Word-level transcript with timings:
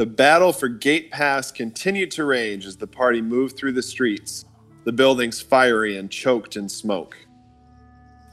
The 0.00 0.06
battle 0.06 0.50
for 0.54 0.66
Gate 0.66 1.10
Pass 1.10 1.52
continued 1.52 2.10
to 2.12 2.24
rage 2.24 2.64
as 2.64 2.74
the 2.74 2.86
party 2.86 3.20
moved 3.20 3.58
through 3.58 3.72
the 3.72 3.82
streets, 3.82 4.46
the 4.84 4.92
buildings 4.92 5.42
fiery 5.42 5.98
and 5.98 6.10
choked 6.10 6.56
in 6.56 6.70
smoke. 6.70 7.18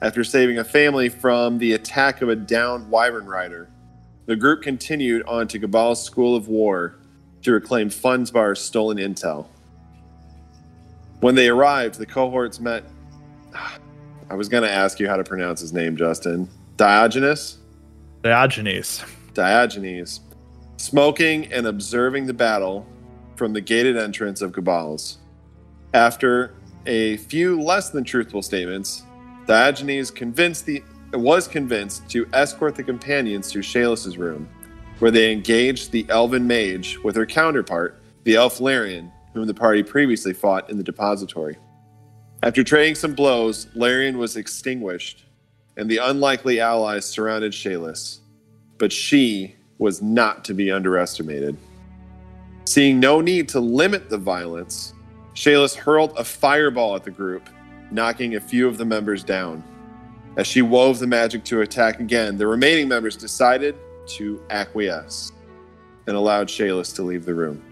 After 0.01 0.23
saving 0.23 0.59
a 0.59 0.63
family 0.63 1.09
from 1.09 1.57
the 1.57 1.73
attack 1.73 2.21
of 2.21 2.29
a 2.29 2.37
downed 2.37 2.89
wyvern 2.89 3.25
rider, 3.25 3.69
the 4.27 4.35
group 4.37 4.61
continued 4.61 5.23
on 5.27 5.45
to 5.49 5.59
Gabal's 5.59 6.01
School 6.01 6.37
of 6.37 6.47
War 6.47 6.99
to 7.41 7.51
reclaim 7.51 7.89
Funsbar's 7.89 8.61
stolen 8.61 8.95
intel. 8.95 9.47
When 11.19 11.35
they 11.35 11.49
arrived, 11.49 11.95
the 11.95 12.05
cohorts 12.05 12.61
met. 12.61 12.85
I 14.29 14.35
was 14.35 14.47
going 14.47 14.63
to 14.63 14.71
ask 14.71 15.01
you 15.01 15.09
how 15.09 15.17
to 15.17 15.23
pronounce 15.25 15.59
his 15.59 15.73
name, 15.73 15.97
Justin. 15.97 16.47
Diogenes? 16.77 17.57
Diogenes. 18.23 19.03
Diogenes. 19.33 20.21
Smoking 20.77 21.51
and 21.51 21.65
observing 21.67 22.27
the 22.27 22.33
battle 22.33 22.85
from 23.35 23.51
the 23.51 23.61
gated 23.61 23.97
entrance 23.97 24.41
of 24.41 24.51
Gabal's. 24.51 25.17
After 25.93 26.53
a 26.85 27.17
few 27.17 27.59
less 27.59 27.89
than 27.89 28.03
truthful 28.03 28.41
statements, 28.41 29.03
Diogenes 29.47 30.11
convinced 30.11 30.65
the 30.65 30.83
was 31.13 31.47
convinced 31.47 32.07
to 32.09 32.27
escort 32.33 32.75
the 32.75 32.83
companions 32.83 33.49
to 33.51 33.59
Shaelus's 33.59 34.17
room, 34.17 34.47
where 34.99 35.09
they 35.09 35.31
engaged 35.31 35.91
the 35.91 36.05
elven 36.09 36.45
mage 36.45 36.97
with 36.99 37.15
her 37.15 37.25
counterpart, 37.25 38.01
the 38.23 38.35
elf 38.35 38.59
Larian, 38.59 39.11
whom 39.33 39.47
the 39.47 39.53
party 39.53 39.83
previously 39.83 40.33
fought 40.33 40.69
in 40.69 40.77
the 40.77 40.83
depository. 40.83 41.57
After 42.43 42.63
trading 42.63 42.95
some 42.95 43.15
blows, 43.15 43.67
Larian 43.73 44.17
was 44.17 44.35
extinguished, 44.35 45.25
and 45.75 45.89
the 45.89 45.97
unlikely 45.97 46.59
allies 46.59 47.05
surrounded 47.05 47.53
Shaelus. 47.53 48.19
But 48.77 48.91
she 48.91 49.55
was 49.79 50.01
not 50.01 50.43
to 50.45 50.53
be 50.53 50.71
underestimated. 50.71 51.57
Seeing 52.65 52.99
no 52.99 53.21
need 53.21 53.47
to 53.49 53.59
limit 53.59 54.09
the 54.09 54.17
violence, 54.17 54.93
Shaelus 55.33 55.75
hurled 55.75 56.13
a 56.17 56.23
fireball 56.23 56.95
at 56.95 57.03
the 57.03 57.11
group, 57.11 57.49
knocking 57.91 58.35
a 58.35 58.39
few 58.39 58.67
of 58.67 58.77
the 58.77 58.85
members 58.85 59.23
down. 59.23 59.63
As 60.35 60.47
she 60.47 60.61
wove 60.61 60.99
the 60.99 61.07
magic 61.07 61.43
to 61.45 61.61
attack 61.61 61.99
again, 61.99 62.37
the 62.37 62.47
remaining 62.47 62.87
members 62.87 63.15
decided 63.15 63.75
to 64.07 64.41
acquiesce 64.49 65.31
and 66.07 66.15
allowed 66.15 66.47
Shaelus 66.47 66.95
to 66.95 67.03
leave 67.03 67.25
the 67.25 67.35
room. 67.35 67.63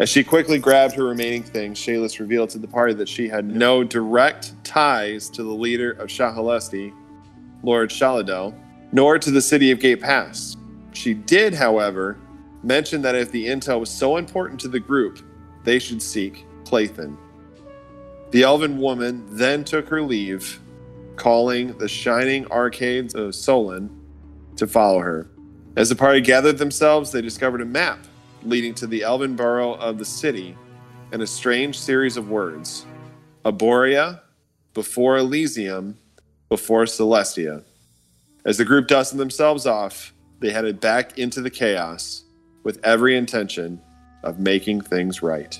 As 0.00 0.08
she 0.08 0.24
quickly 0.24 0.58
grabbed 0.58 0.94
her 0.96 1.04
remaining 1.04 1.44
things, 1.44 1.78
Shaelus 1.78 2.18
revealed 2.18 2.50
to 2.50 2.58
the 2.58 2.66
party 2.66 2.94
that 2.94 3.08
she 3.08 3.28
had 3.28 3.46
no 3.46 3.84
direct 3.84 4.52
ties 4.64 5.30
to 5.30 5.44
the 5.44 5.52
leader 5.52 5.92
of 5.92 6.08
Shahalesti, 6.08 6.92
Lord 7.62 7.90
Shaladel, 7.90 8.58
nor 8.92 9.18
to 9.18 9.30
the 9.30 9.40
city 9.40 9.70
of 9.70 9.78
Gate 9.78 10.00
Pass. 10.00 10.56
She 10.94 11.12
did, 11.12 11.52
however, 11.52 12.16
mention 12.62 13.02
that 13.02 13.14
if 13.14 13.30
the 13.30 13.46
intel 13.46 13.80
was 13.80 13.90
so 13.90 14.16
important 14.16 14.58
to 14.60 14.68
the 14.68 14.80
group, 14.80 15.18
they 15.64 15.78
should 15.78 16.00
seek 16.00 16.46
Clayton. 16.64 17.18
The 18.30 18.42
elven 18.42 18.78
woman 18.78 19.26
then 19.28 19.64
took 19.64 19.88
her 19.88 20.02
leave 20.02 20.60
calling 21.16 21.76
the 21.78 21.88
shining 21.88 22.50
arcades 22.50 23.14
of 23.14 23.34
Solon 23.34 23.90
to 24.56 24.66
follow 24.66 24.98
her. 25.00 25.28
As 25.76 25.88
the 25.88 25.96
party 25.96 26.20
gathered 26.20 26.58
themselves, 26.58 27.12
they 27.12 27.20
discovered 27.20 27.60
a 27.60 27.66
map 27.66 27.98
leading 28.42 28.74
to 28.74 28.86
the 28.86 29.02
elven 29.02 29.36
borough 29.36 29.74
of 29.74 29.98
the 29.98 30.04
city 30.04 30.56
and 31.12 31.22
a 31.22 31.26
strange 31.26 31.78
series 31.78 32.16
of 32.16 32.30
words 32.30 32.86
Arborea, 33.44 34.20
before 34.72 35.18
Elysium, 35.18 35.98
before 36.48 36.84
Celestia. 36.84 37.62
As 38.44 38.58
the 38.58 38.64
group 38.64 38.88
dusted 38.88 39.18
themselves 39.18 39.66
off, 39.66 40.13
they 40.44 40.52
headed 40.52 40.78
back 40.78 41.18
into 41.18 41.40
the 41.40 41.48
chaos 41.48 42.24
with 42.64 42.78
every 42.84 43.16
intention 43.16 43.80
of 44.22 44.38
making 44.38 44.82
things 44.82 45.22
right. 45.22 45.58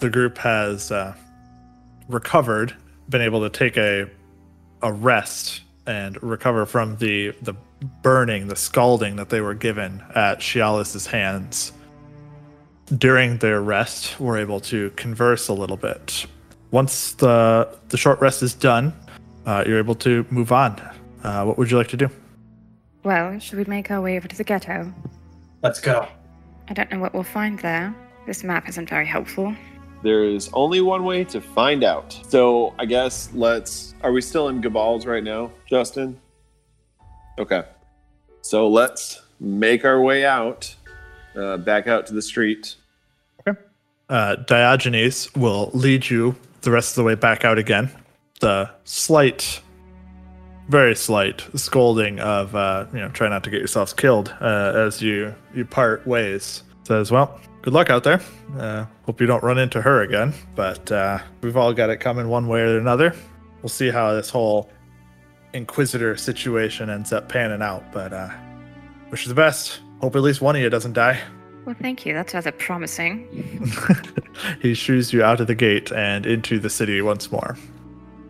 The 0.00 0.08
group 0.08 0.38
has 0.38 0.90
uh, 0.90 1.14
recovered, 2.08 2.74
been 3.10 3.20
able 3.20 3.40
to 3.42 3.50
take 3.50 3.76
a 3.76 4.08
a 4.80 4.92
rest 4.92 5.60
and 5.86 6.22
recover 6.22 6.64
from 6.64 6.96
the 6.96 7.34
the 7.42 7.54
burning, 8.02 8.48
the 8.48 8.56
scalding 8.56 9.16
that 9.16 9.28
they 9.28 9.42
were 9.42 9.54
given 9.54 10.02
at 10.14 10.38
Shaelus's 10.38 11.06
hands. 11.06 11.72
During 12.96 13.36
their 13.38 13.60
rest, 13.60 14.18
we're 14.18 14.38
able 14.38 14.60
to 14.60 14.90
converse 14.96 15.48
a 15.48 15.52
little 15.52 15.76
bit. 15.76 16.24
Once 16.70 17.12
the 17.12 17.76
the 17.90 17.98
short 17.98 18.20
rest 18.22 18.42
is 18.42 18.54
done, 18.54 18.94
uh, 19.44 19.64
you're 19.66 19.78
able 19.78 19.96
to 19.96 20.24
move 20.30 20.50
on. 20.50 20.80
Uh, 21.22 21.44
what 21.44 21.58
would 21.58 21.70
you 21.70 21.76
like 21.76 21.88
to 21.88 21.96
do? 21.98 22.08
Well, 23.04 23.38
should 23.38 23.58
we 23.58 23.64
make 23.64 23.90
our 23.90 24.00
way 24.00 24.16
over 24.16 24.28
to 24.28 24.36
the 24.36 24.44
ghetto? 24.44 24.92
Let's 25.62 25.80
go. 25.80 26.08
I 26.68 26.74
don't 26.74 26.90
know 26.90 26.98
what 26.98 27.14
we'll 27.14 27.22
find 27.22 27.58
there. 27.60 27.94
This 28.26 28.44
map 28.44 28.68
isn't 28.68 28.88
very 28.88 29.06
helpful. 29.06 29.54
There 30.02 30.24
is 30.24 30.50
only 30.52 30.80
one 30.80 31.04
way 31.04 31.24
to 31.24 31.40
find 31.40 31.82
out. 31.82 32.12
So 32.28 32.74
I 32.78 32.86
guess 32.86 33.30
let's. 33.34 33.94
Are 34.02 34.12
we 34.12 34.20
still 34.20 34.48
in 34.48 34.60
Gabal's 34.60 35.06
right 35.06 35.24
now, 35.24 35.50
Justin? 35.66 36.20
Okay. 37.38 37.64
So 38.42 38.68
let's 38.68 39.22
make 39.40 39.84
our 39.84 40.00
way 40.00 40.24
out, 40.24 40.74
uh, 41.36 41.56
back 41.56 41.86
out 41.86 42.06
to 42.08 42.14
the 42.14 42.22
street. 42.22 42.76
Okay. 43.40 43.58
Uh, 44.08 44.36
Diogenes 44.36 45.34
will 45.34 45.70
lead 45.74 46.08
you 46.08 46.36
the 46.62 46.70
rest 46.70 46.92
of 46.92 46.96
the 46.96 47.04
way 47.04 47.14
back 47.14 47.44
out 47.44 47.58
again. 47.58 47.90
The 48.40 48.70
slight, 48.84 49.60
very 50.68 50.94
slight 50.94 51.44
scolding 51.54 52.20
of, 52.20 52.54
uh, 52.54 52.86
you 52.92 53.00
know, 53.00 53.08
try 53.08 53.28
not 53.28 53.42
to 53.44 53.50
get 53.50 53.58
yourselves 53.58 53.92
killed 53.92 54.34
uh, 54.40 54.72
as 54.74 55.02
you 55.02 55.34
you 55.54 55.64
part 55.64 56.06
ways. 56.06 56.62
Says, 56.84 57.10
well, 57.10 57.40
good 57.62 57.74
luck 57.74 57.90
out 57.90 58.04
there. 58.04 58.20
Uh, 58.58 58.86
hope 59.04 59.20
you 59.20 59.26
don't 59.26 59.42
run 59.42 59.58
into 59.58 59.82
her 59.82 60.02
again. 60.02 60.32
But 60.54 60.90
uh, 60.90 61.18
we've 61.42 61.56
all 61.56 61.72
got 61.72 61.90
it 61.90 61.98
coming 61.98 62.28
one 62.28 62.48
way 62.48 62.60
or 62.60 62.78
another. 62.78 63.14
We'll 63.62 63.68
see 63.68 63.90
how 63.90 64.14
this 64.14 64.30
whole 64.30 64.70
Inquisitor 65.54 66.16
situation 66.16 66.90
ends 66.90 67.12
up 67.12 67.28
panning 67.28 67.62
out. 67.62 67.90
But 67.92 68.12
uh, 68.12 68.30
wish 69.10 69.24
you 69.24 69.28
the 69.28 69.34
best. 69.34 69.80
Hope 70.00 70.14
at 70.14 70.22
least 70.22 70.40
one 70.40 70.54
of 70.56 70.62
you 70.62 70.70
doesn't 70.70 70.92
die. 70.92 71.20
Well, 71.64 71.76
thank 71.78 72.06
you. 72.06 72.14
That's 72.14 72.32
rather 72.32 72.52
promising. 72.52 73.26
he 74.62 74.72
shoos 74.74 75.12
you 75.12 75.22
out 75.22 75.40
of 75.40 75.46
the 75.46 75.54
gate 75.54 75.92
and 75.92 76.24
into 76.24 76.58
the 76.58 76.70
city 76.70 77.02
once 77.02 77.30
more. 77.30 77.58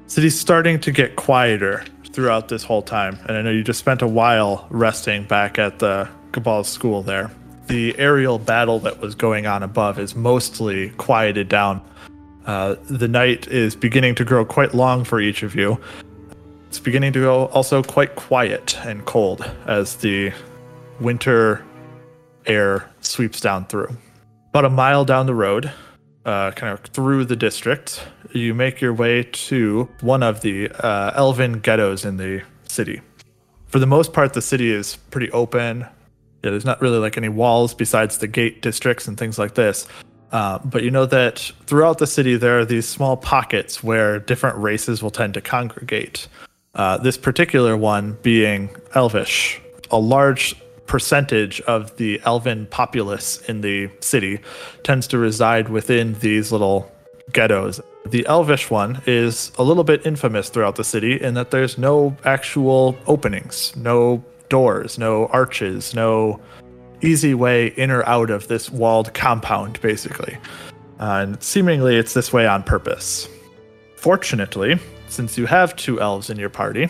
City's 0.08 0.40
starting 0.40 0.80
to 0.80 0.90
get 0.90 1.16
quieter 1.16 1.84
throughout 2.18 2.48
this 2.48 2.64
whole 2.64 2.82
time, 2.82 3.16
and 3.28 3.36
I 3.36 3.42
know 3.42 3.50
you 3.50 3.62
just 3.62 3.78
spent 3.78 4.02
a 4.02 4.08
while 4.08 4.66
resting 4.70 5.22
back 5.22 5.56
at 5.56 5.78
the 5.78 6.08
Gabal 6.32 6.66
school 6.66 7.04
there 7.04 7.30
the 7.68 7.96
aerial 7.98 8.38
battle 8.38 8.80
that 8.80 8.98
was 8.98 9.14
going 9.14 9.46
on 9.46 9.62
above 9.62 9.98
is 9.98 10.16
mostly 10.16 10.90
quieted 10.90 11.48
down. 11.48 11.80
Uh, 12.46 12.76
the 12.88 13.06
night 13.06 13.46
is 13.46 13.76
beginning 13.76 14.14
to 14.16 14.24
grow 14.24 14.44
quite 14.44 14.74
long 14.74 15.04
for 15.04 15.20
each 15.20 15.42
of 15.42 15.54
you. 15.54 15.78
It's 16.66 16.78
beginning 16.78 17.12
to 17.12 17.20
go 17.20 17.46
also 17.46 17.82
quite 17.82 18.16
quiet 18.16 18.76
and 18.84 19.04
cold 19.04 19.48
as 19.66 19.96
the 19.96 20.32
winter 20.98 21.64
air 22.46 22.90
sweeps 23.00 23.40
down 23.40 23.66
through. 23.66 23.96
About 24.48 24.64
a 24.64 24.70
mile 24.70 25.04
down 25.04 25.26
the 25.26 25.34
road, 25.34 25.70
uh, 26.28 26.50
kind 26.52 26.72
of 26.72 26.80
through 26.92 27.24
the 27.24 27.36
district, 27.36 28.06
you 28.32 28.52
make 28.52 28.80
your 28.80 28.92
way 28.92 29.22
to 29.22 29.88
one 30.00 30.22
of 30.22 30.42
the 30.42 30.70
uh, 30.84 31.12
elven 31.14 31.60
ghettos 31.60 32.04
in 32.04 32.18
the 32.18 32.42
city. 32.64 33.00
For 33.66 33.78
the 33.78 33.86
most 33.86 34.12
part, 34.12 34.34
the 34.34 34.42
city 34.42 34.70
is 34.70 34.96
pretty 35.10 35.30
open, 35.32 35.86
yeah, 36.44 36.50
there's 36.50 36.64
not 36.64 36.80
really 36.80 36.98
like 36.98 37.16
any 37.16 37.28
walls 37.28 37.74
besides 37.74 38.18
the 38.18 38.28
gate 38.28 38.62
districts 38.62 39.08
and 39.08 39.18
things 39.18 39.38
like 39.38 39.54
this. 39.54 39.88
Uh, 40.30 40.58
but 40.58 40.82
you 40.82 40.90
know 40.90 41.06
that 41.06 41.50
throughout 41.66 41.98
the 41.98 42.06
city 42.06 42.36
there 42.36 42.58
are 42.60 42.64
these 42.64 42.86
small 42.86 43.16
pockets 43.16 43.82
where 43.82 44.18
different 44.20 44.56
races 44.58 45.02
will 45.02 45.10
tend 45.10 45.34
to 45.34 45.40
congregate. 45.40 46.28
Uh, 46.74 46.98
this 46.98 47.16
particular 47.16 47.76
one 47.76 48.16
being 48.22 48.70
Elvish. 48.94 49.60
A 49.90 49.98
large 49.98 50.54
percentage 50.88 51.60
of 51.62 51.96
the 51.98 52.20
Elven 52.24 52.66
populace 52.66 53.40
in 53.42 53.60
the 53.60 53.88
city 54.00 54.40
tends 54.82 55.06
to 55.08 55.18
reside 55.18 55.68
within 55.68 56.14
these 56.14 56.50
little 56.50 56.90
ghettos. 57.32 57.80
The 58.06 58.26
Elvish 58.26 58.70
one 58.70 59.02
is 59.06 59.52
a 59.58 59.62
little 59.62 59.84
bit 59.84 60.04
infamous 60.06 60.48
throughout 60.48 60.76
the 60.76 60.84
city 60.84 61.20
in 61.20 61.34
that 61.34 61.50
there's 61.50 61.78
no 61.78 62.16
actual 62.24 62.96
openings, 63.06 63.76
no 63.76 64.24
doors, 64.48 64.98
no 64.98 65.26
arches, 65.26 65.94
no 65.94 66.40
easy 67.02 67.34
way 67.34 67.68
in 67.68 67.90
or 67.90 68.04
out 68.08 68.30
of 68.30 68.48
this 68.48 68.70
walled 68.70 69.12
compound, 69.14 69.80
basically. 69.80 70.36
And 70.98 71.40
seemingly 71.42 71.96
it's 71.96 72.14
this 72.14 72.32
way 72.32 72.46
on 72.46 72.62
purpose. 72.62 73.28
Fortunately, 73.96 74.78
since 75.08 75.36
you 75.36 75.46
have 75.46 75.76
two 75.76 76.00
elves 76.00 76.30
in 76.30 76.38
your 76.38 76.48
party, 76.48 76.88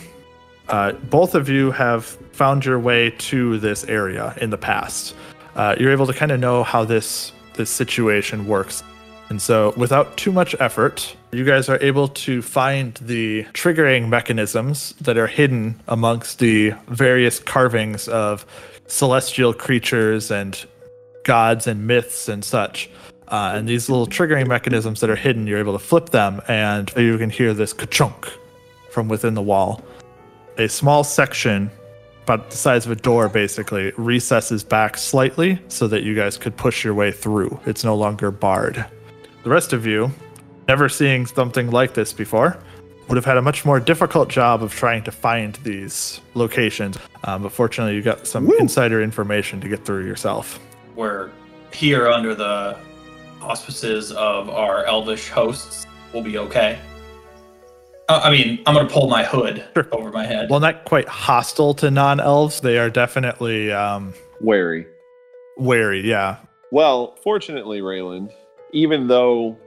uh, 0.69 0.93
both 0.93 1.35
of 1.35 1.49
you 1.49 1.71
have 1.71 2.05
found 2.33 2.65
your 2.65 2.79
way 2.79 3.11
to 3.19 3.59
this 3.59 3.85
area 3.85 4.35
in 4.41 4.51
the 4.51 4.59
past. 4.59 5.15
Uh, 5.55 5.75
you're 5.79 5.93
able 5.93 6.07
to 6.07 6.13
kind 6.13 6.31
of 6.31 6.41
know 6.41 6.63
how 6.63 6.85
this 6.85 7.33
this 7.55 7.71
situation 7.71 8.47
works 8.47 8.85
and 9.31 9.43
so, 9.43 9.75
without 9.77 10.17
too 10.17 10.33
much 10.33 10.55
effort, 10.59 11.15
you 11.33 11.45
guys 11.45 11.69
are 11.69 11.79
able 11.83 12.09
to 12.09 12.41
find 12.41 12.95
the 12.95 13.45
triggering 13.53 14.09
mechanisms 14.09 14.95
that 15.03 15.19
are 15.19 15.27
hidden 15.27 15.81
amongst 15.87 16.39
the 16.39 16.73
various 16.87 17.39
carvings 17.39 18.09
of 18.09 18.47
celestial 18.87 19.53
creatures 19.53 20.31
and 20.31 20.65
gods 21.25 21.67
and 21.67 21.87
myths 21.87 22.29
and 22.29 22.43
such. 22.43 22.89
Uh, 23.29 23.53
and 23.55 23.69
these 23.69 23.91
little 23.91 24.07
triggering 24.07 24.47
mechanisms 24.47 25.01
that 25.01 25.11
are 25.11 25.17
hidden, 25.17 25.47
you're 25.47 25.59
able 25.59 25.75
to 25.75 25.79
flip 25.79 26.09
them, 26.09 26.41
and 26.49 26.91
you 26.97 27.19
can 27.19 27.29
hear 27.29 27.53
this 27.53 27.75
ka-chunk 27.75 28.27
from 28.91 29.09
within 29.09 29.35
the 29.35 29.43
wall. 29.43 29.83
A 30.59 30.69
small 30.69 31.05
section, 31.05 31.71
about 32.25 32.51
the 32.51 32.57
size 32.57 32.85
of 32.85 32.91
a 32.91 32.97
door, 32.97 33.29
basically 33.29 33.93
recesses 33.97 34.65
back 34.65 34.99
slightly 34.99 35.61
so 35.69 35.87
that 35.87 36.03
you 36.03 36.17
guys 36.17 36.37
could 36.37 36.57
push 36.57 36.83
your 36.83 36.95
way 36.95 37.13
through. 37.13 37.61
It's 37.65 37.85
no 37.85 37.95
longer 37.95 38.33
barred. 38.33 38.85
The 39.45 39.51
rest 39.51 39.73
of 39.73 39.87
you, 39.87 40.11
never 40.67 40.89
seeing 40.89 41.27
something 41.27 41.71
like 41.71 41.95
this 41.95 42.13
before, 42.13 42.59
would 43.07 43.15
have 43.15 43.25
had 43.25 43.37
a 43.37 43.43
much 43.43 43.65
more 43.65 43.79
difficult 43.79 44.29
job 44.31 44.65
of 44.65 44.75
trying 44.75 45.05
to 45.05 45.13
find 45.13 45.55
these 45.63 46.21
locations. 46.35 46.99
Um, 47.23 47.45
but 47.45 47.53
fortunately, 47.53 47.95
you 47.95 48.03
got 48.03 48.27
some 48.27 48.51
insider 48.59 49.01
information 49.01 49.61
to 49.61 49.69
get 49.69 49.85
through 49.85 50.07
yourself. 50.07 50.59
We're 50.97 51.31
here 51.73 52.09
under 52.09 52.35
the 52.35 52.77
auspices 53.41 54.11
of 54.11 54.51
our 54.51 54.85
elvish 54.87 55.29
hosts. 55.29 55.87
We'll 56.13 56.25
be 56.25 56.37
okay. 56.39 56.81
Uh, 58.09 58.21
I 58.25 58.31
mean, 58.31 58.61
I'm 58.67 58.75
gonna 58.75 58.89
pull 58.89 59.09
my 59.09 59.23
hood 59.25 59.65
Sure. 59.75 59.87
over 59.93 60.11
my 60.11 60.25
head. 60.25 60.49
Well, 60.49 60.61
not 60.61 60.85
quite 60.85 61.07
hostile 61.09 61.75
to 61.75 61.91
non-elves. 61.91 62.61
They 62.63 62.79
are 62.79 62.89
definitely 62.89 63.71
um, 63.71 64.15
Wary. 64.41 64.87
wary. 65.59 66.01
Yeah, 66.09 66.37
Well, 66.71 67.17
fortunately, 67.23 67.81
Rayland, 67.83 68.33
even 68.73 69.09
though 69.09 69.59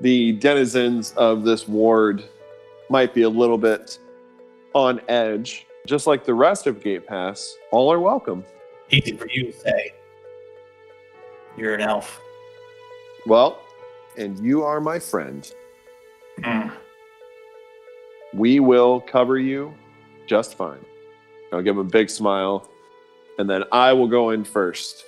the 0.00 0.32
denizens 0.32 1.12
of 1.16 1.44
this 1.44 1.66
ward 1.66 2.22
might 2.90 3.12
be 3.14 3.22
a 3.22 3.28
little 3.28 3.58
bit 3.58 3.98
on 4.74 5.00
edge, 5.08 5.66
just 5.86 6.06
like 6.06 6.24
the 6.24 6.34
rest 6.34 6.66
of 6.66 6.80
Gate 6.82 7.06
Pass, 7.06 7.56
all 7.72 7.92
are 7.92 8.00
welcome. 8.00 8.44
Easy 8.90 9.16
for 9.16 9.28
you 9.28 9.50
to 9.50 9.52
say. 9.52 9.92
You're 11.56 11.74
an 11.74 11.80
elf. 11.80 12.20
Well, 13.26 13.58
and 14.16 14.38
you 14.38 14.62
are 14.62 14.80
my 14.80 14.98
friend. 14.98 15.50
Mm. 16.40 16.72
We 18.34 18.60
will 18.60 19.00
cover 19.00 19.38
you 19.38 19.72
just 20.26 20.56
fine. 20.56 20.84
I'll 21.52 21.62
give 21.62 21.76
him 21.76 21.86
a 21.86 21.90
big 21.90 22.10
smile, 22.10 22.68
and 23.38 23.48
then 23.48 23.62
I 23.70 23.92
will 23.92 24.08
go 24.08 24.30
in 24.30 24.44
first. 24.44 25.04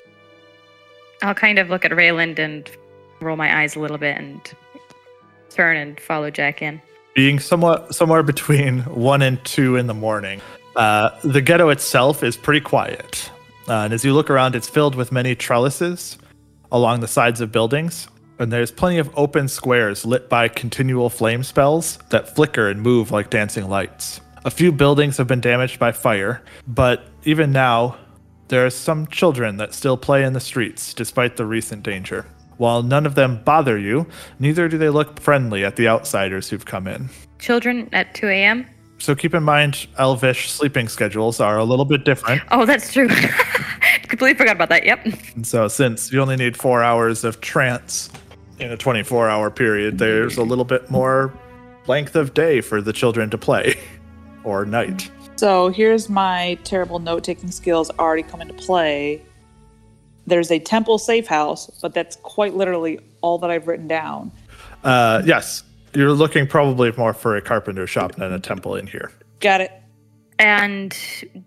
I'll 1.23 1.35
kind 1.35 1.59
of 1.59 1.69
look 1.69 1.85
at 1.85 1.91
Rayland 1.91 2.39
and 2.39 2.71
roll 3.21 3.37
my 3.37 3.63
eyes 3.63 3.75
a 3.75 3.81
little 3.81 3.99
bit 3.99 4.17
and 4.17 4.41
turn 5.51 5.77
and 5.77 5.99
follow 5.99 6.31
Jack 6.31 6.63
in. 6.63 6.81
being 7.17 7.39
somewhat 7.39 7.95
somewhere 7.95 8.23
between 8.23 8.81
one 8.83 9.23
and 9.23 9.43
two 9.45 9.77
in 9.77 9.87
the 9.87 9.95
morning. 9.95 10.41
Uh, 10.77 11.11
the 11.25 11.41
ghetto 11.41 11.71
itself 11.71 12.23
is 12.23 12.37
pretty 12.37 12.61
quiet, 12.61 13.31
uh, 13.69 13.73
and 13.85 13.95
as 13.95 14.05
you 14.05 14.13
look 14.13 14.29
around, 14.29 14.55
it's 14.55 14.69
filled 14.69 14.95
with 14.95 15.11
many 15.11 15.35
trellises 15.35 16.19
along 16.71 17.01
the 17.01 17.09
sides 17.09 17.41
of 17.41 17.51
buildings, 17.51 18.07
and 18.39 18.53
there's 18.53 18.71
plenty 18.71 18.99
of 18.99 19.11
open 19.17 19.49
squares 19.49 20.05
lit 20.05 20.29
by 20.29 20.49
continual 20.49 21.11
flame 21.11 21.43
spells 21.43 21.99
that 22.11 22.35
flicker 22.35 22.69
and 22.69 22.83
move 22.83 23.11
like 23.11 23.31
dancing 23.31 23.69
lights. 23.69 24.21
A 24.45 24.51
few 24.51 24.71
buildings 24.71 25.17
have 25.17 25.27
been 25.27 25.41
damaged 25.41 25.79
by 25.79 25.93
fire, 25.93 26.43
but 26.67 27.09
even 27.25 27.51
now, 27.51 27.97
there 28.49 28.65
are 28.65 28.71
some 28.71 29.07
children 29.09 29.57
that 29.57 29.75
still 29.75 29.97
play 29.97 30.23
in 30.23 30.33
the 30.33 30.41
streets 30.41 30.95
despite 30.95 31.37
the 31.37 31.45
recent 31.45 31.83
danger. 31.83 32.27
While 32.59 32.83
none 32.83 33.07
of 33.07 33.17
them 33.17 33.43
bother 33.45 33.77
you, 33.77 34.07
neither 34.39 34.69
do 34.69 34.79
they 34.79 34.89
look 34.89 35.21
friendly 35.21 35.65
at 35.65 35.77
the 35.77 35.89
outsiders 35.89 36.49
who've 36.49 36.65
come 36.65 36.87
in. 36.87 37.11
Children 37.39 37.89
at 37.93 38.15
2 38.15 38.29
a.m. 38.29 38.67
So 38.99 39.15
keep 39.15 39.35
in 39.35 39.43
mind, 39.43 39.87
elvish 39.99 40.51
sleeping 40.51 40.89
schedules 40.89 41.39
are 41.39 41.59
a 41.59 41.65
little 41.65 41.85
bit 41.85 42.05
different. 42.05 42.41
Oh, 42.51 42.65
that's 42.65 42.93
true. 42.93 43.09
Completely 44.09 44.35
forgot 44.35 44.57
about 44.57 44.69
that. 44.71 44.85
Yep. 44.85 45.07
And 45.35 45.47
so, 45.47 45.69
since 45.69 46.13
you 46.13 46.21
only 46.23 46.37
need 46.37 46.57
four 46.57 46.83
hours 46.83 47.25
of 47.25 47.41
trance 47.41 48.09
in 48.59 48.73
a 48.73 48.77
24 48.77 49.29
hour 49.29 49.51
period, 49.51 49.99
there's 49.99 50.37
a 50.37 50.43
little 50.43 50.65
bit 50.65 50.91
more 50.91 51.33
length 51.87 52.17
of 52.17 52.35
day 52.35 52.61
for 52.61 52.81
the 52.81 52.93
children 52.93 53.31
to 53.31 53.39
play 53.39 53.79
or 54.45 54.65
night. 54.65 55.11
So 55.37 55.69
here's 55.69 56.09
my 56.09 56.59
terrible 56.65 56.99
note 56.99 57.23
taking 57.25 57.51
skills 57.51 57.91
already 57.99 58.23
come 58.23 58.41
into 58.41 58.55
play. 58.55 59.23
There's 60.27 60.51
a 60.51 60.59
temple 60.59 60.99
safe 60.99 61.27
house, 61.27 61.71
but 61.83 61.95
that's 61.95 62.17
quite 62.17 62.55
literally 62.55 62.99
all 63.21 63.39
that 63.39 63.51
I've 63.51 63.69
written 63.69 63.87
down. 63.87 64.33
Uh, 64.83 65.23
yes, 65.25 65.63
you're 65.95 66.13
looking 66.13 66.47
probably 66.47 66.91
more 66.93 67.13
for 67.13 67.37
a 67.37 67.43
carpenter 67.43 67.87
shop 67.87 68.17
than 68.17 68.33
a 68.33 68.41
temple 68.41 68.75
in 68.77 68.87
here. 68.87 69.13
Got 69.41 69.61
it. 69.61 69.73
And 70.39 70.97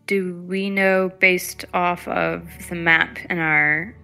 do 0.07 0.35
we 0.47 0.69
know, 0.69 1.12
based 1.19 1.65
off 1.73 2.07
of 2.07 2.47
the 2.69 2.75
map 2.75 3.19
and 3.29 3.39
our 3.39 3.95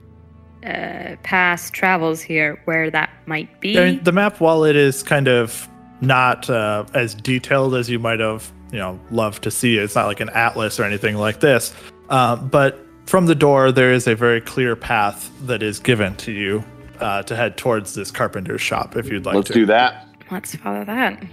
uh, 0.65 1.15
past 1.23 1.73
travels 1.73 2.21
here, 2.21 2.59
where 2.65 2.89
that 2.91 3.09
might 3.25 3.59
be? 3.59 3.77
I 3.77 3.91
mean, 3.91 4.03
the 4.03 4.11
map, 4.11 4.39
while 4.39 4.63
it 4.63 4.75
is 4.75 5.03
kind 5.03 5.27
of 5.27 5.67
not 6.01 6.49
uh, 6.49 6.85
as 6.93 7.13
detailed 7.15 7.75
as 7.75 7.89
you 7.89 7.99
might 7.99 8.19
have, 8.19 8.51
you 8.71 8.79
know, 8.79 8.99
loved 9.11 9.43
to 9.43 9.51
see, 9.51 9.77
it's 9.77 9.95
not 9.95 10.07
like 10.07 10.19
an 10.19 10.29
atlas 10.29 10.79
or 10.79 10.83
anything 10.83 11.15
like 11.15 11.39
this. 11.39 11.73
Uh, 12.09 12.35
but 12.35 12.85
from 13.05 13.27
the 13.27 13.35
door, 13.35 13.71
there 13.71 13.91
is 13.91 14.07
a 14.07 14.15
very 14.15 14.41
clear 14.41 14.75
path 14.75 15.31
that 15.45 15.61
is 15.61 15.79
given 15.79 16.15
to 16.17 16.31
you 16.31 16.63
uh, 16.99 17.21
to 17.23 17.35
head 17.35 17.57
towards 17.57 17.93
this 17.93 18.11
carpenter's 18.11 18.61
shop 18.61 18.95
if 18.95 19.07
you'd 19.09 19.25
like 19.25 19.35
Let's 19.35 19.47
to. 19.47 19.53
do 19.53 19.65
that. 19.67 20.07
Let's 20.31 20.55
follow 20.55 20.83
that. 20.85 21.23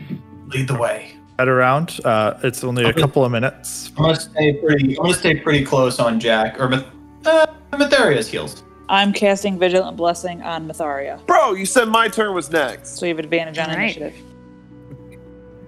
Lead 0.48 0.68
the 0.68 0.76
way. 0.76 1.16
Head 1.38 1.48
around. 1.48 1.98
Uh, 2.04 2.38
it's 2.42 2.62
only 2.62 2.84
a 2.84 2.92
couple 2.92 3.24
of 3.24 3.32
minutes. 3.32 3.90
I'm 3.96 4.04
gonna 4.04 4.16
stay 4.16 4.52
pretty. 4.54 4.98
I'm 4.98 5.04
gonna 5.04 5.14
stay 5.14 5.40
pretty 5.40 5.64
close 5.64 5.98
on 5.98 6.20
Jack 6.20 6.60
or 6.60 6.68
Mith- 6.68 6.86
uh, 7.24 7.46
Mitharia's 7.72 8.28
heels. 8.28 8.62
I'm 8.92 9.14
casting 9.14 9.58
Vigilant 9.58 9.96
Blessing 9.96 10.42
on 10.42 10.66
Matharia. 10.66 11.18
Bro, 11.26 11.54
you 11.54 11.64
said 11.64 11.88
my 11.88 12.08
turn 12.08 12.34
was 12.34 12.50
next. 12.50 12.98
So 12.98 13.06
you 13.06 13.14
have 13.14 13.18
advantage 13.24 13.56
on 13.56 13.68
Right. 13.70 13.78
initiative. 13.78 14.14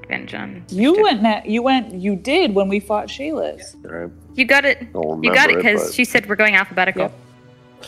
Ben 0.06 0.26
John. 0.26 0.62
You 0.68 1.02
went 1.02 1.22
na- 1.22 1.40
you 1.46 1.62
went 1.62 1.94
you 1.94 2.16
did 2.16 2.54
when 2.54 2.68
we 2.68 2.80
fought 2.80 3.06
Shayla's. 3.08 3.74
Right. 3.82 4.10
You 4.34 4.44
got 4.44 4.66
it. 4.66 4.82
You 4.94 5.32
got 5.32 5.48
it 5.50 5.56
because 5.56 5.84
but- 5.86 5.94
she 5.94 6.04
said 6.04 6.28
we're 6.28 6.36
going 6.36 6.54
alphabetical. 6.54 7.02
Yep. 7.04 7.12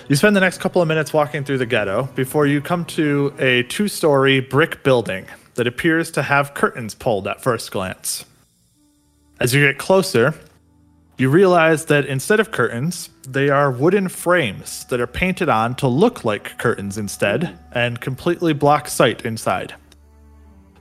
You 0.09 0.17
spend 0.17 0.35
the 0.35 0.41
next 0.41 0.57
couple 0.59 0.81
of 0.81 0.89
minutes 0.89 1.13
walking 1.13 1.45
through 1.45 1.59
the 1.59 1.67
ghetto 1.67 2.09
before 2.15 2.47
you 2.47 2.63
come 2.63 2.87
to 2.87 3.35
a 3.39 3.63
two 3.65 3.89
story 3.89 4.41
brick 4.41 4.83
building 4.83 5.27
that 5.57 5.67
appears 5.67 6.11
to 6.13 6.23
have 6.23 6.55
curtains 6.55 6.95
pulled 6.95 7.29
at 7.29 7.43
first 7.43 7.71
glance. 7.71 8.25
As 9.39 9.55
you 9.55 9.67
get 9.67 9.77
closer, 9.77 10.35
you 11.19 11.31
realize 11.31 11.87
that 11.87 12.05
instead 12.07 12.41
of 12.41 12.51
curtains, 12.51 13.09
they 13.27 13.49
are 13.49 13.71
wooden 13.71 14.09
frames 14.09 14.85
that 14.87 15.01
are 15.01 15.07
painted 15.07 15.49
on 15.49 15.75
to 15.77 15.89
look 15.89 16.25
like 16.25 16.59
curtains 16.59 16.99
instead 16.99 17.59
and 17.73 18.01
completely 18.01 18.53
block 18.53 18.87
sight 18.89 19.25
inside. 19.25 19.75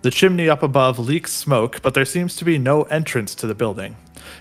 The 0.01 0.11
chimney 0.11 0.49
up 0.49 0.61
above 0.61 0.99
leaks 0.99 1.33
smoke, 1.33 1.81
but 1.81 1.93
there 1.93 2.05
seems 2.05 2.35
to 2.35 2.45
be 2.45 2.57
no 2.57 2.83
entrance 2.83 3.33
to 3.35 3.47
the 3.47 3.55
building. 3.55 3.95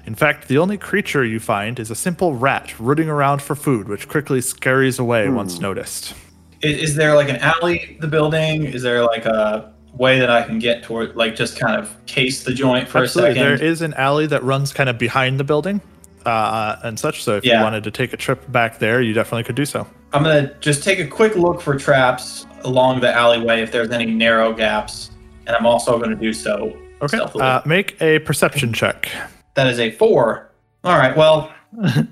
In 0.05 0.15
fact, 0.15 0.49
the 0.49 0.59
only 0.59 0.77
creature 0.77 1.25
you 1.25 1.39
find 1.39 1.79
is 1.79 1.91
a 1.91 1.95
simple 1.95 2.35
rat 2.35 2.79
rooting 2.81 3.09
around 3.09 3.41
for 3.41 3.55
food, 3.55 3.89
which 3.89 4.09
quickly 4.09 4.41
scurries 4.41 4.99
away 4.99 5.29
once 5.29 5.57
hmm. 5.57 5.63
noticed. 5.63 6.15
Is, 6.61 6.91
is 6.91 6.97
there 6.97 7.15
like 7.15 7.29
an 7.29 7.37
alley? 7.37 7.97
The 8.01 8.09
building? 8.09 8.65
Is 8.65 8.83
there 8.83 9.05
like 9.05 9.27
a 9.27 9.74
way 9.97 10.19
that 10.19 10.31
I 10.31 10.43
can 10.43 10.59
get 10.59 10.83
toward, 10.83 11.17
like 11.17 11.37
just 11.37 11.59
kind 11.59 11.79
of 11.79 11.95
case 12.07 12.45
the 12.45 12.53
joint 12.53 12.89
for 12.89 12.99
Absolutely, 13.03 13.41
a 13.41 13.45
second? 13.57 13.67
is 13.67 13.83
an 13.83 13.95
alley 13.95 14.27
that 14.27 14.43
runs 14.43 14.73
kind 14.73 14.89
of 14.91 14.99
behind 14.99 15.39
the 15.39 15.45
building 15.45 15.81
uh, 16.27 16.77
and 16.83 16.99
such. 16.99 17.23
So 17.23 17.37
if 17.37 17.45
you 17.45 17.53
wanted 17.55 17.85
to 17.85 17.91
take 17.91 18.13
a 18.13 18.17
trip 18.17 18.51
back 18.51 18.79
there, 18.79 19.01
you 19.03 19.13
definitely 19.13 19.45
could 19.45 19.57
do 19.57 19.65
so. 19.65 19.87
I'm 20.13 20.23
gonna 20.23 20.55
just 20.61 20.85
take 20.85 20.99
a 21.01 21.07
quick 21.07 21.37
look 21.37 21.61
for 21.61 21.77
traps 21.77 22.47
along 22.63 23.01
the 23.01 23.13
alleyway 23.13 23.63
if 23.63 23.73
there's 23.73 23.91
any 23.91 24.07
narrow 24.07 24.53
gaps, 24.53 25.11
and 25.47 25.57
I'm 25.57 25.67
also 25.67 25.99
gonna 25.99 26.15
do 26.17 26.33
so. 26.33 26.77
Okay, 27.03 27.19
uh, 27.19 27.61
make 27.67 28.01
a 28.01 28.21
perception 28.21 28.73
check. 28.73 29.11
that 29.55 29.67
is 29.67 29.79
a 29.81 29.91
four. 29.91 30.51
All 30.85 30.97
right. 30.99 31.17
Well, 31.17 31.53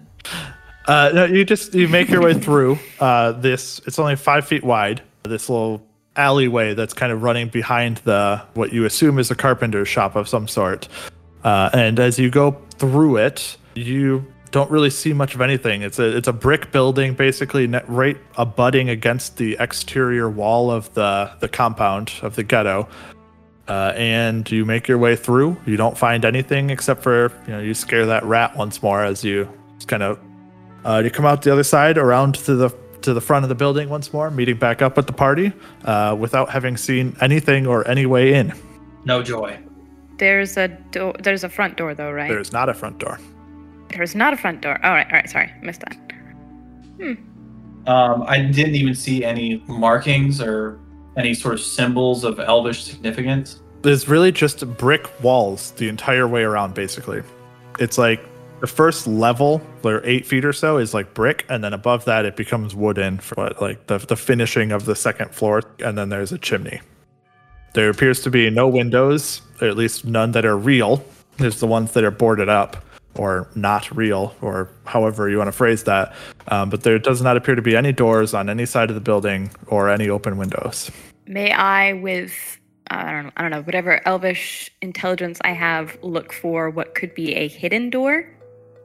Uh, 0.87 1.11
no, 1.15 1.25
you 1.25 1.45
just 1.45 1.75
you 1.75 1.87
make 1.87 2.09
your 2.09 2.21
way 2.23 2.35
through 2.35 2.77
uh, 2.99 3.33
this. 3.33 3.81
It's 3.87 3.99
only 4.01 4.17
five 4.17 4.47
feet 4.49 4.65
wide. 4.65 5.01
This 5.23 5.49
little 5.49 5.87
alleyway 6.17 6.75
that's 6.75 6.95
kind 6.95 7.13
of 7.13 7.23
running 7.23 7.49
behind 7.49 7.99
the 7.99 8.43
what 8.55 8.73
you 8.73 8.85
assume 8.85 9.19
is 9.19 9.31
a 9.31 9.35
carpenter's 9.35 9.89
shop 9.89 10.17
of 10.17 10.29
some 10.29 10.49
sort. 10.49 10.89
Uh, 11.45 11.71
and 11.73 11.99
as 11.99 12.19
you 12.19 12.31
go 12.31 12.53
through 12.79 13.17
it, 13.17 13.57
you 13.75 14.25
don't 14.51 14.71
really 14.71 14.91
see 14.91 15.13
much 15.13 15.35
of 15.35 15.41
anything. 15.41 15.83
It's 15.83 15.99
a 15.99 16.17
it's 16.17 16.29
a 16.29 16.33
brick 16.33 16.71
building, 16.71 17.15
basically 17.15 17.67
right 17.67 18.19
abutting 18.37 18.91
against 18.91 19.39
the 19.39 19.57
exterior 19.59 20.31
wall 20.31 20.71
of 20.71 20.93
the 20.95 21.31
the 21.41 21.49
compound 21.49 22.13
of 22.23 22.37
the 22.37 22.43
ghetto. 22.43 22.89
Uh, 23.69 23.93
and 23.97 24.51
you 24.51 24.65
make 24.65 24.89
your 24.89 24.99
way 24.99 25.15
through. 25.17 25.57
You 25.67 25.77
don't 25.77 25.97
find 25.97 26.25
anything 26.25 26.71
except 26.71 27.03
for 27.03 27.33
you 27.47 27.53
know 27.53 27.61
you 27.61 27.75
scare 27.75 28.07
that 28.07 28.25
rat 28.25 28.57
once 28.57 28.83
more 28.83 29.03
as 29.05 29.25
you 29.25 29.49
kind 29.87 30.03
of 30.03 30.21
uh, 30.85 31.01
you 31.03 31.11
come 31.11 31.25
out 31.25 31.43
the 31.43 31.53
other 31.53 31.65
side 31.65 31.97
around 31.97 32.35
to 32.35 32.55
the 32.55 32.71
to 33.03 33.15
the 33.15 33.21
front 33.21 33.45
of 33.45 33.49
the 33.49 33.55
building 33.55 33.89
once 33.89 34.13
more, 34.13 34.31
meeting 34.31 34.57
back 34.57 34.83
up 34.83 34.97
with 34.97 35.07
the 35.07 35.13
party 35.13 35.53
uh, 35.85 36.17
without 36.19 36.51
having 36.51 36.77
seen 36.77 37.17
anything 37.21 37.67
or 37.67 37.87
any 37.89 38.07
way 38.07 38.35
in. 38.35 38.53
no 39.05 39.23
joy. 39.23 39.59
There's 40.19 40.57
a 40.57 40.69
door. 40.69 41.15
There's 41.21 41.43
a 41.43 41.49
front 41.49 41.77
door 41.77 41.95
though, 41.95 42.13
right? 42.13 42.29
There 42.29 42.39
is 42.41 42.53
not 42.53 42.69
a 42.69 42.75
front 42.75 42.99
door. 42.99 43.19
There's 43.89 44.15
not 44.15 44.33
a 44.33 44.37
front 44.37 44.61
door. 44.61 44.79
All 44.85 44.93
right. 44.93 45.07
All 45.07 45.13
right. 45.13 45.29
Sorry, 45.29 45.51
missed 45.63 45.81
that. 45.81 45.97
Hmm. 47.01 47.89
Um, 47.89 48.23
I 48.29 48.39
didn't 48.41 48.77
even 48.77 48.95
see 48.95 49.25
any 49.25 49.65
markings 49.67 50.41
or 50.41 50.79
any 51.17 51.35
sort 51.35 51.55
of 51.55 51.61
symbols 51.61 52.23
of 52.25 52.39
elvish 52.39 52.85
significance. 52.85 53.61
There's 53.83 54.09
really 54.09 54.31
just 54.31 54.65
brick 54.77 55.11
walls 55.23 55.73
the 55.73 55.89
entire 55.89 56.29
way 56.29 56.43
around, 56.43 56.75
basically. 56.75 57.23
It's 57.81 57.99
like 57.99 58.21
the 58.63 58.69
first 58.69 59.09
level, 59.09 59.61
or 59.83 60.01
eight 60.05 60.25
feet 60.25 60.45
or 60.45 60.53
so, 60.53 60.79
is 60.79 60.95
like 60.95 61.15
brick, 61.15 61.45
and 61.49 61.65
then 61.65 61.73
above 61.73 62.05
that 62.05 62.25
it 62.25 62.37
becomes 62.37 62.77
wooden 62.77 63.19
for 63.19 63.53
like 63.61 63.89
the, 63.89 63.99
the 63.99 64.15
finishing 64.15 64.71
of 64.71 64.85
the 64.85 64.95
second 64.95 65.35
floor, 65.35 65.63
and 65.81 65.99
then 65.99 66.11
there's 66.11 66.31
a 66.31 66.39
chimney. 66.39 66.81
There 67.75 67.91
appears 67.91 68.21
to 68.21 68.31
be 68.31 68.49
no 68.51 68.69
windows, 68.69 69.43
or 69.61 69.67
at 69.67 69.77
least 69.77 70.05
none 70.05 70.31
that 70.33 70.45
are 70.45 70.57
real. 70.57 71.05
There's 71.39 71.59
the 71.59 71.67
ones 71.67 71.91
that 71.95 72.05
are 72.05 72.13
boarded 72.13 72.49
up 72.49 72.77
or 73.17 73.49
not 73.57 73.91
real, 73.91 74.33
or 74.41 74.71
however 74.85 75.29
you 75.29 75.39
want 75.39 75.49
to 75.49 75.53
phrase 75.53 75.83
that. 75.85 76.15
Um, 76.47 76.71
but 76.71 76.85
there 76.85 77.01
does 77.01 77.21
not 77.21 77.37
appear 77.37 77.57
to 77.57 77.63
be 77.63 77.75
any 77.75 77.91
doors 77.91 78.33
on 78.33 78.49
any 78.49 78.65
side 78.65 78.91
of 78.91 78.95
the 78.95 79.01
building 79.01 79.51
or 79.67 79.91
any 79.91 80.09
open 80.09 80.37
windows. 80.37 80.89
May 81.27 81.51
I, 81.51 81.95
with 81.95 82.33
I 82.93 83.11
don't 83.11 83.25
know, 83.25 83.33
I 83.37 83.43
don't 83.43 83.51
know, 83.51 83.63
whatever 83.63 84.07
elvish 84.07 84.71
intelligence 84.83 85.41
I 85.43 85.51
have, 85.51 85.99
look 86.03 86.33
for 86.33 86.71
what 86.71 86.95
could 86.95 87.13
be 87.13 87.35
a 87.35 87.49
hidden 87.49 87.91
door, 87.91 88.29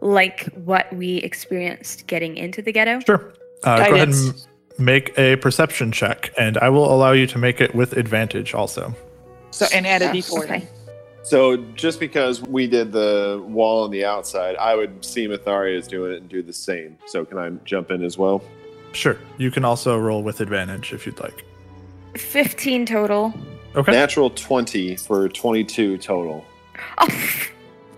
like 0.01 0.46
what 0.54 0.92
we 0.94 1.18
experienced 1.18 2.08
getting 2.08 2.38
into 2.38 2.62
the 2.62 2.72
ghetto? 2.72 3.00
Sure. 3.01 3.34
Uh, 3.63 3.77
go 3.89 3.96
ahead 3.96 4.10
and 4.10 4.46
make 4.77 5.18
a 5.18 5.36
perception 5.38 5.92
check, 5.92 6.32
and 6.38 6.58
I 6.60 6.70
will 6.70 6.92
allow 6.94 7.12
you 7.12 7.25
to 7.27 7.38
make 7.38 7.62
it 7.62 7.74
with 7.74 7.94
advantage 7.94 8.54
also. 8.54 8.94
So 9.51 9.66
and 9.74 9.88
add 9.88 10.01
a 10.04 10.10
Oh, 10.10 10.13
d4. 10.13 10.44
okay. 10.44 10.68
So 11.24 11.58
just 11.75 12.00
because 12.00 12.42
we 12.42 12.68
did 12.68 12.92
the 12.92 13.44
wall 13.48 13.84
on 13.84 13.92
the 13.92 14.06
outside, 14.06 14.56
I 14.58 14.75
would 14.75 15.04
see 15.04 15.27
Matharia 15.27 15.77
is 15.77 15.88
doing 15.88 16.13
it 16.13 16.18
and 16.22 16.30
do 16.30 16.42
the 16.42 16.54
same. 16.54 16.98
So 17.06 17.25
can 17.25 17.38
I 17.38 17.50
jump 17.66 17.92
in 17.92 18.04
as 18.04 18.18
well? 18.18 18.42
Sure. 18.94 19.18
You 19.38 19.51
can 19.51 19.66
also 19.66 19.98
roll 19.98 20.24
with 20.24 20.39
advantage 20.39 20.94
if 20.94 21.06
you'd 21.06 21.20
like. 21.20 21.44
15 22.16 22.86
total. 22.86 23.34
Okay. 23.75 23.92
Natural 23.92 24.30
20 24.30 24.96
for 24.96 25.27
22 25.27 25.98
total. 25.98 26.46
Oh, 26.98 27.08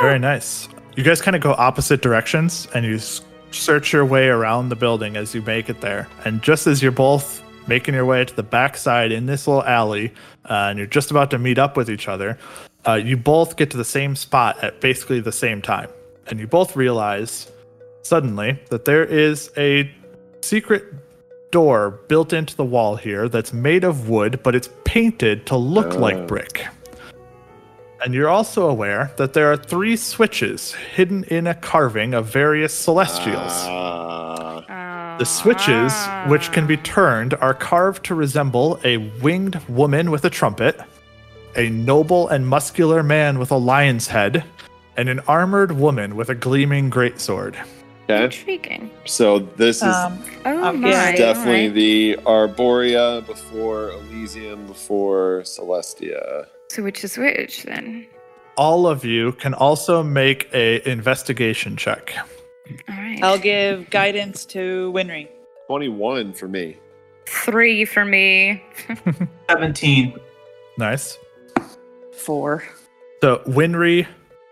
Very 0.00 0.18
nice. 0.18 0.68
You 0.96 1.02
guys 1.02 1.22
kind 1.22 1.34
of 1.34 1.42
go 1.42 1.52
opposite 1.52 2.02
directions 2.02 2.68
and 2.74 2.84
you 2.84 2.98
search 3.50 3.92
your 3.92 4.04
way 4.04 4.28
around 4.28 4.68
the 4.68 4.76
building 4.76 5.16
as 5.16 5.34
you 5.34 5.40
make 5.42 5.70
it 5.70 5.80
there. 5.80 6.08
And 6.24 6.42
just 6.42 6.66
as 6.66 6.82
you're 6.82 6.92
both 6.92 7.42
making 7.66 7.94
your 7.94 8.04
way 8.04 8.24
to 8.24 8.34
the 8.36 8.42
backside 8.42 9.10
in 9.12 9.26
this 9.26 9.46
little 9.46 9.64
alley, 9.64 10.12
uh, 10.50 10.68
and 10.70 10.78
you're 10.78 10.86
just 10.86 11.10
about 11.10 11.30
to 11.30 11.38
meet 11.38 11.58
up 11.58 11.76
with 11.76 11.88
each 11.90 12.08
other, 12.08 12.38
uh, 12.86 12.94
you 12.94 13.16
both 13.16 13.56
get 13.56 13.70
to 13.70 13.76
the 13.76 13.84
same 13.84 14.16
spot 14.16 14.62
at 14.62 14.80
basically 14.80 15.20
the 15.20 15.32
same 15.32 15.62
time. 15.62 15.88
And 16.26 16.38
you 16.38 16.46
both 16.46 16.76
realize 16.76 17.50
suddenly 18.02 18.58
that 18.70 18.84
there 18.84 19.04
is 19.04 19.50
a 19.56 19.90
secret 20.42 20.84
door 21.52 21.90
built 22.08 22.32
into 22.32 22.56
the 22.56 22.64
wall 22.64 22.96
here 22.96 23.28
that's 23.28 23.52
made 23.52 23.84
of 23.84 24.08
wood, 24.08 24.40
but 24.42 24.54
it's 24.54 24.68
painted 24.84 25.46
to 25.46 25.56
look 25.56 25.94
Oh. 25.94 25.98
like 25.98 26.26
brick. 26.26 26.66
And 28.04 28.14
you're 28.14 28.28
also 28.28 28.68
aware 28.68 29.12
that 29.16 29.32
there 29.32 29.52
are 29.52 29.56
three 29.56 29.96
switches 29.96 30.72
hidden 30.74 31.24
in 31.24 31.46
a 31.46 31.54
carving 31.54 32.14
of 32.14 32.26
various 32.26 32.74
celestials. 32.74 33.52
Ah. 33.68 35.16
the 35.18 35.24
switches, 35.26 35.92
which 36.28 36.50
can 36.52 36.66
be 36.66 36.76
turned, 36.78 37.34
are 37.34 37.54
carved 37.54 38.04
to 38.06 38.14
resemble 38.14 38.80
a 38.82 38.96
winged 39.20 39.60
woman 39.68 40.10
with 40.10 40.24
a 40.24 40.30
trumpet, 40.30 40.80
a 41.54 41.68
noble 41.68 42.28
and 42.28 42.46
muscular 42.48 43.02
man 43.04 43.38
with 43.38 43.50
a 43.52 43.56
lion's 43.56 44.08
head, 44.08 44.42
and 44.96 45.08
an 45.08 45.20
armored 45.28 45.70
woman 45.72 46.16
with 46.16 46.28
a 46.30 46.34
gleaming 46.34 46.90
greatsword. 46.90 47.54
okay. 48.10 48.24
intriguing. 48.24 48.90
So 49.04 49.38
this 49.38 49.76
is 49.76 49.82
Um, 49.94 50.18
Oh 50.44 50.64
Um, 50.64 50.80
my. 50.80 51.14
definitely 51.14 51.68
alright. 51.68 51.74
the 51.74 52.16
Arborea 52.26 53.24
before 53.26 53.90
Elysium 53.90 54.66
before 54.66 55.42
Celestia. 55.44 56.46
So 56.72 56.82
which 56.82 57.04
is 57.04 57.18
which 57.18 57.64
then? 57.64 58.06
All 58.56 58.86
of 58.86 59.04
you 59.04 59.32
can 59.32 59.52
also 59.52 60.02
make 60.02 60.48
a 60.54 60.80
investigation 60.90 61.76
check. 61.76 62.14
All 62.88 62.96
right. 62.96 63.22
I'll 63.22 63.38
give 63.38 63.90
guidance 63.90 64.46
to 64.46 64.90
Winry. 64.94 65.28
21 65.66 66.32
for 66.32 66.48
me. 66.48 66.78
Three 67.26 67.84
for 67.84 68.06
me. 68.06 68.64
17. 69.50 70.18
Nice. 70.78 71.18
Four. 72.14 72.64
So 73.20 73.42
Winry, 73.46 74.06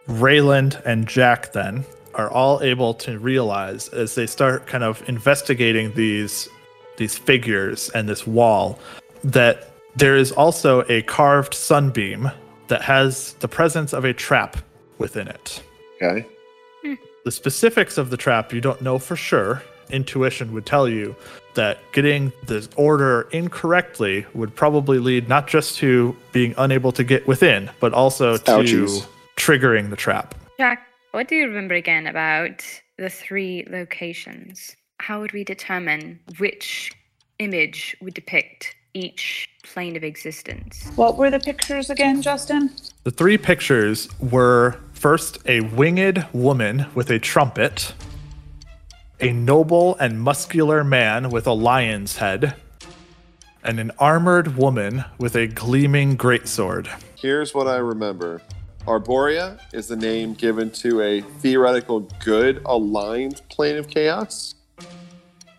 Rayland, 0.06 0.78
and 0.84 1.08
Jack 1.08 1.54
then 1.54 1.86
are 2.12 2.30
all 2.30 2.62
able 2.62 2.92
to 2.92 3.18
realize 3.18 3.88
as 3.88 4.14
they 4.14 4.26
start 4.26 4.66
kind 4.66 4.84
of 4.84 5.02
investigating 5.08 5.94
these 5.94 6.50
these 6.98 7.16
figures 7.16 7.88
and 7.94 8.06
this 8.06 8.26
wall 8.26 8.78
that 9.24 9.69
there 9.96 10.16
is 10.16 10.32
also 10.32 10.84
a 10.88 11.02
carved 11.02 11.54
sunbeam 11.54 12.30
that 12.68 12.82
has 12.82 13.34
the 13.34 13.48
presence 13.48 13.92
of 13.92 14.04
a 14.04 14.12
trap 14.12 14.56
within 14.98 15.28
it. 15.28 15.62
Okay. 16.00 16.26
Hmm. 16.82 16.94
The 17.24 17.32
specifics 17.32 17.98
of 17.98 18.10
the 18.10 18.16
trap 18.16 18.52
you 18.52 18.60
don't 18.60 18.80
know 18.80 18.98
for 18.98 19.16
sure. 19.16 19.62
Intuition 19.90 20.52
would 20.52 20.66
tell 20.66 20.88
you 20.88 21.16
that 21.54 21.78
getting 21.92 22.32
this 22.46 22.68
order 22.76 23.28
incorrectly 23.32 24.24
would 24.34 24.54
probably 24.54 25.00
lead 25.00 25.28
not 25.28 25.48
just 25.48 25.78
to 25.78 26.16
being 26.32 26.54
unable 26.58 26.92
to 26.92 27.02
get 27.02 27.26
within, 27.26 27.68
but 27.80 27.92
also 27.92 28.36
to 28.36 28.86
triggering 29.36 29.90
the 29.90 29.96
trap. 29.96 30.36
Jack, 30.58 30.86
what 31.10 31.26
do 31.26 31.34
you 31.34 31.46
remember 31.48 31.74
again 31.74 32.06
about 32.06 32.64
the 32.98 33.10
three 33.10 33.66
locations? 33.68 34.76
How 35.00 35.20
would 35.20 35.32
we 35.32 35.42
determine 35.42 36.20
which 36.38 36.92
image 37.40 37.96
would 38.00 38.14
depict 38.14 38.76
each 38.94 39.48
plane 39.62 39.96
of 39.96 40.04
existence? 40.04 40.90
What 40.96 41.16
were 41.16 41.30
the 41.30 41.40
pictures 41.40 41.90
again, 41.90 42.22
Justin? 42.22 42.70
The 43.04 43.10
three 43.10 43.38
pictures 43.38 44.08
were 44.18 44.78
first 44.92 45.38
a 45.46 45.60
winged 45.60 46.26
woman 46.32 46.86
with 46.94 47.10
a 47.10 47.18
trumpet, 47.18 47.94
a 49.20 49.32
noble 49.32 49.96
and 49.96 50.20
muscular 50.20 50.84
man 50.84 51.30
with 51.30 51.46
a 51.46 51.52
lion's 51.52 52.16
head, 52.16 52.54
and 53.62 53.78
an 53.78 53.90
armored 53.98 54.56
woman 54.56 55.04
with 55.18 55.36
a 55.36 55.46
gleaming 55.46 56.16
greatsword. 56.16 56.88
Here's 57.16 57.54
what 57.54 57.66
I 57.66 57.76
remember. 57.76 58.42
Arborea 58.86 59.60
is 59.74 59.88
the 59.88 59.96
name 59.96 60.34
given 60.34 60.70
to 60.70 61.02
a 61.02 61.20
theoretical 61.20 62.00
good 62.24 62.62
aligned 62.64 63.42
plane 63.50 63.76
of 63.76 63.88
chaos. 63.88 64.54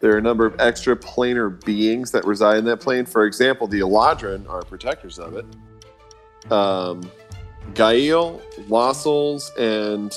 There 0.02 0.14
are 0.14 0.18
a 0.18 0.22
number 0.22 0.48
of 0.48 0.60
extra 0.60 0.96
planar 0.96 1.64
beings 1.64 2.12
that 2.12 2.26
reside 2.26 2.58
in 2.58 2.66
that 2.66 2.78
plane. 2.78 3.06
For 3.06 3.26
example, 3.26 3.68
the 3.68 3.82
Eladrin 3.82 4.50
are 4.50 4.64
protectors 4.64 5.20
of 5.20 5.36
it. 5.36 5.46
Um, 6.52 7.10
Ghaele, 7.74 8.42
Lossels, 8.68 9.52
and 9.60 10.12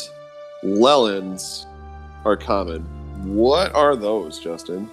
Lellens 0.65 1.67
are 2.25 2.37
common. 2.37 2.83
What 3.37 3.75
are 3.75 3.95
those, 3.95 4.39
Justin? 4.39 4.91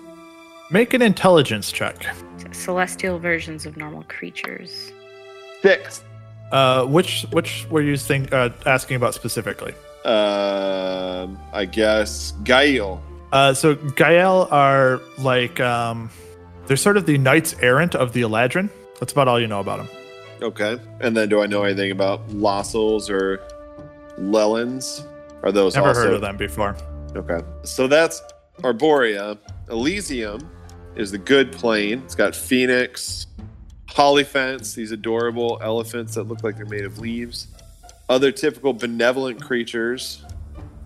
Make 0.70 0.94
an 0.94 1.02
intelligence 1.02 1.72
check. 1.72 2.06
Celestial 2.52 3.18
versions 3.18 3.66
of 3.66 3.78
normal 3.78 4.04
creatures. 4.10 4.92
Six. 5.62 6.04
Uh, 6.52 6.86
which 6.86 7.26
which 7.32 7.66
were 7.70 7.82
you 7.82 7.96
think 7.96 8.34
uh, 8.34 8.50
asking 8.66 8.98
about 8.98 9.14
specifically? 9.14 9.74
Um, 10.04 11.40
I 11.54 11.66
guess 11.66 12.34
Ghaele. 12.44 13.00
Uh, 13.32 13.54
so 13.54 13.76
Ghaele 13.76 14.52
are 14.52 15.02
like 15.18 15.60
um, 15.60 16.10
they're 16.68 16.78
sort 16.78 16.98
of 16.98 17.06
the 17.06 17.18
knights 17.18 17.56
errant 17.62 17.96
of 17.96 18.14
the 18.14 18.22
Eladrin. 18.22 18.70
That's 19.00 19.12
about 19.14 19.28
all 19.28 19.40
you 19.40 19.48
know 19.48 19.60
about 19.60 19.78
them. 19.78 19.90
Okay. 20.42 20.80
And 21.00 21.16
then 21.16 21.30
do 21.30 21.42
I 21.42 21.46
know 21.46 21.64
anything 21.64 21.92
about 21.92 22.28
Lossels 22.30 23.10
or 23.10 23.38
Lellens? 24.18 25.08
Are 25.44 25.52
those 25.52 25.76
Never 25.76 25.90
also 25.90 26.02
heard 26.02 26.14
of 26.14 26.22
them 26.22 26.38
before. 26.38 26.76
Okay. 27.16 27.46
So 27.64 27.88
that's 27.88 28.22
Arborea. 28.62 29.38
Elysium 29.70 30.50
is 30.96 31.12
the 31.12 31.18
good 31.18 31.52
plane. 31.52 32.02
It's 32.06 32.16
got 32.16 32.36
Phoenix, 32.36 33.28
Hollyphants, 33.88 34.76
these 34.76 34.92
adorable 34.92 35.60
elephants 35.62 36.16
that 36.16 36.24
look 36.24 36.44
like 36.44 36.58
they're 36.58 36.66
made 36.66 36.86
of 36.86 37.00
leaves, 37.00 37.48
other 38.10 38.32
typical 38.32 38.74
benevolent 38.74 39.42
creatures. 39.42 40.24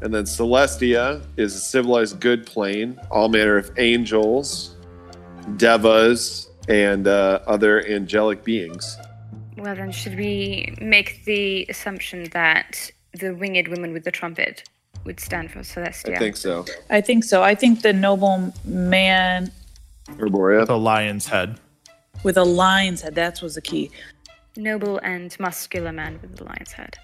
And 0.02 0.14
then 0.14 0.26
Celestia 0.26 1.26
is 1.38 1.56
a 1.56 1.60
civilized 1.60 2.20
good 2.20 2.46
plane, 2.46 3.00
all 3.10 3.30
manner 3.30 3.58
of 3.58 3.72
angels, 3.78 4.76
devas, 5.58 6.50
and 6.68 7.08
uh, 7.08 7.40
other 7.48 7.86
angelic 7.88 8.44
beings. 8.44 8.98
Well, 9.58 9.76
then, 9.76 9.92
should 9.92 10.18
we 10.18 10.76
make 10.82 11.24
the 11.26 11.66
assumption 11.70 12.26
that 12.32 12.92
the 13.14 13.34
winged 13.34 13.70
woman 13.70 13.94
with 13.94 14.04
the 14.04 14.12
trumpet 14.12 14.68
would 15.06 15.20
stand 15.20 15.52
for 15.52 15.60
Celestia? 15.60 16.16
I 16.16 16.20
think 16.20 16.36
so. 16.36 16.66
I 16.90 17.02
think 17.02 17.24
so. 17.24 17.42
I 17.42 17.56
think 17.56 17.82
the 17.82 17.94
noble 17.94 18.54
man 18.66 19.52
Arborea. 20.10 20.66
The 20.66 20.78
lion's 20.78 21.26
head. 21.26 21.60
with 22.24 22.38
a 22.38 22.44
lion's 22.44 23.02
head, 23.02 23.16
that 23.16 23.42
was 23.42 23.56
the 23.56 23.62
key. 23.62 23.92
Noble 24.56 25.00
and 25.00 25.36
muscular 25.40 25.92
man 25.92 26.20
with 26.22 26.38
the 26.38 26.44
lion's 26.44 26.72
head. 26.72 26.96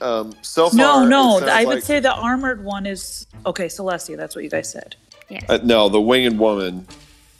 Um, 0.00 0.32
so 0.42 0.68
far, 0.70 0.76
No, 0.76 1.04
no, 1.06 1.38
I 1.46 1.64
would 1.64 1.74
like- 1.76 1.84
say 1.84 2.00
the 2.00 2.12
armored 2.12 2.64
one 2.64 2.86
is 2.86 3.26
okay. 3.46 3.66
Celestia, 3.66 4.16
that's 4.16 4.34
what 4.34 4.44
you 4.44 4.50
guys 4.50 4.70
said. 4.70 4.96
Yes. 5.28 5.44
Uh, 5.48 5.58
no, 5.62 5.88
the 5.88 6.00
winged 6.00 6.38
woman 6.38 6.86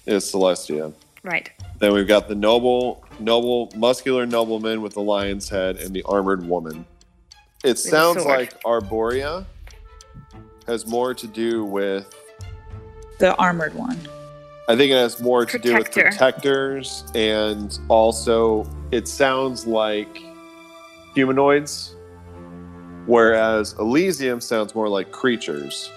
is 0.07 0.25
Celestia. 0.31 0.93
right. 1.25 1.51
Then 1.79 1.93
we've 1.95 2.07
got 2.07 2.29
the 2.29 2.35
noble, 2.35 3.03
noble, 3.19 3.71
muscular 3.75 4.27
nobleman 4.27 4.83
with 4.83 4.93
the 4.93 5.01
lion's 5.01 5.49
head 5.49 5.77
and 5.79 5.95
the 5.95 6.03
armored 6.03 6.47
woman. 6.47 6.85
It 7.65 7.73
a 7.73 7.77
sounds 7.77 8.25
like 8.27 8.63
Arborea 8.65 9.47
has 10.67 10.87
more 10.87 11.15
to 11.15 11.27
do 11.27 11.65
with. 11.65 12.15
The 13.19 13.35
armored 13.37 13.75
one. 13.75 13.99
I 14.69 14.77
think 14.77 14.93
it 14.93 14.97
has 14.97 15.21
more 15.21 15.45
to 15.47 15.59
do 15.59 15.75
with 15.75 15.87
Protector. 15.91 16.11
protectors, 16.11 17.05
and 17.15 17.77
also 17.89 18.69
it 18.93 19.09
sounds 19.09 19.67
like 19.67 20.23
humanoids, 21.15 21.95
whereas 23.07 23.75
Elysium 23.79 24.41
sounds 24.41 24.75
more 24.75 24.89
like 24.89 25.13
creatures. 25.13 25.91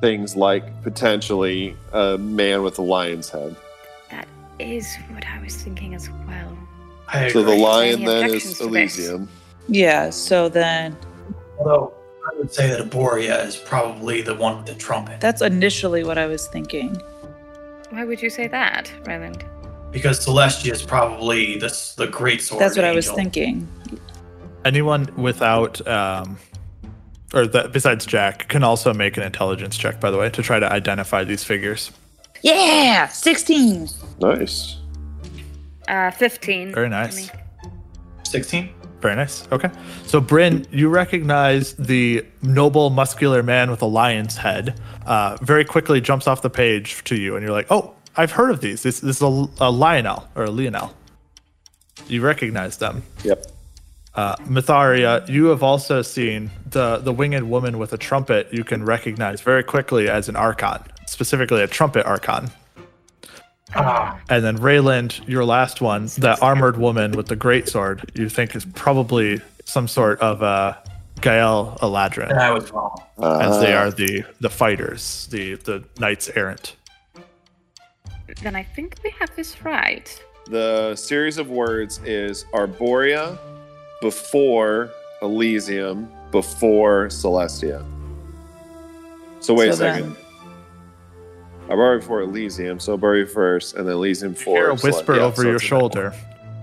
Things 0.00 0.36
like 0.36 0.82
potentially 0.82 1.76
a 1.92 2.18
man 2.18 2.62
with 2.62 2.78
a 2.78 2.82
lion's 2.82 3.30
head. 3.30 3.56
That 4.10 4.28
is 4.58 4.94
what 5.10 5.24
I 5.26 5.40
was 5.42 5.56
thinking 5.56 5.94
as 5.94 6.10
well. 6.26 6.56
I 7.08 7.28
So 7.28 7.42
the 7.42 7.54
lion 7.54 8.04
then 8.04 8.34
is 8.34 8.42
to 8.42 8.48
this? 8.48 8.60
Elysium. 8.60 9.28
Yeah, 9.68 10.10
so 10.10 10.48
then 10.48 10.96
Although 11.58 11.94
I 12.26 12.38
would 12.38 12.52
say 12.52 12.68
that 12.68 12.80
Arborea 12.80 13.46
is 13.46 13.56
probably 13.56 14.20
the 14.20 14.34
one 14.34 14.58
with 14.58 14.66
the 14.66 14.74
trumpet. 14.74 15.20
that's 15.20 15.42
initially 15.42 16.04
what 16.04 16.18
I 16.18 16.26
was 16.26 16.46
thinking. 16.48 17.00
Why 17.90 18.04
would 18.04 18.20
you 18.20 18.30
say 18.30 18.48
that, 18.48 18.92
Ryland? 19.06 19.44
Because 19.92 20.24
Celestia 20.24 20.72
is 20.72 20.82
probably 20.82 21.58
the, 21.58 21.68
the 21.96 22.08
great 22.08 22.42
sword. 22.42 22.60
That's 22.60 22.76
what 22.76 22.84
I 22.84 22.92
was 22.92 23.10
thinking. 23.12 23.66
Anyone 24.66 25.08
without, 25.16 25.86
um, 25.86 26.38
or 27.32 27.46
that 27.46 27.72
besides 27.72 28.04
Jack, 28.04 28.48
can 28.48 28.64
also 28.64 28.92
make 28.92 29.16
an 29.16 29.22
intelligence 29.22 29.76
check, 29.76 30.00
by 30.00 30.10
the 30.10 30.18
way, 30.18 30.28
to 30.30 30.42
try 30.42 30.58
to 30.58 30.70
identify 30.70 31.22
these 31.22 31.44
figures. 31.44 31.92
Yeah, 32.42 33.06
16. 33.06 33.88
Nice. 34.18 34.78
Uh, 35.86 36.10
15. 36.10 36.74
Very 36.74 36.88
nice. 36.88 37.30
16? 38.24 38.68
Very 39.00 39.14
nice. 39.14 39.46
Okay. 39.52 39.70
So, 40.04 40.20
Bryn, 40.20 40.66
you 40.72 40.88
recognize 40.88 41.74
the 41.74 42.26
noble, 42.42 42.90
muscular 42.90 43.44
man 43.44 43.70
with 43.70 43.82
a 43.82 43.86
lion's 43.86 44.36
head. 44.36 44.80
Uh, 45.06 45.36
very 45.42 45.64
quickly 45.64 46.00
jumps 46.00 46.26
off 46.26 46.42
the 46.42 46.50
page 46.50 47.04
to 47.04 47.14
you, 47.14 47.36
and 47.36 47.44
you're 47.44 47.52
like, 47.52 47.70
"Oh, 47.70 47.94
I've 48.16 48.32
heard 48.32 48.50
of 48.50 48.60
these. 48.60 48.82
This, 48.82 48.98
this 48.98 49.16
is 49.16 49.22
a, 49.22 49.46
a 49.60 49.70
Lionel 49.70 50.26
or 50.34 50.44
a 50.44 50.50
Leonel." 50.50 50.92
You 52.08 52.20
recognize 52.22 52.78
them. 52.78 53.04
Yep. 53.22 53.46
Uh, 54.16 54.34
Mitharia, 54.48 55.28
you 55.28 55.46
have 55.46 55.62
also 55.62 56.00
seen 56.02 56.50
the 56.70 56.96
the 56.98 57.12
winged 57.12 57.42
woman 57.44 57.78
with 57.78 57.92
a 57.92 57.98
trumpet. 57.98 58.48
You 58.50 58.64
can 58.64 58.82
recognize 58.82 59.42
very 59.42 59.62
quickly 59.62 60.08
as 60.08 60.28
an 60.30 60.36
archon, 60.36 60.82
specifically 61.06 61.62
a 61.62 61.66
trumpet 61.66 62.06
archon. 62.06 62.50
Ah, 63.74 64.18
And 64.30 64.42
then 64.44 64.56
Rayland, 64.58 65.20
your 65.28 65.44
last 65.44 65.80
one, 65.82 66.06
that 66.18 66.40
armored 66.42 66.76
woman 66.78 67.12
with 67.12 67.26
the 67.26 67.36
greatsword, 67.36 68.16
you 68.18 68.28
think 68.30 68.54
is 68.56 68.64
probably 68.64 69.40
some 69.64 69.86
sort 69.88 70.18
of 70.20 70.42
uh, 70.42 70.74
Ghaele 71.20 71.72
and 71.72 71.80
Eladrin, 71.80 72.32
I 72.32 72.52
was 72.52 72.70
wrong. 72.72 72.96
as 73.22 73.60
they 73.60 73.74
Ah. 73.74 73.80
are 73.82 73.90
the 73.90 74.24
the 74.40 74.48
fighters, 74.50 75.26
the 75.30 75.56
the 75.56 75.84
knights 75.98 76.30
errant. 76.34 76.76
Then 78.42 78.56
I 78.56 78.62
think 78.62 78.96
we 79.04 79.10
have 79.20 79.30
this 79.36 79.62
right. 79.64 80.08
The 80.48 80.94
series 80.96 81.36
of 81.38 81.50
words 81.50 82.00
is 82.04 82.44
Arborea 82.54 83.36
before 84.00 84.90
Elysium 85.22 86.08
before 86.30 87.06
Celestia. 87.08 87.84
So 89.40 89.54
wait 89.54 89.68
a 89.68 89.72
So 89.72 89.78
second. 89.78 90.02
then- 90.14 90.16
Arborea 91.68 91.98
before 92.00 92.20
Elysium, 92.22 92.78
so 92.78 92.96
Bury 92.96 93.26
first, 93.26 93.74
and 93.74 93.86
then 93.88 93.94
Elysium 93.96 94.32
You 94.32 94.36
before. 94.38 94.54
hear 94.56 94.70
a 94.70 94.74
whisper 94.74 95.14
Celestia. 95.14 95.18
Over 95.20 95.36
so 95.36 95.42
your 95.42 95.54
it's 95.56 95.64
in 95.64 95.68
shoulder 95.68 96.12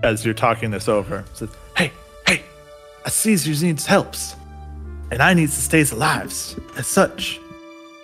as 0.02 0.24
you're 0.24 0.32
talking 0.34 0.70
this 0.70 0.88
over. 0.88 1.18
It 1.20 1.26
says, 1.36 1.48
"Hey, 1.76 1.92
hey, 2.26 2.42
I 3.04 3.10
sees 3.10 3.46
you 3.46 3.54
needs 3.66 3.84
helps, 3.84 4.34
and 5.10 5.20
I 5.22 5.34
needs 5.34 5.54
to 5.56 5.60
stays 5.60 5.92
alive. 5.92 6.32
As 6.78 6.86
such, 6.86 7.38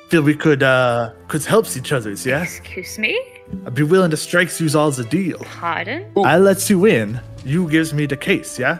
feel 0.09 0.21
we 0.23 0.35
could 0.35 0.62
uh 0.62 1.11
could 1.29 1.45
helps 1.45 1.75
each 1.77 1.90
others. 1.93 2.27
Yeah, 2.27 2.43
Excuse 2.43 2.99
me? 2.99 3.19
I'd 3.66 3.75
be 3.75 3.83
willing 3.83 4.11
to 4.11 4.16
strike 4.19 4.51
you 4.51 4.75
all's 4.75 4.99
a 4.99 5.05
deal." 5.05 5.38
Pardon? 5.59 6.05
I 6.19 6.37
lets 6.38 6.69
you 6.69 6.85
in. 6.85 7.19
You 7.45 7.66
gives 7.71 7.95
me 7.95 8.05
the 8.05 8.16
case, 8.19 8.59
yeah? 8.59 8.79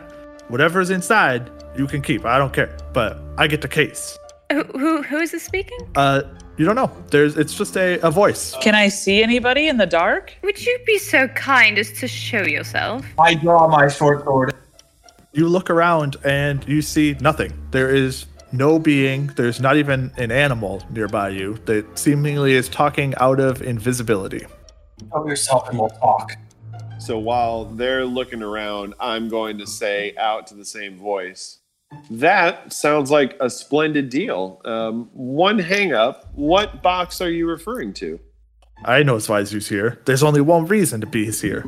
Whatever's 0.51 0.89
inside, 0.89 1.49
you 1.77 1.87
can 1.87 2.01
keep. 2.01 2.25
I 2.25 2.37
don't 2.37 2.51
care. 2.51 2.77
But 2.91 3.17
I 3.37 3.47
get 3.47 3.61
the 3.61 3.69
case. 3.69 4.19
Who, 4.51 4.63
who, 4.63 5.01
who 5.01 5.17
is 5.17 5.31
this 5.31 5.43
speaking? 5.43 5.79
Uh 5.95 6.23
you 6.57 6.65
don't 6.65 6.75
know. 6.75 6.91
There's 7.09 7.37
it's 7.37 7.55
just 7.55 7.77
a, 7.77 7.99
a 8.05 8.11
voice. 8.11 8.53
Can 8.61 8.75
I 8.75 8.89
see 8.89 9.23
anybody 9.23 9.69
in 9.69 9.77
the 9.77 9.85
dark? 9.85 10.33
Would 10.43 10.63
you 10.63 10.77
be 10.85 10.97
so 10.97 11.29
kind 11.29 11.77
as 11.77 11.93
to 11.93 12.07
show 12.07 12.41
yourself? 12.41 13.05
I 13.17 13.35
draw 13.35 13.67
my 13.69 13.87
short 13.87 14.25
sword. 14.25 14.53
You 15.31 15.47
look 15.47 15.69
around 15.69 16.17
and 16.25 16.67
you 16.67 16.81
see 16.81 17.15
nothing. 17.21 17.53
There 17.71 17.89
is 17.89 18.25
no 18.51 18.77
being, 18.77 19.27
there's 19.37 19.61
not 19.61 19.77
even 19.77 20.11
an 20.17 20.31
animal 20.31 20.83
nearby 20.89 21.29
you 21.29 21.57
that 21.65 21.97
seemingly 21.97 22.51
is 22.53 22.67
talking 22.67 23.15
out 23.15 23.39
of 23.39 23.61
invisibility. 23.61 24.45
Show 25.09 25.25
yourself 25.25 25.69
and 25.69 25.79
we'll 25.79 25.89
talk. 25.89 26.33
So 27.01 27.17
while 27.17 27.65
they're 27.65 28.05
looking 28.05 28.43
around, 28.43 28.93
I'm 28.99 29.27
going 29.27 29.57
to 29.57 29.65
say 29.65 30.13
out 30.17 30.45
to 30.47 30.53
the 30.53 30.63
same 30.63 30.99
voice. 30.99 31.57
That 32.11 32.71
sounds 32.71 33.09
like 33.09 33.35
a 33.39 33.49
splendid 33.49 34.09
deal. 34.09 34.61
Um, 34.65 35.09
one 35.11 35.57
hang 35.57 35.93
up. 35.93 36.29
What 36.35 36.83
box 36.83 37.19
are 37.19 37.29
you 37.29 37.47
referring 37.47 37.93
to? 37.95 38.19
I 38.85 39.01
knows 39.01 39.27
why 39.27 39.39
you's 39.39 39.67
here. 39.67 39.99
There's 40.05 40.21
only 40.21 40.41
one 40.41 40.67
reason 40.67 41.01
to 41.01 41.07
be 41.07 41.29
here. 41.31 41.65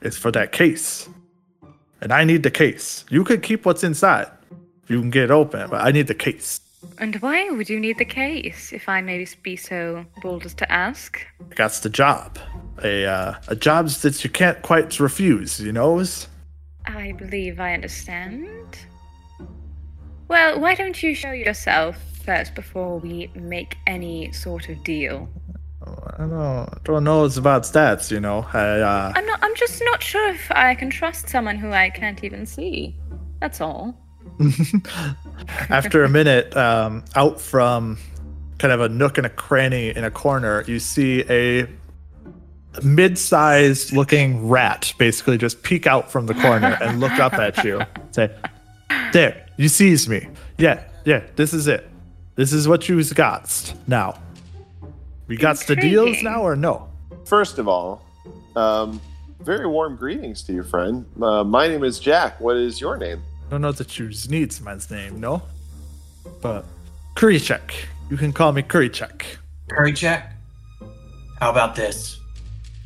It's 0.00 0.16
for 0.16 0.30
that 0.32 0.52
case. 0.52 1.06
And 2.00 2.10
I 2.10 2.24
need 2.24 2.42
the 2.42 2.50
case. 2.50 3.04
You 3.10 3.24
could 3.24 3.42
keep 3.42 3.66
what's 3.66 3.84
inside. 3.84 4.30
You 4.88 5.00
can 5.00 5.10
get 5.10 5.24
it 5.24 5.30
open, 5.30 5.68
but 5.68 5.82
I 5.82 5.92
need 5.92 6.06
the 6.06 6.14
case. 6.14 6.60
And 6.98 7.16
why 7.16 7.48
would 7.50 7.68
you 7.68 7.80
need 7.80 7.98
the 7.98 8.04
case, 8.04 8.72
if 8.72 8.88
I 8.88 9.00
may 9.00 9.26
be 9.42 9.56
so 9.56 10.04
bold 10.22 10.44
as 10.44 10.54
to 10.54 10.70
ask? 10.70 11.24
That's 11.56 11.80
the 11.80 11.88
job. 11.88 12.38
A 12.82 13.06
uh, 13.06 13.34
a 13.48 13.56
job 13.56 13.88
that 13.88 14.24
you 14.24 14.30
can't 14.30 14.60
quite 14.62 14.98
refuse, 14.98 15.60
you 15.60 15.72
know? 15.72 16.02
I 16.86 17.12
believe 17.12 17.60
I 17.60 17.74
understand. 17.74 18.78
Well, 20.28 20.60
why 20.60 20.74
don't 20.74 21.02
you 21.02 21.14
show 21.14 21.32
yourself 21.32 21.96
first 22.24 22.54
before 22.54 22.98
we 22.98 23.30
make 23.34 23.76
any 23.86 24.32
sort 24.32 24.68
of 24.68 24.82
deal? 24.84 25.28
I 26.18 26.26
don't 26.26 26.32
I 26.32 26.78
don't 26.84 27.04
know 27.04 27.24
it's 27.24 27.36
about 27.36 27.64
stats, 27.64 28.10
you 28.10 28.20
know. 28.20 28.46
I 28.52 28.80
uh 28.80 29.12
I'm 29.14 29.26
not 29.26 29.40
I'm 29.42 29.54
just 29.56 29.82
not 29.84 30.02
sure 30.02 30.28
if 30.30 30.50
I 30.50 30.74
can 30.74 30.90
trust 30.90 31.28
someone 31.28 31.56
who 31.56 31.70
I 31.72 31.90
can't 31.90 32.22
even 32.24 32.46
see. 32.46 32.96
That's 33.40 33.60
all. 33.60 34.01
after 35.68 36.04
a 36.04 36.08
minute, 36.08 36.56
um, 36.56 37.04
out 37.14 37.40
from 37.40 37.98
kind 38.58 38.72
of 38.72 38.80
a 38.80 38.88
nook 38.88 39.18
and 39.18 39.26
a 39.26 39.30
cranny 39.30 39.88
in 39.88 40.04
a 40.04 40.10
corner, 40.10 40.64
you 40.66 40.78
see 40.78 41.24
a 41.28 41.66
mid-sized 42.82 43.92
looking 43.92 44.48
rat 44.48 44.94
basically 44.98 45.36
just 45.36 45.62
peek 45.62 45.86
out 45.86 46.10
from 46.10 46.26
the 46.26 46.34
corner 46.34 46.78
and 46.80 47.00
look 47.00 47.12
up 47.12 47.34
at 47.34 47.62
you. 47.64 47.80
Say, 48.12 48.30
"There, 49.12 49.46
you 49.56 49.68
sees 49.68 50.08
me. 50.08 50.28
Yeah, 50.58 50.84
yeah. 51.04 51.24
This 51.36 51.52
is 51.52 51.66
it. 51.66 51.88
This 52.34 52.52
is 52.52 52.66
what 52.66 52.88
you's 52.88 53.12
got 53.12 53.74
now. 53.86 54.18
We 55.26 55.36
got 55.36 55.58
the 55.58 55.76
deals 55.76 56.22
now 56.22 56.42
or 56.42 56.56
no?" 56.56 56.88
First 57.24 57.58
of 57.58 57.68
all, 57.68 58.04
um, 58.56 59.00
very 59.40 59.66
warm 59.66 59.96
greetings 59.96 60.42
to 60.44 60.52
you, 60.52 60.62
friend. 60.62 61.04
Uh, 61.20 61.44
my 61.44 61.68
name 61.68 61.84
is 61.84 61.98
Jack. 61.98 62.40
What 62.40 62.56
is 62.56 62.80
your 62.80 62.96
name? 62.96 63.22
Don't 63.52 63.60
know 63.60 63.72
that 63.72 63.98
you 63.98 64.10
needs 64.30 64.62
man's 64.62 64.90
name, 64.90 65.20
no? 65.20 65.42
But 66.40 66.64
Kurichek. 67.16 67.84
You 68.08 68.16
can 68.16 68.32
call 68.32 68.50
me 68.52 68.62
Kurichek. 68.62 69.24
Curry 69.68 69.92
check. 69.92 70.32
How 71.38 71.50
about 71.50 71.76
this? 71.76 72.18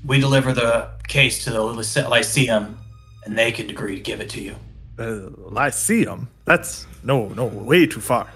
We 0.04 0.18
deliver 0.18 0.52
the 0.52 0.90
case 1.06 1.44
to 1.44 1.50
the 1.50 1.62
Lyceum, 1.62 2.76
and 3.24 3.38
they 3.38 3.52
can 3.52 3.70
agree 3.70 3.94
to 3.94 4.00
give 4.00 4.20
it 4.20 4.28
to 4.30 4.40
you. 4.42 4.56
Uh, 4.98 5.30
Lyceum? 5.52 6.28
That's 6.46 6.88
no, 7.04 7.28
no, 7.28 7.46
way 7.46 7.86
too 7.86 8.00
far. 8.00 8.28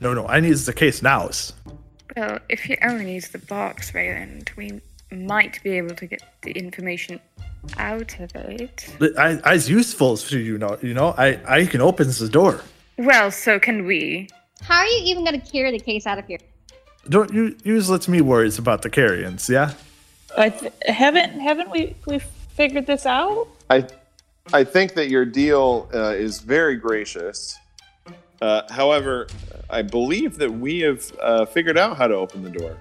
No, 0.00 0.12
no, 0.12 0.26
I 0.26 0.40
need 0.40 0.56
the 0.56 0.74
case 0.74 1.00
now. 1.00 1.30
Well, 2.14 2.40
if 2.50 2.60
he 2.60 2.76
only 2.82 3.06
needs 3.06 3.28
the 3.28 3.38
box, 3.38 3.92
Rayland, 3.92 4.54
we 4.56 4.82
might 5.10 5.62
be 5.62 5.70
able 5.70 5.94
to 5.96 6.06
get 6.06 6.22
the 6.42 6.52
information 6.52 7.20
out 7.78 8.18
of 8.20 8.34
it. 8.34 8.88
I, 9.18 9.40
I's 9.44 9.68
useful 9.68 10.16
to 10.16 10.38
you 10.38 10.58
know. 10.58 10.78
You 10.82 10.94
know, 10.94 11.14
I, 11.16 11.40
I 11.46 11.66
can 11.66 11.80
open 11.80 12.08
the 12.08 12.28
door. 12.28 12.60
Well, 12.98 13.30
so 13.30 13.58
can 13.58 13.86
we. 13.86 14.28
How 14.60 14.78
are 14.78 14.86
you 14.86 15.02
even 15.04 15.24
going 15.24 15.40
to 15.40 15.50
carry 15.50 15.70
the 15.72 15.80
case 15.80 16.06
out 16.06 16.18
of 16.18 16.26
here? 16.26 16.38
Don't 17.08 17.32
you 17.32 17.56
use 17.64 17.90
let 17.90 18.08
me 18.08 18.20
worries 18.20 18.58
about 18.58 18.82
the 18.82 18.90
carrions, 18.90 19.48
yeah? 19.48 19.72
I 20.36 20.48
th- 20.48 20.72
haven't 20.86 21.38
haven't 21.40 21.70
we 21.70 21.94
we 22.06 22.18
figured 22.18 22.86
this 22.86 23.06
out? 23.06 23.48
I, 23.68 23.86
I 24.52 24.64
think 24.64 24.94
that 24.94 25.08
your 25.08 25.24
deal 25.24 25.88
uh, 25.94 26.14
is 26.14 26.40
very 26.40 26.76
gracious. 26.76 27.58
Uh, 28.40 28.62
however, 28.70 29.26
I 29.70 29.82
believe 29.82 30.36
that 30.38 30.50
we 30.50 30.80
have 30.80 31.10
uh, 31.20 31.46
figured 31.46 31.78
out 31.78 31.96
how 31.96 32.06
to 32.06 32.14
open 32.14 32.42
the 32.42 32.50
door. 32.50 32.76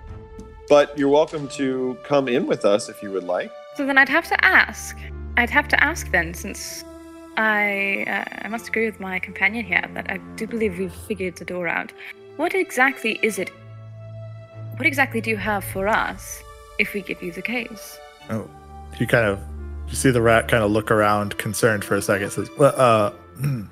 But 0.69 0.97
you're 0.97 1.09
welcome 1.09 1.47
to 1.49 1.97
come 2.03 2.27
in 2.27 2.47
with 2.47 2.65
us 2.65 2.89
if 2.89 3.01
you 3.03 3.11
would 3.11 3.23
like. 3.23 3.51
So 3.75 3.85
then 3.85 3.97
I'd 3.97 4.09
have 4.09 4.27
to 4.27 4.45
ask. 4.45 4.97
I'd 5.37 5.49
have 5.49 5.67
to 5.69 5.83
ask 5.83 6.11
then, 6.11 6.33
since 6.33 6.83
I 7.37 8.05
uh, 8.07 8.45
I 8.45 8.47
must 8.47 8.67
agree 8.67 8.85
with 8.85 8.99
my 8.99 9.19
companion 9.19 9.65
here 9.65 9.83
that 9.93 10.09
I 10.09 10.17
do 10.35 10.45
believe 10.45 10.77
we've 10.77 10.93
figured 10.93 11.37
the 11.37 11.45
door 11.45 11.67
out. 11.67 11.91
What 12.37 12.53
exactly 12.53 13.19
is 13.21 13.39
it? 13.39 13.49
What 14.77 14.85
exactly 14.85 15.21
do 15.21 15.29
you 15.29 15.37
have 15.37 15.63
for 15.63 15.87
us 15.87 16.43
if 16.79 16.93
we 16.93 17.01
give 17.01 17.21
you 17.21 17.31
the 17.31 17.41
case? 17.41 17.99
Oh, 18.29 18.49
you 18.99 19.07
kind 19.07 19.25
of 19.25 19.39
you 19.87 19.95
see 19.95 20.11
the 20.11 20.21
rat 20.21 20.47
kind 20.47 20.63
of 20.63 20.71
look 20.71 20.91
around, 20.91 21.37
concerned 21.37 21.83
for 21.83 21.95
a 21.95 22.01
second. 22.01 22.31
Says, 22.31 22.49
"Well, 22.57 22.73
uh, 22.75 23.11
hmm. 23.39 23.63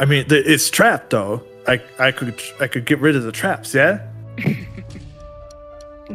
I 0.00 0.04
mean, 0.04 0.26
it's 0.28 0.70
trapped 0.70 1.10
though. 1.10 1.42
I 1.66 1.82
I 1.98 2.12
could 2.12 2.40
I 2.60 2.66
could 2.66 2.86
get 2.86 2.98
rid 3.00 3.16
of 3.16 3.22
the 3.22 3.32
traps. 3.32 3.74
Yeah, 3.74 4.06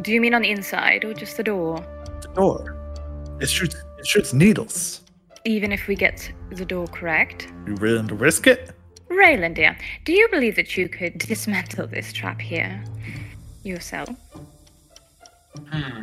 Do 0.02 0.12
you 0.12 0.20
mean 0.20 0.34
on 0.34 0.42
the 0.42 0.50
inside 0.50 1.04
or 1.04 1.14
just 1.14 1.36
the 1.36 1.42
door? 1.42 1.84
the 2.24 2.28
door. 2.34 2.76
It 3.40 3.48
shoots 3.48 3.76
it 3.98 4.06
shoots 4.06 4.32
needles. 4.32 5.00
Even 5.44 5.72
if 5.72 5.86
we 5.86 5.94
get 5.94 6.32
the 6.50 6.64
door 6.64 6.86
correct? 6.88 7.52
You 7.66 7.74
willing 7.74 8.08
to 8.08 8.14
risk 8.14 8.46
it? 8.46 8.70
Raylan, 9.10 9.54
dear, 9.54 9.76
do 10.04 10.12
you 10.12 10.28
believe 10.28 10.56
that 10.56 10.76
you 10.76 10.88
could 10.88 11.18
dismantle 11.18 11.86
this 11.86 12.12
trap 12.12 12.40
here 12.40 12.82
yourself? 13.62 14.08
Hmm. 15.70 16.02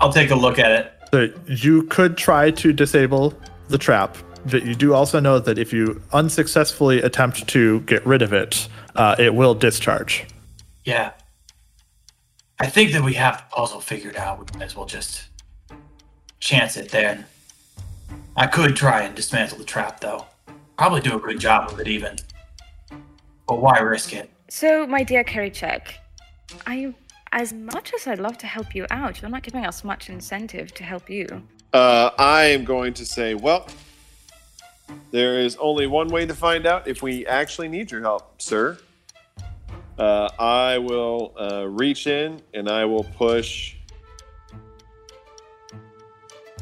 I'll 0.00 0.12
take 0.12 0.30
a 0.30 0.34
look 0.34 0.58
at 0.58 0.70
it. 0.72 0.92
So 1.12 1.28
you 1.46 1.84
could 1.84 2.16
try 2.16 2.50
to 2.50 2.72
disable 2.72 3.34
the 3.68 3.78
trap, 3.78 4.16
but 4.46 4.64
you 4.64 4.74
do 4.74 4.92
also 4.92 5.18
know 5.20 5.38
that 5.38 5.58
if 5.58 5.72
you 5.72 6.02
unsuccessfully 6.12 7.00
attempt 7.00 7.46
to 7.48 7.80
get 7.80 8.04
rid 8.06 8.20
of 8.20 8.32
it, 8.32 8.68
uh, 8.96 9.16
it 9.18 9.34
will 9.34 9.54
discharge. 9.54 10.26
Yeah. 10.84 11.12
I 12.60 12.66
think 12.66 12.92
that 12.92 13.02
we 13.02 13.14
have 13.14 13.38
the 13.38 13.56
puzzle 13.56 13.80
figured 13.80 14.16
out. 14.16 14.38
We 14.38 14.58
might 14.58 14.66
as 14.66 14.76
well 14.76 14.86
just 14.86 15.26
chance 16.38 16.76
it 16.76 16.90
then. 16.90 17.26
I 18.36 18.46
could 18.46 18.76
try 18.76 19.02
and 19.02 19.14
dismantle 19.14 19.58
the 19.58 19.64
trap, 19.64 20.00
though. 20.00 20.26
Probably 20.76 21.00
do 21.00 21.16
a 21.16 21.20
good 21.20 21.40
job 21.40 21.70
of 21.70 21.80
it, 21.80 21.88
even. 21.88 22.16
But 23.46 23.60
why 23.60 23.78
risk 23.78 24.12
it? 24.12 24.30
So, 24.48 24.86
my 24.86 25.02
dear 25.02 25.24
Kurichek, 25.24 25.94
I, 26.66 26.94
as 27.32 27.52
much 27.52 27.92
as 27.94 28.06
I'd 28.06 28.18
love 28.20 28.38
to 28.38 28.46
help 28.46 28.74
you 28.74 28.86
out, 28.90 29.20
you're 29.20 29.30
not 29.30 29.42
giving 29.42 29.66
us 29.66 29.84
much 29.84 30.08
incentive 30.08 30.72
to 30.74 30.84
help 30.84 31.10
you. 31.10 31.26
Uh, 31.72 32.10
I 32.18 32.44
am 32.44 32.64
going 32.64 32.94
to 32.94 33.04
say, 33.04 33.34
well, 33.34 33.66
there 35.10 35.40
is 35.40 35.56
only 35.56 35.86
one 35.86 36.08
way 36.08 36.26
to 36.26 36.34
find 36.34 36.66
out 36.66 36.86
if 36.86 37.02
we 37.02 37.26
actually 37.26 37.68
need 37.68 37.90
your 37.90 38.00
help, 38.02 38.40
sir. 38.40 38.78
Uh, 39.98 40.28
I 40.38 40.78
will 40.78 41.32
uh, 41.38 41.66
reach 41.68 42.06
in 42.06 42.42
and 42.52 42.68
I 42.68 42.84
will 42.84 43.04
push 43.04 43.76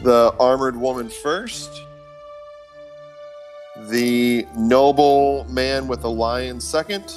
the 0.02 0.34
armored 0.38 0.76
woman 0.76 1.08
first, 1.08 1.70
the 3.88 4.46
noble 4.56 5.46
man 5.48 5.88
with 5.88 6.02
the 6.02 6.10
lion 6.10 6.60
second, 6.60 7.14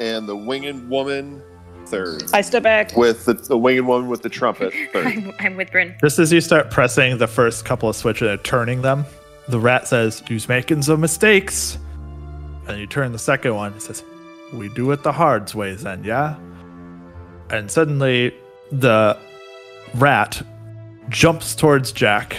and 0.00 0.28
the 0.28 0.36
winged 0.36 0.88
woman 0.90 1.42
third. 1.86 2.24
I 2.34 2.40
step 2.42 2.64
back. 2.64 2.94
With 2.96 3.24
the, 3.24 3.34
the 3.34 3.56
winged 3.56 3.86
woman 3.86 4.08
with 4.08 4.22
the 4.22 4.28
trumpet 4.28 4.74
third. 4.92 5.06
I'm, 5.06 5.32
I'm 5.38 5.56
with 5.56 5.70
Bryn. 5.70 5.96
Just 6.00 6.18
as 6.18 6.32
you 6.32 6.40
start 6.40 6.70
pressing 6.70 7.16
the 7.18 7.28
first 7.28 7.64
couple 7.64 7.88
of 7.88 7.96
switches 7.96 8.28
and 8.28 8.44
turning 8.44 8.82
them, 8.82 9.06
the 9.48 9.60
rat 9.60 9.88
says, 9.88 10.22
You's 10.28 10.48
making 10.48 10.82
some 10.82 11.00
mistakes. 11.00 11.78
And 12.68 12.80
you 12.80 12.86
turn 12.86 13.12
the 13.12 13.18
second 13.18 13.54
one, 13.54 13.72
it 13.74 13.80
says, 13.82 14.02
We 14.56 14.68
do 14.70 14.90
it 14.92 15.02
the 15.02 15.12
hard 15.12 15.52
way 15.54 15.74
then, 15.74 16.02
yeah? 16.04 16.36
And 17.50 17.70
suddenly 17.70 18.34
the 18.72 19.16
rat 19.94 20.42
jumps 21.08 21.54
towards 21.54 21.92
Jack 21.92 22.36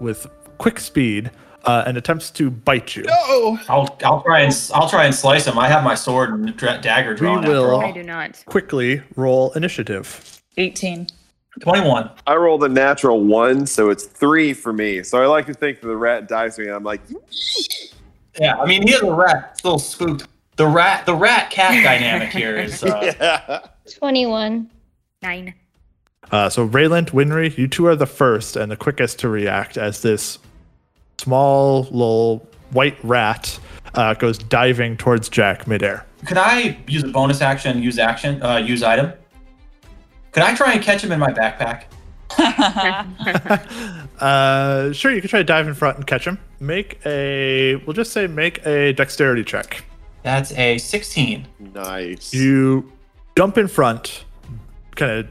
with 0.00 0.26
quick 0.58 0.78
speed 0.80 1.30
uh, 1.64 1.82
and 1.86 1.96
attempts 1.96 2.30
to 2.30 2.50
bite 2.50 2.94
you. 2.96 3.02
No! 3.02 3.58
I'll 3.68 3.98
I'll 4.04 4.22
try 4.22 4.40
and 4.42 4.70
I'll 4.72 4.88
try 4.88 5.04
and 5.04 5.14
slice 5.14 5.46
him. 5.46 5.58
I 5.58 5.68
have 5.68 5.82
my 5.82 5.94
sword 5.96 6.30
and 6.30 6.56
dra- 6.56 6.80
dagger 6.80 7.14
drawn. 7.14 7.38
after 7.38 7.50
will- 7.50 7.80
I 7.80 7.90
do 7.92 8.02
not. 8.04 8.42
Quickly 8.46 9.02
roll 9.16 9.52
initiative. 9.52 10.40
18. 10.56 11.08
Twenty-one. 11.60 12.10
I 12.26 12.36
rolled 12.36 12.62
a 12.64 12.68
natural 12.68 13.24
one, 13.24 13.66
so 13.66 13.88
it's 13.90 14.04
three 14.04 14.52
for 14.52 14.72
me. 14.74 15.02
So 15.02 15.22
I 15.22 15.26
like 15.26 15.46
to 15.46 15.54
think 15.54 15.80
that 15.80 15.86
the 15.88 15.96
rat 15.96 16.28
dies 16.28 16.56
to 16.56 16.62
me. 16.62 16.68
And 16.68 16.76
I'm 16.76 16.84
like, 16.84 17.00
Yeah, 18.38 18.56
I 18.56 18.66
mean, 18.66 18.82
he 18.86 18.92
is 18.92 19.00
a 19.00 19.10
rat. 19.12 19.50
It's 19.54 19.64
a 19.64 19.66
little 19.66 19.78
spooked. 19.78 20.28
The 20.56 20.66
rat, 20.66 21.06
the 21.06 21.14
rat 21.14 21.50
cat 21.50 21.70
dynamic 21.84 22.30
here 22.30 22.56
is. 22.56 22.82
Uh, 22.82 23.12
yeah. 23.20 23.60
21. 23.98 24.70
Nine. 25.22 25.54
Uh, 26.32 26.48
so 26.48 26.66
Rayland, 26.66 27.10
Winry, 27.10 27.56
you 27.56 27.68
two 27.68 27.86
are 27.86 27.94
the 27.94 28.06
first 28.06 28.56
and 28.56 28.70
the 28.70 28.76
quickest 28.76 29.18
to 29.20 29.28
react 29.28 29.76
as 29.76 30.02
this 30.02 30.38
small 31.18 31.82
little 31.84 32.46
white 32.72 32.96
rat 33.04 33.58
uh, 33.94 34.14
goes 34.14 34.38
diving 34.38 34.96
towards 34.96 35.28
Jack 35.28 35.66
midair. 35.66 36.04
Could 36.26 36.38
I 36.38 36.78
use 36.88 37.04
a 37.04 37.08
bonus 37.08 37.40
action? 37.40 37.82
Use 37.82 37.98
action. 37.98 38.42
Uh, 38.42 38.56
use 38.56 38.82
item. 38.82 39.12
Could 40.32 40.42
I 40.42 40.54
try 40.54 40.72
and 40.72 40.82
catch 40.82 41.02
him 41.04 41.12
in 41.12 41.20
my 41.20 41.32
backpack? 41.32 41.84
Uh, 44.16 44.92
sure, 44.94 45.12
you 45.12 45.20
can 45.20 45.28
try 45.28 45.40
to 45.40 45.44
dive 45.44 45.68
in 45.68 45.74
front 45.74 45.98
and 45.98 46.06
catch 46.06 46.26
him. 46.26 46.38
Make 46.58 46.98
a, 47.04 47.76
we'll 47.84 47.92
just 47.92 48.12
say, 48.12 48.26
make 48.26 48.64
a 48.64 48.94
dexterity 48.94 49.44
check. 49.44 49.84
That's 50.26 50.50
a 50.54 50.76
sixteen. 50.78 51.46
Nice. 51.60 52.34
You 52.34 52.90
jump 53.36 53.56
in 53.58 53.68
front, 53.68 54.24
kind 54.96 55.12
of 55.12 55.28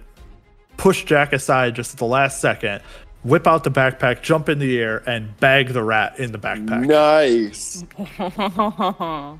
push 0.77 1.03
Jack 1.03 1.33
aside 1.33 1.75
just 1.75 1.91
at 1.91 1.99
the 1.99 2.05
last 2.05 2.39
second, 2.39 2.81
whip 3.21 3.45
out 3.45 3.65
the 3.65 3.71
backpack, 3.71 4.21
jump 4.21 4.47
in 4.47 4.57
the 4.57 4.79
air, 4.79 5.03
and 5.05 5.37
bag 5.41 5.73
the 5.73 5.83
rat 5.83 6.17
in 6.17 6.31
the 6.31 6.37
backpack. 6.37 6.85
Nice. 6.85 7.83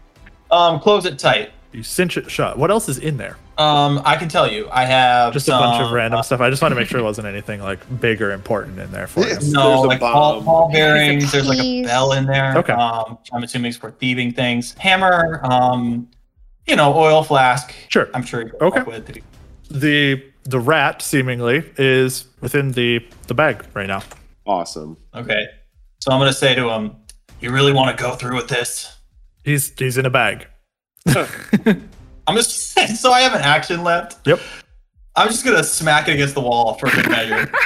Um, 0.52 0.80
close 0.80 1.06
it 1.06 1.18
tight. 1.18 1.52
You 1.72 1.82
cinch 1.82 2.18
it 2.18 2.30
shut. 2.30 2.58
What 2.58 2.70
else 2.70 2.88
is 2.88 3.00
in 3.00 3.18
there? 3.18 3.36
Um, 3.58 4.02
I 4.04 4.18
can 4.18 4.28
tell 4.28 4.52
you, 4.52 4.68
I 4.70 4.84
have 4.84 5.32
Just 5.32 5.48
a 5.48 5.52
bunch 5.52 5.82
of 5.82 5.92
random 5.92 6.20
uh, 6.20 6.24
stuff. 6.24 6.42
I 6.42 6.50
just 6.50 6.62
want 6.62 6.74
to 6.74 6.76
make 6.76 6.90
sure 6.90 7.00
it 7.00 7.04
wasn't 7.04 7.28
anything 7.28 7.62
like 7.62 7.80
big 8.02 8.22
or 8.22 8.32
important 8.32 8.80
in 8.80 8.92
there 8.92 9.08
for 9.08 9.22
you. 9.22 9.28
No, 9.28 9.38
There's 9.38 9.52
a 9.52 9.88
like 9.88 10.00
ball, 10.02 10.42
ball 10.42 10.70
bearings. 10.72 11.32
There's 11.32 11.48
like 11.48 11.60
a 11.60 11.84
bell 11.84 12.12
in 12.12 12.26
there. 12.26 12.58
Okay. 12.58 12.74
Um, 12.74 13.18
I'm 13.32 13.44
assuming 13.44 13.70
it's 13.70 13.78
for 13.78 13.92
thieving 13.92 14.34
things. 14.34 14.74
Hammer. 14.74 15.40
Um, 15.44 16.10
you 16.68 16.76
know, 16.76 16.94
oil 16.94 17.24
flask. 17.24 17.74
Sure. 17.90 18.10
I'm 18.14 18.24
sure. 18.24 18.42
You 18.42 18.50
can 18.50 18.62
Okay. 18.62 18.82
With. 18.82 19.20
The 19.70 20.24
the 20.44 20.60
rat 20.60 21.02
seemingly 21.02 21.72
is 21.78 22.28
within 22.42 22.72
the 22.74 23.06
the 23.28 23.34
bag 23.34 23.66
right 23.74 23.88
now. 23.88 24.04
Awesome. 24.46 24.98
Okay. 25.14 25.46
So 26.00 26.12
I'm 26.12 26.20
gonna 26.20 26.34
say 26.34 26.56
to 26.56 26.70
him, 26.70 26.96
"You 27.40 27.52
really 27.52 27.72
want 27.72 27.96
to 27.96 28.04
go 28.04 28.16
through 28.16 28.36
with 28.36 28.48
this?" 28.48 28.96
He's 29.44 29.72
he's 29.78 29.98
in 29.98 30.06
a 30.06 30.10
bag. 30.10 30.48
I'm 32.28 32.36
just 32.36 32.80
so 33.02 33.12
I 33.12 33.22
have 33.22 33.34
an 33.34 33.42
action 33.42 33.84
left. 33.84 34.28
Yep. 34.28 34.40
I'm 35.16 35.28
just 35.28 35.46
gonna 35.46 35.64
smack 35.64 36.08
it 36.08 36.14
against 36.14 36.36
the 36.36 36.42
wall 36.42 36.76
for 36.76 36.90
good 36.90 37.10
measure. 37.10 37.52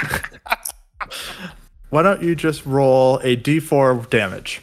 Why 1.90 2.02
don't 2.02 2.22
you 2.22 2.36
just 2.36 2.64
roll 2.66 3.18
a 3.18 3.36
d4 3.36 4.08
damage? 4.10 4.62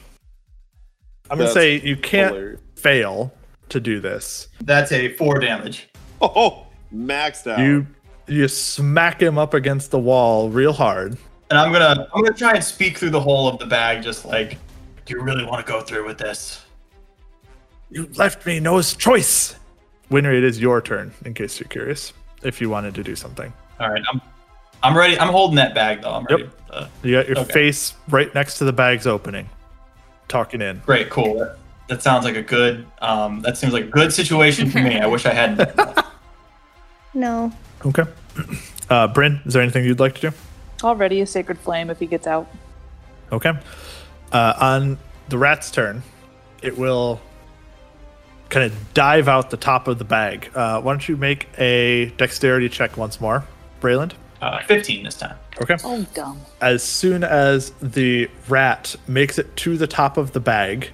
I'm 1.30 1.38
gonna 1.38 1.52
say 1.52 1.82
you 1.82 1.98
can't 1.98 2.34
hilarious. 2.34 2.62
fail 2.76 3.34
to 3.70 3.80
do 3.80 4.00
this. 4.00 4.48
That's 4.62 4.92
a 4.92 5.14
four 5.16 5.40
damage. 5.40 5.90
Oh, 6.22 6.68
maxed 6.94 7.52
out. 7.52 7.60
You 7.60 7.86
you 8.28 8.48
smack 8.48 9.22
him 9.22 9.38
up 9.38 9.54
against 9.54 9.92
the 9.92 10.00
wall 10.00 10.50
real 10.50 10.74
hard. 10.74 11.18
And 11.50 11.60
I'm 11.60 11.72
gonna 11.72 12.08
I'm 12.14 12.24
gonna 12.24 12.36
try 12.36 12.54
and 12.54 12.64
speak 12.64 12.98
through 12.98 13.12
the 13.12 13.20
hole 13.20 13.48
of 13.48 13.60
the 13.60 13.66
bag, 13.66 14.04
just 14.04 14.26
like, 14.26 14.58
"Do 15.06 15.16
you 15.16 15.22
really 15.22 15.46
want 15.46 15.66
to 15.66 15.72
go 15.72 15.82
through 15.82 16.06
with 16.06 16.18
this?" 16.18 16.64
You 17.90 18.10
left 18.16 18.46
me 18.46 18.60
no 18.60 18.82
choice. 18.82 19.56
Winner, 20.10 20.34
it 20.34 20.44
is 20.44 20.60
your 20.62 20.82
turn. 20.82 21.14
In 21.26 21.34
case 21.34 21.60
you're 21.60 21.68
curious, 21.70 22.14
if 22.44 22.62
you 22.62 22.70
wanted 22.70 22.96
to 22.96 23.04
do 23.04 23.16
something, 23.16 23.52
All 23.80 23.90
right, 23.90 24.04
I'm 24.12 24.22
I'm 24.84 24.96
ready. 24.98 25.20
I'm 25.20 25.30
holding 25.30 25.56
that 25.58 25.74
bag 25.74 26.02
though. 26.02 26.12
I'm 26.14 26.26
Yep. 26.30 26.40
ready. 26.40 26.50
Uh, 26.70 26.88
you 27.04 27.16
got 27.16 27.28
your 27.28 27.40
Okay. 27.40 27.52
face 27.54 27.94
right 28.10 28.34
next 28.36 28.58
to 28.60 28.64
the 28.66 28.74
bag's 28.74 29.08
opening, 29.08 29.50
talking 30.28 30.62
in. 30.62 30.82
great, 30.86 31.10
cool. 31.10 31.40
That, 31.40 31.58
that 31.88 32.04
sounds 32.04 32.26
like 32.26 32.36
a 32.36 32.42
good. 32.42 32.86
Um, 33.02 33.42
that 33.42 33.58
seems 33.58 33.74
like 33.74 33.86
a 33.86 33.88
good 33.88 34.14
situation 34.14 34.70
for 34.70 34.80
me. 34.80 35.00
I 35.00 35.08
wish 35.08 35.26
I 35.26 35.34
hadn't. 35.34 35.70
No. 37.14 37.52
Okay. 37.86 38.04
Uh, 38.90 39.06
Bryn, 39.06 39.42
is 39.46 39.52
there 39.52 39.62
anything 39.62 39.84
you'd 39.84 40.00
like 40.00 40.16
to 40.16 40.30
do? 40.30 40.38
Already 40.82 41.20
a 41.20 41.26
sacred 41.26 41.58
flame 41.58 41.90
if 41.90 42.00
he 42.00 42.06
gets 42.06 42.26
out. 42.26 42.48
Okay. 43.34 43.52
Uh, 44.32 44.54
on 44.62 44.98
the 45.28 45.38
rat's 45.38 45.70
turn, 45.72 46.02
it 46.62 46.78
will 46.78 47.20
kind 48.50 48.66
of 48.72 48.94
dive 48.94 49.28
out 49.28 49.50
the 49.50 49.58
top 49.58 49.88
of 49.88 49.98
the 50.00 50.06
bag. 50.06 50.50
Uh, 50.56 50.82
why 50.82 50.94
don't 50.94 51.08
you 51.08 51.18
make 51.18 51.48
a 51.58 52.12
dexterity 52.18 52.70
check 52.70 52.98
once 52.98 53.20
more, 53.22 53.46
Brayland? 53.82 54.14
Uh, 54.42 54.62
15 54.64 55.04
this 55.04 55.16
time. 55.16 55.36
Okay. 55.62 55.76
Oh, 55.84 56.06
dumb. 56.14 56.40
As 56.62 56.84
soon 56.84 57.24
as 57.24 57.72
the 57.82 58.30
rat 58.48 58.96
makes 59.08 59.40
it 59.40 59.56
to 59.58 59.78
the 59.78 59.88
top 59.88 60.18
of 60.18 60.32
the 60.34 60.40
bag, 60.40 60.90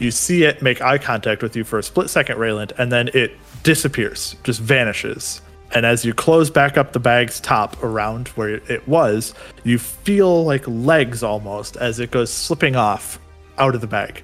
You 0.00 0.12
see 0.12 0.44
it 0.44 0.62
make 0.62 0.80
eye 0.80 0.96
contact 0.98 1.42
with 1.42 1.56
you 1.56 1.64
for 1.64 1.76
a 1.78 1.82
split 1.82 2.08
second, 2.08 2.38
Rayland, 2.38 2.70
and 2.78 2.92
then 2.92 3.10
it 3.14 3.32
disappears, 3.64 4.36
just 4.44 4.60
vanishes. 4.60 5.40
And 5.74 5.84
as 5.84 6.04
you 6.04 6.14
close 6.14 6.50
back 6.50 6.78
up 6.78 6.92
the 6.92 7.00
bag's 7.00 7.40
top 7.40 7.82
around 7.82 8.28
where 8.28 8.48
it 8.70 8.86
was, 8.86 9.34
you 9.64 9.76
feel 9.78 10.44
like 10.44 10.62
legs 10.68 11.24
almost 11.24 11.76
as 11.78 11.98
it 11.98 12.12
goes 12.12 12.32
slipping 12.32 12.76
off 12.76 13.18
out 13.58 13.74
of 13.74 13.80
the 13.80 13.88
bag. 13.88 14.22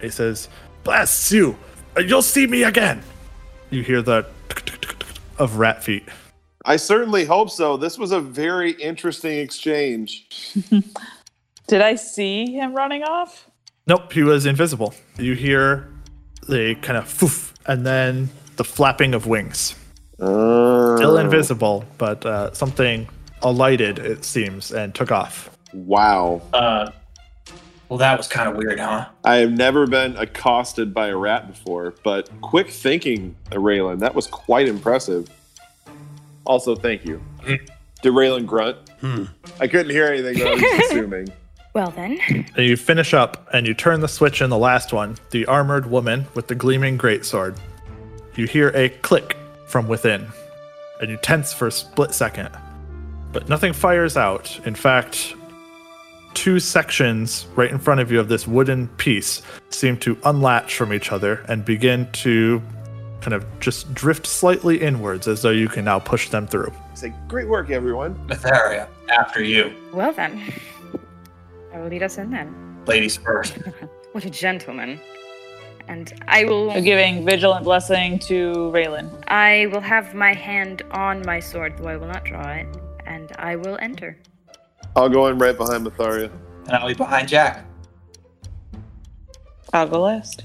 It 0.00 0.12
says, 0.12 0.48
Bless 0.84 1.32
you! 1.32 1.56
You'll 1.98 2.22
see 2.22 2.46
me 2.46 2.62
again! 2.62 3.02
You 3.70 3.82
hear 3.82 4.02
the 4.02 4.26
of 5.38 5.56
rat 5.56 5.82
feet. 5.82 6.04
I 6.64 6.76
certainly 6.76 7.24
hope 7.24 7.50
so. 7.50 7.76
This 7.76 7.98
was 7.98 8.12
a 8.12 8.20
very 8.20 8.72
interesting 8.72 9.38
exchange. 9.38 10.26
Did 11.66 11.80
I 11.80 11.94
see 11.94 12.52
him 12.52 12.74
running 12.74 13.02
off? 13.02 13.48
Nope, 13.86 14.12
he 14.12 14.22
was 14.22 14.44
invisible. 14.44 14.94
You 15.18 15.34
hear 15.34 15.88
the 16.48 16.74
kind 16.82 16.98
of 16.98 17.04
foof, 17.04 17.54
and 17.66 17.86
then 17.86 18.28
the 18.56 18.64
flapping 18.64 19.14
of 19.14 19.26
wings. 19.26 19.74
Uh, 20.20 20.96
Still 20.96 21.16
invisible, 21.16 21.84
but 21.96 22.26
uh, 22.26 22.52
something 22.52 23.08
alighted, 23.42 23.98
it 23.98 24.24
seems, 24.24 24.70
and 24.70 24.94
took 24.94 25.10
off. 25.10 25.48
Wow. 25.72 26.42
Uh, 26.52 26.90
well, 27.90 27.98
that 27.98 28.16
was 28.16 28.28
kind 28.28 28.48
of 28.48 28.56
weird, 28.56 28.78
huh? 28.78 29.08
I 29.24 29.36
have 29.38 29.50
never 29.50 29.84
been 29.84 30.16
accosted 30.16 30.94
by 30.94 31.08
a 31.08 31.16
rat 31.16 31.48
before, 31.48 31.92
but 32.04 32.30
quick 32.40 32.70
thinking, 32.70 33.34
Raylan. 33.50 33.98
That 33.98 34.14
was 34.14 34.28
quite 34.28 34.68
impressive. 34.68 35.28
Also, 36.46 36.76
thank 36.76 37.04
you. 37.04 37.20
Did 37.44 38.12
Raylan 38.12 38.46
grunt? 38.46 38.78
Hmm. 39.00 39.24
I 39.58 39.66
couldn't 39.66 39.90
hear 39.90 40.06
anything, 40.06 40.38
but 40.38 40.46
I 40.46 40.54
was 40.54 40.84
assuming. 40.86 41.28
Well 41.72 41.92
then, 41.92 42.18
And 42.28 42.66
you 42.66 42.76
finish 42.76 43.14
up, 43.14 43.48
and 43.52 43.64
you 43.64 43.74
turn 43.74 44.00
the 44.00 44.08
switch 44.08 44.42
in 44.42 44.50
the 44.50 44.58
last 44.58 44.92
one, 44.92 45.16
the 45.30 45.46
armored 45.46 45.86
woman 45.86 46.26
with 46.34 46.48
the 46.48 46.56
gleaming 46.56 46.98
greatsword. 46.98 47.56
You 48.34 48.48
hear 48.48 48.70
a 48.70 48.88
click 48.88 49.36
from 49.68 49.86
within, 49.86 50.26
and 51.00 51.10
you 51.10 51.16
tense 51.18 51.52
for 51.52 51.68
a 51.68 51.70
split 51.70 52.12
second. 52.12 52.50
But 53.32 53.48
nothing 53.48 53.72
fires 53.72 54.16
out. 54.16 54.58
In 54.66 54.74
fact, 54.74 55.36
two 56.34 56.60
sections 56.60 57.46
right 57.56 57.70
in 57.70 57.78
front 57.78 58.00
of 58.00 58.10
you 58.10 58.20
of 58.20 58.28
this 58.28 58.46
wooden 58.46 58.88
piece 58.96 59.42
seem 59.70 59.96
to 59.98 60.16
unlatch 60.24 60.74
from 60.76 60.92
each 60.92 61.12
other 61.12 61.44
and 61.48 61.64
begin 61.64 62.10
to 62.12 62.62
kind 63.20 63.34
of 63.34 63.44
just 63.60 63.92
drift 63.94 64.26
slightly 64.26 64.80
inwards 64.80 65.28
as 65.28 65.42
though 65.42 65.50
you 65.50 65.68
can 65.68 65.84
now 65.84 65.98
push 65.98 66.28
them 66.30 66.46
through. 66.46 66.72
Say, 66.94 67.12
great 67.28 67.48
work, 67.48 67.70
everyone. 67.70 68.14
Betharia, 68.26 68.88
after 69.08 69.42
you. 69.42 69.74
well 69.92 70.12
then, 70.12 70.52
I 71.72 71.80
will 71.80 71.88
lead 71.88 72.02
us 72.02 72.18
in 72.18 72.30
then. 72.30 72.82
Ladies 72.86 73.16
first. 73.16 73.58
What 74.12 74.24
a 74.24 74.30
gentleman! 74.30 74.98
And 75.86 76.12
I 76.26 76.42
will, 76.42 76.72
I'm 76.72 76.82
giving 76.82 77.24
vigilant 77.24 77.62
blessing 77.62 78.18
to 78.20 78.52
Raylan. 78.74 79.22
I 79.28 79.66
will 79.66 79.80
have 79.80 80.16
my 80.16 80.34
hand 80.34 80.82
on 80.90 81.22
my 81.24 81.38
sword, 81.38 81.78
though 81.78 81.86
I 81.86 81.96
will 81.96 82.08
not 82.08 82.24
draw 82.24 82.48
it, 82.50 82.66
and 83.06 83.30
I 83.38 83.54
will 83.54 83.78
enter. 83.80 84.18
I'll 84.96 85.08
go 85.08 85.26
in 85.28 85.38
right 85.38 85.56
behind 85.56 85.84
Matharia. 85.84 86.30
And 86.66 86.72
I'll 86.72 86.88
be 86.88 86.94
behind 86.94 87.28
Jack. 87.28 87.64
I'll 89.72 89.88
go 89.88 90.02
last. 90.02 90.44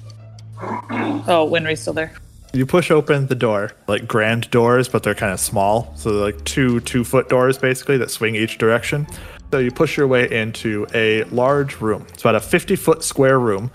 Oh, 1.28 1.50
Winry's 1.52 1.82
still 1.82 1.94
there. 1.94 2.14
You 2.54 2.66
push 2.66 2.90
open 2.90 3.28
the 3.28 3.36
door, 3.36 3.72
like 3.88 4.08
grand 4.08 4.50
doors, 4.50 4.88
but 4.88 5.04
they're 5.04 5.16
kind 5.16 5.34
of 5.34 5.40
small. 5.40 5.92
So 5.98 6.14
they're 6.14 6.24
like 6.24 6.46
two 6.46 6.80
two 6.82 7.04
foot 7.04 7.28
doors 7.28 7.58
basically 7.58 7.98
that 7.98 8.10
swing 8.12 8.36
each 8.36 8.58
direction. 8.58 9.08
So 9.52 9.60
you 9.60 9.72
push 9.72 9.98
your 9.98 10.08
way 10.08 10.30
into 10.32 10.88
a 10.94 11.24
large 11.26 11.82
room. 11.82 12.06
It's 12.10 12.22
about 12.22 12.36
a 12.36 12.40
50 12.40 12.76
foot 12.76 13.04
square 13.04 13.40
room, 13.40 13.72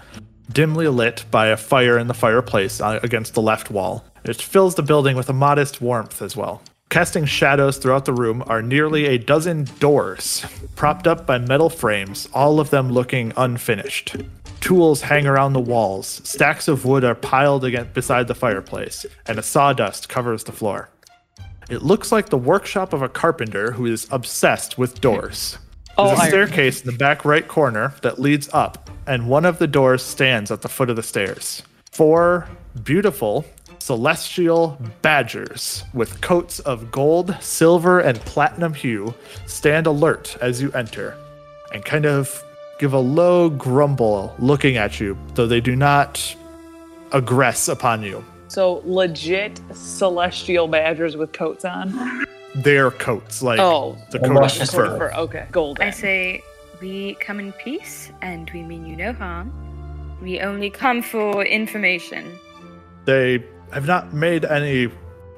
dimly 0.53 0.89
lit 0.89 1.25
by 1.31 1.49
a 1.49 1.57
fire 1.57 1.99
in 1.99 2.07
the 2.07 2.15
fireplace 2.15 2.81
uh, 2.81 3.01
against 3.03 3.35
the 3.35 3.43
left 3.43 3.71
wall. 3.71 4.05
It 4.25 4.41
fills 4.41 4.75
the 4.75 4.83
building 4.83 5.17
with 5.17 5.29
a 5.29 5.35
modest 5.35 5.81
warmth 5.81 6.23
as 6.23 6.37
well. 6.37 6.63
Casting 6.91 7.25
shadows 7.25 7.79
throughout 7.79 8.05
the 8.05 8.13
room 8.13 8.43
are 8.49 8.61
nearly 8.61 9.07
a 9.07 9.17
dozen 9.17 9.63
doors, 9.79 10.45
propped 10.75 11.07
up 11.07 11.25
by 11.25 11.39
metal 11.39 11.71
frames, 11.71 12.29
all 12.35 12.59
of 12.59 12.71
them 12.71 12.91
looking 12.91 13.33
unfinished. 13.37 14.17
Tools 14.61 15.01
hang 15.01 15.25
around 15.25 15.53
the 15.53 15.61
walls, 15.61 16.21
stacks 16.25 16.67
of 16.67 16.85
wood 16.85 17.05
are 17.05 17.15
piled 17.15 17.65
against 17.65 17.95
beside 17.95 18.27
the 18.27 18.35
fireplace, 18.35 19.07
and 19.27 19.39
a 19.39 19.43
sawdust 19.43 20.09
covers 20.09 20.43
the 20.43 20.53
floor. 20.53 20.91
It 21.71 21.83
looks 21.83 22.11
like 22.11 22.29
the 22.29 22.37
workshop 22.37 22.93
of 22.93 23.03
a 23.03 23.09
carpenter 23.09 23.71
who 23.71 23.87
is 23.87 24.09
obsessed 24.11 24.77
with 24.77 25.01
doors. 25.01 25.59
Oh, 25.97 26.09
There's 26.09 26.19
a 26.19 26.27
staircase 26.27 26.81
in 26.81 26.91
the 26.91 26.99
back 26.99 27.25
right 27.25 27.47
corner 27.47 27.95
that 28.03 28.19
leads 28.19 28.53
up, 28.53 28.91
and 29.07 29.29
one 29.29 29.45
of 29.45 29.61
the 29.61 29.69
doors 29.69 30.03
stands 30.03 30.51
at 30.51 30.63
the 30.63 30.69
foot 30.69 30.91
of 30.91 30.97
the 30.97 31.05
stairs. 31.05 31.63
Four 31.93 32.49
beautiful 32.83 33.45
celestial 33.81 34.79
badgers 35.03 35.83
with 35.95 36.21
coats 36.21 36.61
of 36.61 36.91
gold, 36.93 37.37
silver, 37.41 37.99
and 38.01 38.21
platinum 38.21 38.75
hue 38.75 39.15
stand 39.47 39.87
alert 39.87 40.37
as 40.41 40.61
you 40.63 40.71
enter 40.73 41.17
and 41.75 41.85
kind 41.85 42.07
of 42.07 42.43
give 42.79 42.93
a 42.93 42.99
low 42.99 43.51
grumble 43.51 44.35
looking 44.39 44.77
at 44.77 45.01
you, 45.01 45.17
though 45.35 45.47
they 45.47 45.61
do 45.61 45.75
not 45.75 46.15
aggress 47.11 47.69
upon 47.71 48.03
you. 48.03 48.25
So 48.49 48.83
legit 48.85 49.61
celestial 49.73 50.67
badgers 50.69 51.17
with 51.17 51.33
coats 51.33 51.65
on. 51.65 52.25
Their 52.55 52.91
coats, 52.91 53.43
like 53.43 53.61
Oh, 53.61 53.97
the 54.11 54.19
Well, 54.21 54.31
coat 54.33 54.41
that's 54.43 54.55
of 54.55 54.61
just 54.61 54.75
fur. 54.75 54.97
for 54.97 55.15
okay, 55.15 55.47
golden. 55.53 55.87
I 55.87 55.91
say, 55.91 56.43
we 56.81 57.15
come 57.21 57.39
in 57.39 57.53
peace, 57.53 58.11
and 58.23 58.51
we 58.53 58.63
mean 58.63 58.87
you 58.87 58.97
no 58.97 59.13
harm. 59.13 59.53
We 60.21 60.41
only 60.41 60.69
come 60.71 61.01
for 61.03 61.45
information. 61.45 62.37
They 63.05 63.45
have 63.73 63.87
not 63.87 64.13
made 64.13 64.45
any 64.45 64.91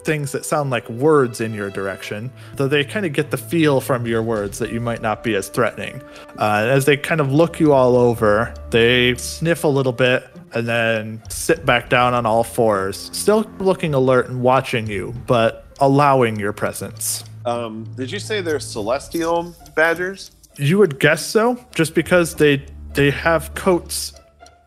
things 0.05 0.33
that 0.33 0.45
sound 0.45 0.71
like 0.71 0.88
words 0.88 1.40
in 1.40 1.55
your 1.55 1.71
direction, 1.71 2.31
though 2.57 2.68
they 2.68 2.85
kind 2.85 3.07
of 3.07 3.12
get 3.12 3.31
the 3.31 3.37
feel 3.37 3.81
from 3.81 4.07
your 4.07 4.23
words 4.23 4.59
that 4.59 4.73
you 4.73 4.81
might 4.81 5.01
not 5.01 5.23
be 5.23 5.35
as 5.35 5.49
threatening. 5.49 6.03
Uh, 6.38 6.66
as 6.68 6.85
they 6.85 6.97
kind 6.97 7.21
of 7.21 7.33
look 7.33 7.61
you 7.61 7.73
all 7.73 7.97
over, 7.97 8.53
they 8.71 9.14
sniff 9.16 9.64
a 9.64 9.68
little 9.68 9.92
bit 9.92 10.29
and 10.55 10.66
then 10.66 11.23
sit 11.29 11.64
back 11.64 11.88
down 11.88 12.14
on 12.14 12.27
all 12.27 12.45
fours, 12.45 13.11
still 13.12 13.49
looking 13.59 13.95
alert 13.95 14.29
and 14.29 14.42
watching 14.42 14.87
you, 14.87 15.14
but 15.27 15.66
allowing 15.81 16.38
your 16.38 16.53
presence. 16.53 17.25
Um, 17.45 17.85
did 17.97 18.11
you 18.11 18.18
say 18.18 18.40
they're 18.40 18.61
celestial 18.61 19.55
badgers? 19.75 20.31
You 20.57 20.79
would 20.79 21.01
guess 21.01 21.25
so, 21.25 21.64
just 21.75 21.95
because 21.95 22.35
they 22.35 22.66
they 22.92 23.11
have 23.11 23.55
coats 23.55 24.12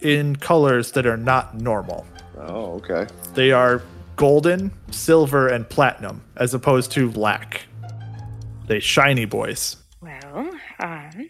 in 0.01 0.36
colors 0.36 0.91
that 0.93 1.06
are 1.06 1.17
not 1.17 1.56
normal. 1.56 2.06
Oh, 2.38 2.74
okay. 2.76 3.08
They 3.34 3.52
are 3.52 3.82
golden, 4.15 4.71
silver, 4.91 5.48
and 5.48 5.67
platinum, 5.67 6.24
as 6.38 6.54
opposed 6.54 6.91
to 6.93 7.10
black. 7.10 7.62
They 8.67 8.80
shiny 8.80 9.26
boys. 9.26 9.78
Well, 10.02 10.50
um, 10.80 11.30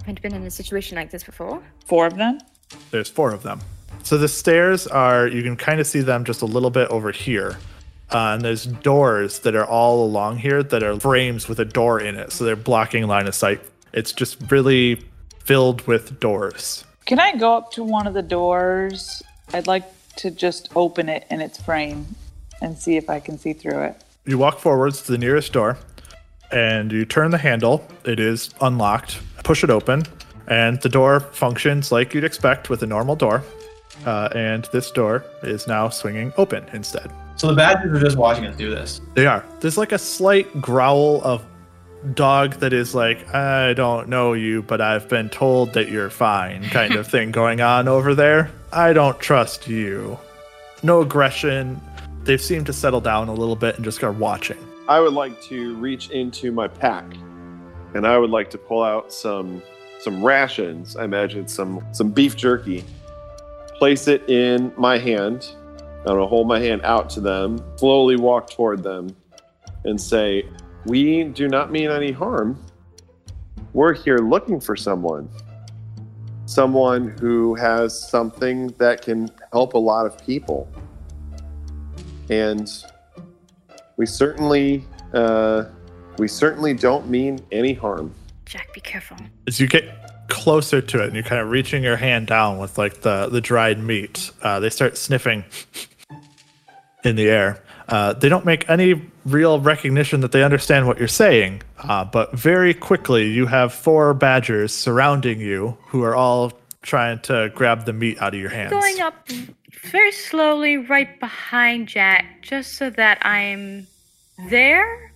haven't 0.00 0.22
been 0.22 0.34
in 0.34 0.42
a 0.44 0.50
situation 0.50 0.96
like 0.96 1.10
this 1.10 1.24
before. 1.24 1.62
Four 1.86 2.06
of 2.06 2.16
them. 2.16 2.38
There's 2.90 3.08
four 3.08 3.32
of 3.32 3.42
them. 3.42 3.60
So 4.02 4.18
the 4.18 4.28
stairs 4.28 4.86
are, 4.86 5.26
you 5.26 5.42
can 5.42 5.56
kind 5.56 5.80
of 5.80 5.86
see 5.86 6.00
them 6.00 6.24
just 6.24 6.42
a 6.42 6.46
little 6.46 6.70
bit 6.70 6.88
over 6.88 7.10
here. 7.10 7.56
Uh, 8.10 8.34
and 8.34 8.42
there's 8.42 8.66
doors 8.66 9.40
that 9.40 9.54
are 9.54 9.64
all 9.64 10.04
along 10.04 10.38
here 10.38 10.62
that 10.62 10.82
are 10.82 10.98
frames 11.00 11.48
with 11.48 11.58
a 11.58 11.64
door 11.64 12.00
in 12.00 12.16
it. 12.16 12.30
So 12.32 12.44
they're 12.44 12.54
blocking 12.54 13.06
line 13.06 13.26
of 13.26 13.34
sight. 13.34 13.60
It's 13.92 14.12
just 14.12 14.50
really 14.50 15.02
filled 15.38 15.86
with 15.86 16.20
doors. 16.20 16.84
Can 17.06 17.18
I 17.18 17.36
go 17.36 17.56
up 17.56 17.72
to 17.72 17.84
one 17.84 18.06
of 18.06 18.14
the 18.14 18.22
doors? 18.22 19.22
I'd 19.52 19.66
like 19.66 19.84
to 20.16 20.30
just 20.30 20.70
open 20.74 21.08
it 21.08 21.26
in 21.30 21.40
its 21.40 21.60
frame 21.60 22.06
and 22.60 22.78
see 22.78 22.96
if 22.96 23.10
I 23.10 23.20
can 23.20 23.38
see 23.38 23.52
through 23.52 23.82
it. 23.82 24.02
You 24.26 24.38
walk 24.38 24.58
forwards 24.58 25.02
to 25.02 25.12
the 25.12 25.18
nearest 25.18 25.52
door 25.52 25.78
and 26.50 26.92
you 26.92 27.04
turn 27.04 27.30
the 27.30 27.38
handle. 27.38 27.86
It 28.04 28.20
is 28.20 28.54
unlocked. 28.60 29.20
Push 29.42 29.64
it 29.64 29.70
open, 29.70 30.04
and 30.46 30.80
the 30.80 30.88
door 30.88 31.20
functions 31.20 31.92
like 31.92 32.14
you'd 32.14 32.24
expect 32.24 32.70
with 32.70 32.82
a 32.82 32.86
normal 32.86 33.16
door. 33.16 33.42
Uh, 34.06 34.28
and 34.34 34.68
this 34.72 34.90
door 34.90 35.24
is 35.42 35.66
now 35.66 35.88
swinging 35.88 36.32
open 36.36 36.64
instead. 36.72 37.10
So 37.36 37.48
the 37.48 37.54
badgers 37.54 37.96
are 37.96 38.04
just 38.04 38.16
watching 38.16 38.46
us 38.46 38.56
do 38.56 38.70
this. 38.70 39.00
They 39.14 39.26
are. 39.26 39.44
There's 39.60 39.76
like 39.76 39.92
a 39.92 39.98
slight 39.98 40.60
growl 40.60 41.20
of 41.22 41.44
dog 42.12 42.54
that 42.56 42.72
is 42.72 42.94
like, 42.94 43.34
I 43.34 43.72
don't 43.72 44.08
know 44.08 44.32
you, 44.34 44.62
but 44.62 44.80
I've 44.80 45.08
been 45.08 45.30
told 45.30 45.72
that 45.72 45.90
you're 45.90 46.10
fine, 46.10 46.64
kind 46.64 46.94
of 46.94 47.06
thing 47.10 47.30
going 47.30 47.60
on 47.60 47.88
over 47.88 48.14
there. 48.14 48.50
I 48.72 48.92
don't 48.92 49.18
trust 49.18 49.66
you. 49.66 50.18
No 50.82 51.00
aggression. 51.00 51.80
They've 52.24 52.40
seemed 52.40 52.66
to 52.66 52.72
settle 52.72 53.00
down 53.00 53.28
a 53.28 53.34
little 53.34 53.56
bit 53.56 53.76
and 53.76 53.84
just 53.84 54.02
are 54.02 54.12
watching. 54.12 54.58
I 54.88 55.00
would 55.00 55.14
like 55.14 55.40
to 55.42 55.76
reach 55.76 56.10
into 56.10 56.52
my 56.52 56.68
pack, 56.68 57.04
and 57.94 58.06
I 58.06 58.18
would 58.18 58.30
like 58.30 58.50
to 58.50 58.58
pull 58.58 58.82
out 58.82 59.12
some 59.12 59.62
some 60.00 60.22
rations. 60.22 60.96
I 60.96 61.04
imagine 61.04 61.48
some 61.48 61.82
some 61.92 62.10
beef 62.10 62.36
jerky. 62.36 62.84
Place 63.78 64.08
it 64.08 64.28
in 64.28 64.72
my 64.76 64.98
hand. 64.98 65.54
I'm 66.00 66.04
gonna 66.04 66.26
hold 66.26 66.46
my 66.46 66.60
hand 66.60 66.82
out 66.84 67.08
to 67.10 67.20
them. 67.20 67.64
Slowly 67.76 68.16
walk 68.16 68.50
toward 68.50 68.82
them, 68.82 69.16
and 69.84 69.98
say, 69.98 70.46
"We 70.86 71.24
do 71.24 71.48
not 71.48 71.70
mean 71.70 71.90
any 71.90 72.12
harm. 72.12 72.62
We're 73.72 73.94
here 73.94 74.18
looking 74.18 74.60
for 74.60 74.76
someone." 74.76 75.28
someone 76.46 77.08
who 77.20 77.54
has 77.54 77.98
something 77.98 78.68
that 78.78 79.02
can 79.02 79.30
help 79.52 79.74
a 79.74 79.78
lot 79.78 80.06
of 80.06 80.18
people. 80.24 80.68
And 82.30 82.70
we 83.96 84.06
certainly 84.06 84.84
uh, 85.12 85.64
we 86.18 86.28
certainly 86.28 86.74
don't 86.74 87.08
mean 87.08 87.40
any 87.52 87.72
harm. 87.72 88.14
Jack, 88.46 88.72
be 88.72 88.80
careful. 88.80 89.16
As 89.46 89.60
you 89.60 89.66
get 89.66 90.28
closer 90.28 90.80
to 90.80 91.02
it 91.02 91.06
and 91.06 91.14
you're 91.14 91.22
kind 91.22 91.40
of 91.40 91.50
reaching 91.50 91.82
your 91.82 91.96
hand 91.96 92.26
down 92.26 92.58
with 92.58 92.78
like 92.78 93.02
the, 93.02 93.28
the 93.30 93.40
dried 93.40 93.78
meat, 93.78 94.30
uh, 94.42 94.60
they 94.60 94.70
start 94.70 94.96
sniffing 94.96 95.44
in 97.04 97.16
the 97.16 97.28
air. 97.28 97.62
Uh, 97.88 98.12
they 98.12 98.28
don't 98.28 98.44
make 98.44 98.68
any 98.68 98.94
real 99.26 99.60
recognition 99.60 100.20
that 100.20 100.32
they 100.32 100.42
understand 100.42 100.86
what 100.86 100.98
you're 100.98 101.08
saying, 101.08 101.62
uh, 101.78 102.04
but 102.04 102.32
very 102.32 102.74
quickly 102.74 103.28
you 103.28 103.46
have 103.46 103.72
four 103.72 104.14
badgers 104.14 104.74
surrounding 104.74 105.40
you 105.40 105.76
who 105.86 106.02
are 106.02 106.14
all 106.14 106.52
trying 106.82 107.18
to 107.20 107.50
grab 107.54 107.86
the 107.86 107.92
meat 107.92 108.20
out 108.20 108.34
of 108.34 108.40
your 108.40 108.50
hands. 108.50 108.70
Going 108.70 109.00
up 109.00 109.28
very 109.90 110.12
slowly 110.12 110.76
right 110.76 111.18
behind 111.20 111.88
Jack, 111.88 112.42
just 112.42 112.74
so 112.74 112.90
that 112.90 113.24
I'm 113.24 113.86
there 114.50 115.12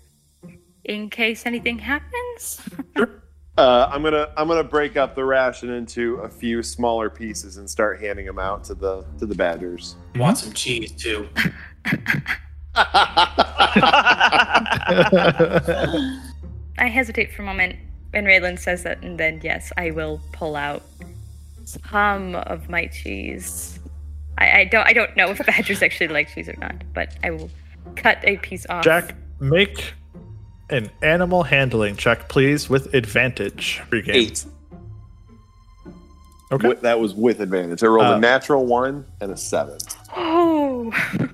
in 0.84 1.10
case 1.10 1.46
anything 1.46 1.78
happens. 1.78 2.62
Uh, 3.58 3.90
I'm 3.92 4.04
gonna 4.04 4.32
I'm 4.36 4.46
gonna 4.46 4.62
break 4.62 4.96
up 4.96 5.16
the 5.16 5.24
ration 5.24 5.70
into 5.70 6.16
a 6.18 6.28
few 6.28 6.62
smaller 6.62 7.10
pieces 7.10 7.56
and 7.56 7.68
start 7.68 8.00
handing 8.00 8.24
them 8.24 8.38
out 8.38 8.62
to 8.64 8.74
the 8.74 9.04
to 9.18 9.26
the 9.26 9.34
badgers. 9.34 9.96
Want 10.14 10.38
some 10.38 10.52
cheese 10.52 10.92
too? 10.92 11.28
I 16.78 16.88
hesitate 16.90 17.32
for 17.32 17.42
a 17.42 17.44
moment, 17.44 17.76
and 18.14 18.26
Raylan 18.26 18.58
says 18.58 18.82
that, 18.84 19.02
and 19.02 19.18
then 19.18 19.40
yes, 19.42 19.72
I 19.76 19.90
will 19.90 20.20
pull 20.32 20.56
out 20.56 20.82
some 21.64 22.34
of 22.36 22.68
my 22.68 22.86
cheese. 22.86 23.78
I, 24.38 24.60
I 24.60 24.64
don't 24.64 24.86
I 24.86 24.92
don't 24.92 25.16
know 25.16 25.30
if 25.30 25.38
the 25.38 25.44
badgers 25.44 25.82
actually 25.82 26.08
like 26.08 26.32
cheese 26.32 26.48
or 26.48 26.54
not, 26.58 26.74
but 26.94 27.16
I 27.24 27.30
will 27.30 27.50
cut 27.96 28.18
a 28.22 28.36
piece 28.38 28.66
off. 28.68 28.84
Jack, 28.84 29.14
make 29.40 29.94
an 30.70 30.90
animal 31.02 31.42
handling 31.42 31.96
check, 31.96 32.28
please, 32.28 32.68
with 32.70 32.92
advantage. 32.94 33.80
Pre-game. 33.90 34.14
Eight. 34.14 34.44
Okay. 36.50 36.62
Wi- 36.68 36.80
that 36.82 36.98
was 37.00 37.14
with 37.14 37.40
advantage. 37.40 37.82
I 37.82 37.86
rolled 37.86 38.06
Uh, 38.06 38.14
a 38.16 38.20
natural 38.20 38.64
one 38.66 39.04
and 39.20 39.32
a 39.32 39.36
seven. 39.36 39.78
Oh, 40.16 40.92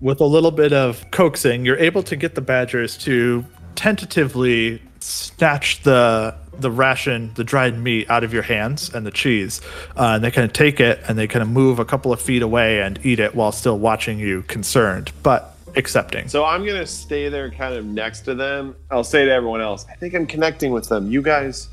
with 0.00 0.20
a 0.20 0.24
little 0.24 0.50
bit 0.50 0.72
of 0.72 1.10
coaxing, 1.10 1.64
you're 1.64 1.78
able 1.78 2.02
to 2.04 2.16
get 2.16 2.34
the 2.34 2.40
badgers 2.40 2.96
to 2.98 3.44
tentatively 3.74 4.82
snatch 5.00 5.82
the 5.82 6.34
the 6.58 6.70
ration, 6.70 7.30
the 7.36 7.44
dried 7.44 7.78
meat 7.78 8.10
out 8.10 8.24
of 8.24 8.32
your 8.32 8.42
hands 8.42 8.92
and 8.92 9.06
the 9.06 9.12
cheese, 9.12 9.60
uh, 9.96 10.14
and 10.14 10.24
they 10.24 10.30
kind 10.30 10.44
of 10.44 10.52
take 10.52 10.80
it 10.80 11.00
and 11.08 11.16
they 11.16 11.28
kind 11.28 11.40
of 11.40 11.48
move 11.48 11.78
a 11.78 11.84
couple 11.84 12.12
of 12.12 12.20
feet 12.20 12.42
away 12.42 12.80
and 12.80 12.98
eat 13.04 13.20
it 13.20 13.32
while 13.34 13.52
still 13.52 13.78
watching 13.78 14.18
you 14.18 14.42
concerned, 14.42 15.12
but 15.22 15.56
accepting. 15.76 16.28
So 16.28 16.44
I'm 16.44 16.66
gonna 16.66 16.86
stay 16.86 17.28
there, 17.28 17.48
kind 17.50 17.74
of 17.74 17.84
next 17.84 18.22
to 18.22 18.34
them. 18.34 18.74
I'll 18.90 19.04
say 19.04 19.24
to 19.24 19.30
everyone 19.30 19.60
else, 19.60 19.86
I 19.88 19.94
think 19.94 20.14
I'm 20.14 20.26
connecting 20.26 20.72
with 20.72 20.88
them. 20.88 21.10
You 21.10 21.22
guys, 21.22 21.68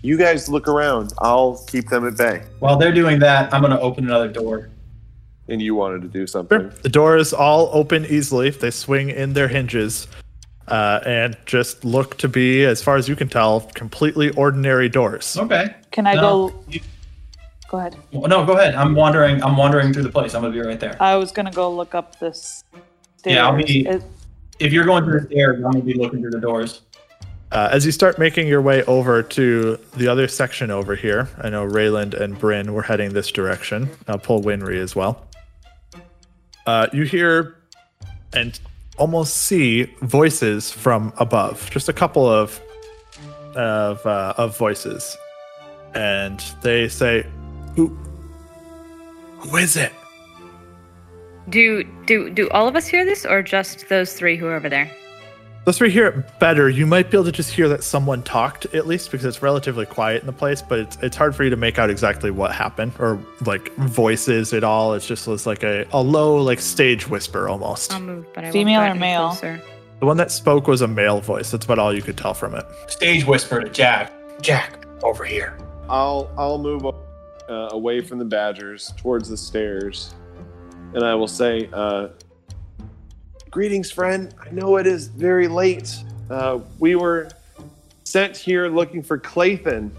you 0.00 0.16
guys 0.16 0.48
look 0.48 0.66
around. 0.66 1.12
I'll 1.18 1.62
keep 1.66 1.88
them 1.88 2.06
at 2.06 2.16
bay. 2.16 2.42
While 2.60 2.78
they're 2.78 2.94
doing 2.94 3.18
that, 3.18 3.52
I'm 3.52 3.60
gonna 3.60 3.80
open 3.80 4.04
another 4.04 4.28
door. 4.28 4.70
And 5.48 5.60
you 5.60 5.74
wanted 5.74 6.02
to 6.02 6.08
do 6.08 6.26
something. 6.26 6.60
Sure. 6.60 6.68
The 6.82 6.88
doors 6.88 7.32
all 7.32 7.70
open 7.72 8.06
easily. 8.06 8.48
if 8.48 8.60
They 8.60 8.70
swing 8.70 9.10
in 9.10 9.32
their 9.32 9.48
hinges. 9.48 10.06
Uh, 10.68 11.00
and 11.04 11.36
just 11.44 11.84
look 11.84 12.16
to 12.18 12.28
be, 12.28 12.64
as 12.64 12.80
far 12.82 12.96
as 12.96 13.08
you 13.08 13.16
can 13.16 13.28
tell, 13.28 13.60
completely 13.74 14.30
ordinary 14.30 14.88
doors. 14.88 15.36
Okay. 15.36 15.74
Can 15.90 16.06
I 16.06 16.14
No, 16.14 16.20
go? 16.48 16.54
you- 16.68 16.80
Go 17.68 17.78
ahead. 17.78 17.96
no, 18.12 18.44
go 18.44 18.52
ahead. 18.52 18.74
I'm 18.74 18.94
wandering. 18.94 19.42
I'm 19.42 19.56
wandering 19.56 19.92
through 19.92 20.02
the 20.04 20.10
place. 20.10 20.34
I'm 20.34 20.42
gonna 20.42 20.52
be 20.54 20.60
right 20.60 20.78
there. 20.78 20.96
I 21.00 21.16
was 21.16 21.32
gonna 21.32 21.50
go 21.50 21.70
look 21.74 21.94
up 21.94 22.18
this. 22.20 22.62
Stairs. 23.16 23.34
Yeah, 23.36 23.46
I'll 23.48 23.56
be- 23.56 23.86
It- 23.86 24.02
If 24.60 24.72
you're 24.72 24.84
going 24.84 25.04
through 25.04 25.20
the 25.20 25.26
stairs, 25.26 25.56
I'm 25.56 25.72
gonna 25.72 25.80
be 25.80 25.94
looking 25.94 26.20
through 26.20 26.30
the 26.32 26.40
doors. 26.40 26.82
Uh, 27.50 27.68
as 27.72 27.84
you 27.84 27.90
start 27.92 28.18
making 28.18 28.46
your 28.46 28.60
way 28.62 28.82
over 28.84 29.22
to 29.22 29.78
the 29.96 30.06
other 30.08 30.28
section 30.28 30.70
over 30.70 30.94
here, 30.94 31.28
I 31.42 31.48
know 31.50 31.66
Rayland 31.66 32.14
and 32.14 32.38
Bryn 32.38 32.72
were 32.72 32.82
heading 32.82 33.12
this 33.14 33.30
direction. 33.30 33.90
I'll 34.06 34.18
pull 34.18 34.42
Winry 34.42 34.76
as 34.78 34.94
well. 34.94 35.26
Uh, 36.66 36.86
you 36.92 37.04
hear 37.04 37.56
and 38.32 38.58
almost 38.98 39.36
see 39.36 39.84
voices 40.02 40.70
from 40.70 41.12
above. 41.18 41.70
Just 41.70 41.88
a 41.88 41.92
couple 41.92 42.28
of 42.28 42.60
of 43.54 44.04
uh, 44.06 44.34
of 44.36 44.56
voices, 44.56 45.16
and 45.94 46.42
they 46.62 46.88
say, 46.88 47.26
"Who? 47.76 47.88
Who 49.38 49.56
is 49.56 49.76
it?" 49.76 49.92
do 51.48 51.84
do 52.06 52.30
do 52.30 52.48
all 52.50 52.68
of 52.68 52.76
us 52.76 52.86
hear 52.86 53.04
this, 53.04 53.24
or 53.26 53.42
just 53.42 53.88
those 53.88 54.12
three 54.14 54.36
who 54.36 54.46
are 54.46 54.54
over 54.54 54.68
there? 54.68 54.90
Those 55.64 55.78
three 55.78 55.90
hear 55.90 56.08
it 56.08 56.40
better. 56.40 56.68
You 56.68 56.86
might 56.86 57.08
be 57.08 57.16
able 57.16 57.26
to 57.26 57.32
just 57.32 57.52
hear 57.52 57.68
that 57.68 57.84
someone 57.84 58.22
talked 58.24 58.66
at 58.74 58.88
least 58.88 59.12
because 59.12 59.24
it's 59.24 59.42
relatively 59.42 59.86
quiet 59.86 60.20
in 60.20 60.26
the 60.26 60.32
place, 60.32 60.60
but 60.60 60.80
it's 60.80 60.96
it's 61.02 61.16
hard 61.16 61.36
for 61.36 61.44
you 61.44 61.50
to 61.50 61.56
make 61.56 61.78
out 61.78 61.88
exactly 61.88 62.32
what 62.32 62.52
happened 62.52 62.92
or 62.98 63.20
like 63.46 63.72
voices 63.76 64.52
at 64.52 64.64
all. 64.64 64.94
It's 64.94 65.06
just 65.06 65.28
was 65.28 65.46
like 65.46 65.62
a, 65.62 65.86
a 65.92 66.02
low 66.02 66.42
like 66.42 66.58
stage 66.60 67.08
whisper 67.08 67.48
almost. 67.48 67.92
I'll 67.92 68.00
move, 68.00 68.26
but 68.34 68.44
I 68.44 68.50
Female 68.50 68.80
or 68.82 68.94
male? 68.96 69.28
closer. 69.28 69.62
the 70.00 70.06
one 70.06 70.16
that 70.16 70.32
spoke 70.32 70.66
was 70.66 70.80
a 70.80 70.88
male 70.88 71.20
voice. 71.20 71.52
That's 71.52 71.64
about 71.64 71.78
all 71.78 71.94
you 71.94 72.02
could 72.02 72.16
tell 72.18 72.34
from 72.34 72.56
it. 72.56 72.66
Stage 72.88 73.24
whisper 73.24 73.60
to 73.60 73.70
Jack. 73.70 74.12
Jack, 74.42 74.84
over 75.04 75.24
here. 75.24 75.56
I'll 75.88 76.28
I'll 76.36 76.58
move 76.58 76.84
uh, 76.84 77.68
away 77.70 78.00
from 78.00 78.18
the 78.18 78.24
badgers 78.24 78.92
towards 78.96 79.28
the 79.28 79.36
stairs, 79.36 80.12
and 80.94 81.04
I 81.04 81.14
will 81.14 81.28
say, 81.28 81.68
uh, 81.72 82.08
"Greetings, 83.52 83.90
friend. 83.90 84.34
I 84.44 84.50
know 84.50 84.78
it 84.78 84.86
is 84.86 85.08
very 85.08 85.46
late. 85.46 85.94
Uh, 86.30 86.60
we 86.78 86.96
were 86.96 87.28
sent 88.02 88.34
here 88.34 88.68
looking 88.68 89.02
for 89.02 89.18
Clathan. 89.18 89.90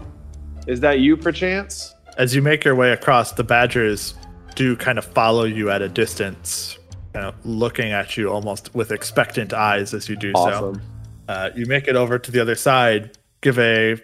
Is 0.66 0.80
that 0.80 0.98
you, 0.98 1.16
perchance?" 1.16 1.94
As 2.18 2.34
you 2.34 2.42
make 2.42 2.64
your 2.64 2.74
way 2.74 2.90
across, 2.90 3.30
the 3.30 3.44
badgers 3.44 4.14
do 4.56 4.76
kind 4.76 4.98
of 4.98 5.04
follow 5.04 5.44
you 5.44 5.70
at 5.70 5.82
a 5.82 5.88
distance, 5.88 6.78
kind 7.12 7.26
of 7.26 7.34
looking 7.46 7.92
at 7.92 8.16
you 8.16 8.28
almost 8.28 8.74
with 8.74 8.90
expectant 8.90 9.52
eyes 9.52 9.94
as 9.94 10.08
you 10.08 10.16
do 10.16 10.32
so. 10.34 10.40
Awesome. 10.40 10.82
Uh, 11.28 11.50
you 11.54 11.66
make 11.66 11.86
it 11.86 11.94
over 11.94 12.18
to 12.18 12.30
the 12.32 12.40
other 12.40 12.56
side, 12.56 13.16
give 13.40 13.58
a 13.58 14.00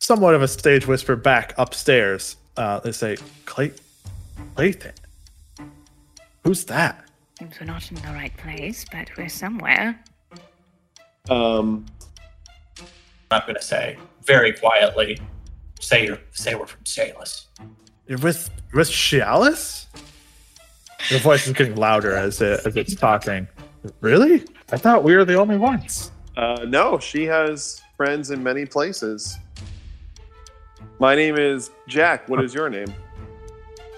somewhat 0.00 0.34
of 0.34 0.42
a 0.42 0.48
stage 0.48 0.86
whisper 0.86 1.16
back 1.16 1.54
upstairs. 1.56 2.36
Uh, 2.58 2.78
they 2.80 2.92
say, 2.92 3.16
Clay, 3.46 3.72
Clayton. 4.54 4.92
Who's 6.44 6.66
that? 6.66 7.05
Seems 7.38 7.60
we're 7.60 7.66
not 7.66 7.90
in 7.90 7.96
the 7.96 8.08
right 8.12 8.34
place, 8.36 8.84
but 8.90 9.08
we're 9.16 9.28
somewhere. 9.28 9.98
Um, 11.28 11.84
I'm 12.78 12.86
not 13.30 13.46
gonna 13.46 13.60
say 13.60 13.98
very 14.24 14.52
quietly. 14.52 15.20
Say 15.80 16.06
you're 16.06 16.18
say 16.32 16.54
we're 16.54 16.66
from 16.66 16.82
Shaelus. 16.84 17.46
You're 18.06 18.18
with 18.18 18.48
with 18.72 18.88
Shaelus? 18.88 19.86
Your 21.10 21.20
voice 21.20 21.46
is 21.46 21.52
getting 21.52 21.74
louder 21.76 22.16
as 22.16 22.40
it 22.40 22.60
as 22.66 22.76
it's 22.76 22.94
talking. 22.94 23.46
Really? 24.00 24.44
I 24.72 24.76
thought 24.78 25.04
we 25.04 25.14
were 25.14 25.24
the 25.24 25.34
only 25.34 25.56
ones. 25.58 26.10
uh, 26.36 26.64
no, 26.66 26.98
she 26.98 27.24
has 27.24 27.82
friends 27.96 28.30
in 28.30 28.42
many 28.42 28.64
places. 28.66 29.38
My 30.98 31.14
name 31.14 31.36
is 31.36 31.70
Jack. 31.86 32.28
What 32.28 32.42
is 32.42 32.54
your 32.54 32.70
name? 32.70 32.92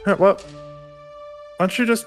Huh, 0.05 0.17
Well, 0.19 0.35
why 0.35 1.67
don't 1.67 1.79
you 1.79 1.87
just 1.87 2.07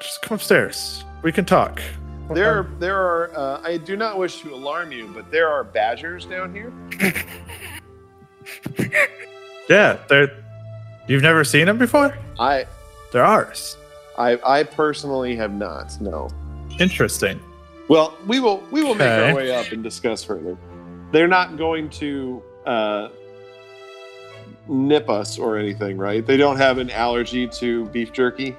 just 0.00 0.22
come 0.22 0.36
upstairs? 0.36 1.04
We 1.22 1.32
can 1.32 1.44
talk. 1.44 1.82
There, 2.30 2.68
there 2.78 2.96
are. 2.96 3.36
Uh, 3.36 3.60
I 3.62 3.78
do 3.78 3.96
not 3.96 4.18
wish 4.18 4.40
to 4.42 4.54
alarm 4.54 4.92
you, 4.92 5.08
but 5.08 5.30
there 5.30 5.48
are 5.48 5.64
badgers 5.64 6.26
down 6.26 6.54
here. 6.54 6.72
Yeah, 9.68 9.98
they're. 10.08 10.30
You've 11.06 11.22
never 11.22 11.44
seen 11.44 11.66
them 11.66 11.78
before? 11.78 12.16
I, 12.38 12.66
They're 13.12 13.24
ours. 13.24 13.76
I, 14.18 14.38
I 14.44 14.62
personally 14.62 15.36
have 15.36 15.52
not. 15.52 15.98
No. 16.00 16.28
Interesting. 16.78 17.40
Well, 17.88 18.16
we 18.26 18.40
will. 18.40 18.62
We 18.70 18.82
will 18.82 18.94
make 18.94 19.08
our 19.08 19.34
way 19.34 19.54
up 19.54 19.72
and 19.72 19.82
discuss 19.82 20.24
further. 20.24 20.56
They're 21.12 21.28
not 21.28 21.56
going 21.56 21.88
to 21.90 22.42
uh, 22.66 23.08
nip 24.68 25.08
us 25.08 25.38
or 25.38 25.56
anything, 25.56 25.96
right? 25.96 26.24
They 26.24 26.36
don't 26.36 26.56
have 26.56 26.78
an 26.78 26.90
allergy 26.90 27.48
to 27.48 27.86
beef 27.86 28.12
jerky. 28.12 28.56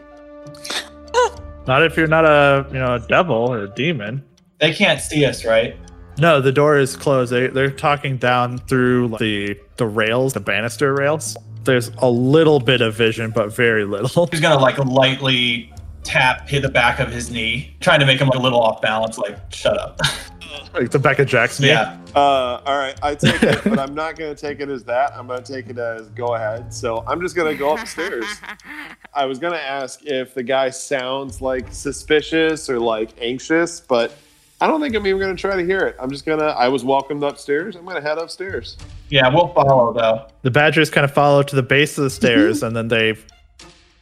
Not 1.69 1.83
if 1.83 1.95
you're 1.95 2.07
not 2.07 2.25
a 2.25 2.65
you 2.69 2.79
know 2.79 2.95
a 2.95 2.99
devil 2.99 3.35
or 3.35 3.65
a 3.65 3.67
demon. 3.67 4.23
They 4.57 4.73
can't 4.73 4.99
see 4.99 5.23
us, 5.23 5.45
right? 5.45 5.77
No, 6.17 6.41
the 6.41 6.51
door 6.51 6.79
is 6.79 6.97
closed. 6.97 7.31
They 7.31 7.45
they're 7.45 7.69
talking 7.69 8.17
down 8.17 8.57
through 8.57 9.09
the 9.19 9.55
the 9.77 9.85
rails, 9.85 10.33
the 10.33 10.39
banister 10.39 10.95
rails. 10.95 11.37
There's 11.65 11.89
a 11.99 12.09
little 12.09 12.59
bit 12.59 12.81
of 12.81 12.95
vision, 12.95 13.29
but 13.29 13.55
very 13.55 13.85
little. 13.85 14.25
He's 14.31 14.41
gonna 14.41 14.57
like 14.57 14.79
lightly 14.79 15.71
tap 16.01 16.49
hit 16.49 16.63
the 16.63 16.69
back 16.69 16.99
of 16.99 17.11
his 17.11 17.29
knee, 17.29 17.77
trying 17.81 17.99
to 17.99 18.07
make 18.07 18.19
him 18.19 18.29
like 18.29 18.39
a 18.39 18.41
little 18.41 18.63
off 18.63 18.81
balance. 18.81 19.19
Like, 19.19 19.37
shut 19.53 19.77
up. 19.77 19.99
Like 20.73 20.91
the 20.91 20.99
Becca 20.99 21.25
Jackson. 21.25 21.65
Yeah. 21.65 21.99
Uh, 22.15 22.61
all 22.65 22.77
right, 22.77 22.97
I 23.01 23.15
take 23.15 23.41
it, 23.43 23.63
but 23.63 23.79
I'm 23.79 23.93
not 23.93 24.15
going 24.15 24.35
to 24.35 24.39
take 24.39 24.59
it 24.59 24.69
as 24.69 24.83
that. 24.85 25.13
I'm 25.13 25.27
going 25.27 25.43
to 25.43 25.53
take 25.53 25.69
it 25.69 25.77
as 25.77 26.09
go 26.09 26.35
ahead. 26.35 26.73
So 26.73 27.03
I'm 27.07 27.21
just 27.21 27.35
going 27.35 27.51
to 27.51 27.57
go 27.57 27.75
upstairs. 27.75 28.25
I 29.13 29.25
was 29.25 29.39
going 29.39 29.53
to 29.53 29.61
ask 29.61 30.05
if 30.05 30.33
the 30.33 30.43
guy 30.43 30.69
sounds 30.69 31.41
like 31.41 31.71
suspicious 31.71 32.69
or 32.69 32.79
like 32.79 33.09
anxious, 33.19 33.79
but 33.79 34.15
I 34.61 34.67
don't 34.67 34.81
think 34.81 34.95
I'm 34.95 35.07
even 35.07 35.19
going 35.19 35.35
to 35.35 35.39
try 35.39 35.55
to 35.55 35.65
hear 35.65 35.79
it. 35.81 35.95
I'm 35.99 36.11
just 36.11 36.25
going 36.25 36.39
to, 36.39 36.45
I 36.45 36.67
was 36.67 36.83
welcomed 36.83 37.23
upstairs. 37.23 37.75
I'm 37.75 37.83
going 37.83 37.95
to 37.95 38.01
head 38.01 38.17
upstairs. 38.17 38.77
Yeah, 39.09 39.27
we'll 39.33 39.47
follow 39.49 39.93
though. 39.93 40.27
The 40.41 40.51
badgers 40.51 40.89
kind 40.89 41.05
of 41.05 41.13
follow 41.13 41.43
to 41.43 41.55
the 41.55 41.63
base 41.63 41.97
of 41.97 42.03
the 42.03 42.09
stairs, 42.09 42.61
and 42.61 42.75
then 42.75 42.89
they 42.89 43.15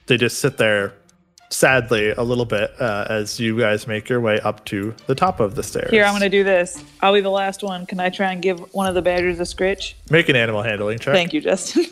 they 0.07 0.17
just 0.17 0.39
sit 0.39 0.57
there 0.57 0.93
sadly 1.49 2.11
a 2.11 2.23
little 2.23 2.45
bit 2.45 2.71
uh, 2.79 3.05
as 3.09 3.39
you 3.39 3.57
guys 3.57 3.87
make 3.87 4.09
your 4.09 4.19
way 4.19 4.39
up 4.41 4.65
to 4.65 4.93
the 5.07 5.15
top 5.15 5.39
of 5.39 5.55
the 5.55 5.63
stairs. 5.63 5.89
Here, 5.89 6.03
I'm 6.03 6.11
going 6.11 6.21
to 6.21 6.29
do 6.29 6.43
this. 6.43 6.83
I'll 7.01 7.13
be 7.13 7.21
the 7.21 7.29
last 7.29 7.63
one. 7.63 7.85
Can 7.85 7.99
I 7.99 8.09
try 8.09 8.31
and 8.31 8.41
give 8.41 8.59
one 8.73 8.87
of 8.87 8.95
the 8.95 9.01
badgers 9.01 9.39
a 9.39 9.45
scritch? 9.45 9.95
make 10.09 10.29
an 10.29 10.35
animal 10.35 10.61
handling 10.61 10.99
check. 10.99 11.13
Thank 11.13 11.33
you, 11.33 11.41
Justin. 11.41 11.85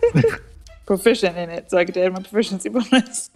Proficient 0.86 1.36
in 1.36 1.50
it, 1.50 1.70
so 1.70 1.78
I 1.78 1.84
get 1.84 1.94
to 1.94 2.02
add 2.04 2.12
my 2.12 2.20
proficiency 2.20 2.68
bonus. 2.68 3.30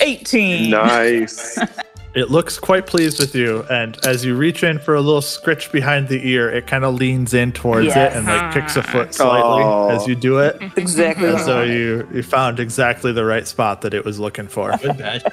18. 0.00 0.70
Nice. 0.70 1.58
It 2.16 2.30
looks 2.30 2.58
quite 2.58 2.86
pleased 2.86 3.20
with 3.20 3.34
you, 3.34 3.62
and 3.70 3.98
as 4.06 4.24
you 4.24 4.34
reach 4.34 4.64
in 4.64 4.78
for 4.78 4.94
a 4.94 5.00
little 5.02 5.20
scritch 5.20 5.70
behind 5.70 6.08
the 6.08 6.26
ear, 6.26 6.50
it 6.50 6.66
kind 6.66 6.82
of 6.82 6.94
leans 6.94 7.34
in 7.34 7.52
towards 7.52 7.88
it 7.88 7.96
and 8.12 8.24
like 8.26 8.54
kicks 8.54 8.74
a 8.74 8.82
foot 8.82 9.12
slightly 9.14 9.62
Oh. 9.62 9.88
as 9.90 10.06
you 10.06 10.14
do 10.16 10.38
it. 10.38 10.56
Exactly. 10.76 11.28
And 11.28 11.38
so 11.40 11.62
you 11.62 12.08
you 12.12 12.22
found 12.22 12.58
exactly 12.58 13.12
the 13.12 13.24
right 13.24 13.46
spot 13.46 13.82
that 13.82 13.92
it 13.92 14.04
was 14.04 14.18
looking 14.18 14.48
for. 14.48 14.74
Good 14.78 14.96
badger. 14.96 15.28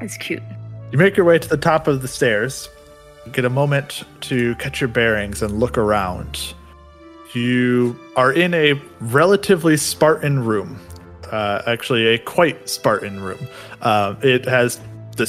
That's 0.00 0.16
cute. 0.16 0.42
You 0.92 0.98
make 0.98 1.16
your 1.16 1.26
way 1.26 1.40
to 1.40 1.48
the 1.48 1.56
top 1.56 1.88
of 1.88 2.02
the 2.02 2.08
stairs, 2.08 2.68
get 3.32 3.44
a 3.44 3.50
moment 3.50 4.04
to 4.22 4.54
catch 4.56 4.80
your 4.80 4.88
bearings 4.88 5.42
and 5.42 5.58
look 5.58 5.76
around. 5.76 6.54
You 7.32 7.98
are 8.14 8.32
in 8.32 8.54
a 8.54 8.74
relatively 9.00 9.76
Spartan 9.76 10.44
room. 10.44 10.78
Uh, 11.32 11.62
actually, 11.66 12.06
a 12.06 12.18
quite 12.18 12.68
Spartan 12.68 13.18
room. 13.20 13.48
Uh, 13.82 14.14
it 14.22 14.44
has 14.44 14.78
the 15.16 15.26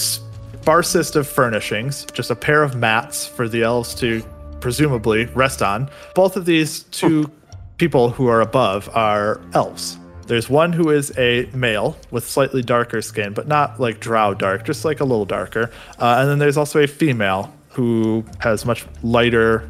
sparsest 0.66 1.16
of 1.16 1.28
furnishings, 1.28 2.08
just 2.12 2.32
a 2.32 2.36
pair 2.36 2.64
of 2.64 2.76
mats 2.76 3.28
for 3.28 3.48
the 3.48 3.62
elves 3.62 3.94
to 3.94 4.24
presumably 4.62 5.26
rest 5.28 5.62
on. 5.62 5.88
Both 6.16 6.36
of 6.36 6.46
these 6.46 6.84
two 6.86 7.30
people 7.78 8.10
who 8.10 8.26
are 8.28 8.42
above 8.42 8.90
are 8.96 9.40
elves. 9.54 10.00
There's 10.26 10.50
one 10.50 10.74
who 10.74 10.90
is 10.90 11.16
a 11.20 11.48
male 11.54 11.96
with 12.10 12.28
slightly 12.28 12.64
darker 12.64 13.04
skin, 13.04 13.34
but 13.34 13.48
not 13.48 13.80
like 13.80 14.00
drow 14.00 14.34
dark, 14.34 14.66
just 14.66 14.84
like 14.84 15.02
a 15.02 15.04
little 15.04 15.26
darker. 15.26 15.70
Uh, 16.00 16.16
and 16.20 16.30
then 16.30 16.40
there's 16.40 16.58
also 16.58 16.82
a 16.82 16.88
female 16.88 17.54
who 17.70 18.26
has 18.40 18.66
much 18.66 18.88
lighter 19.04 19.70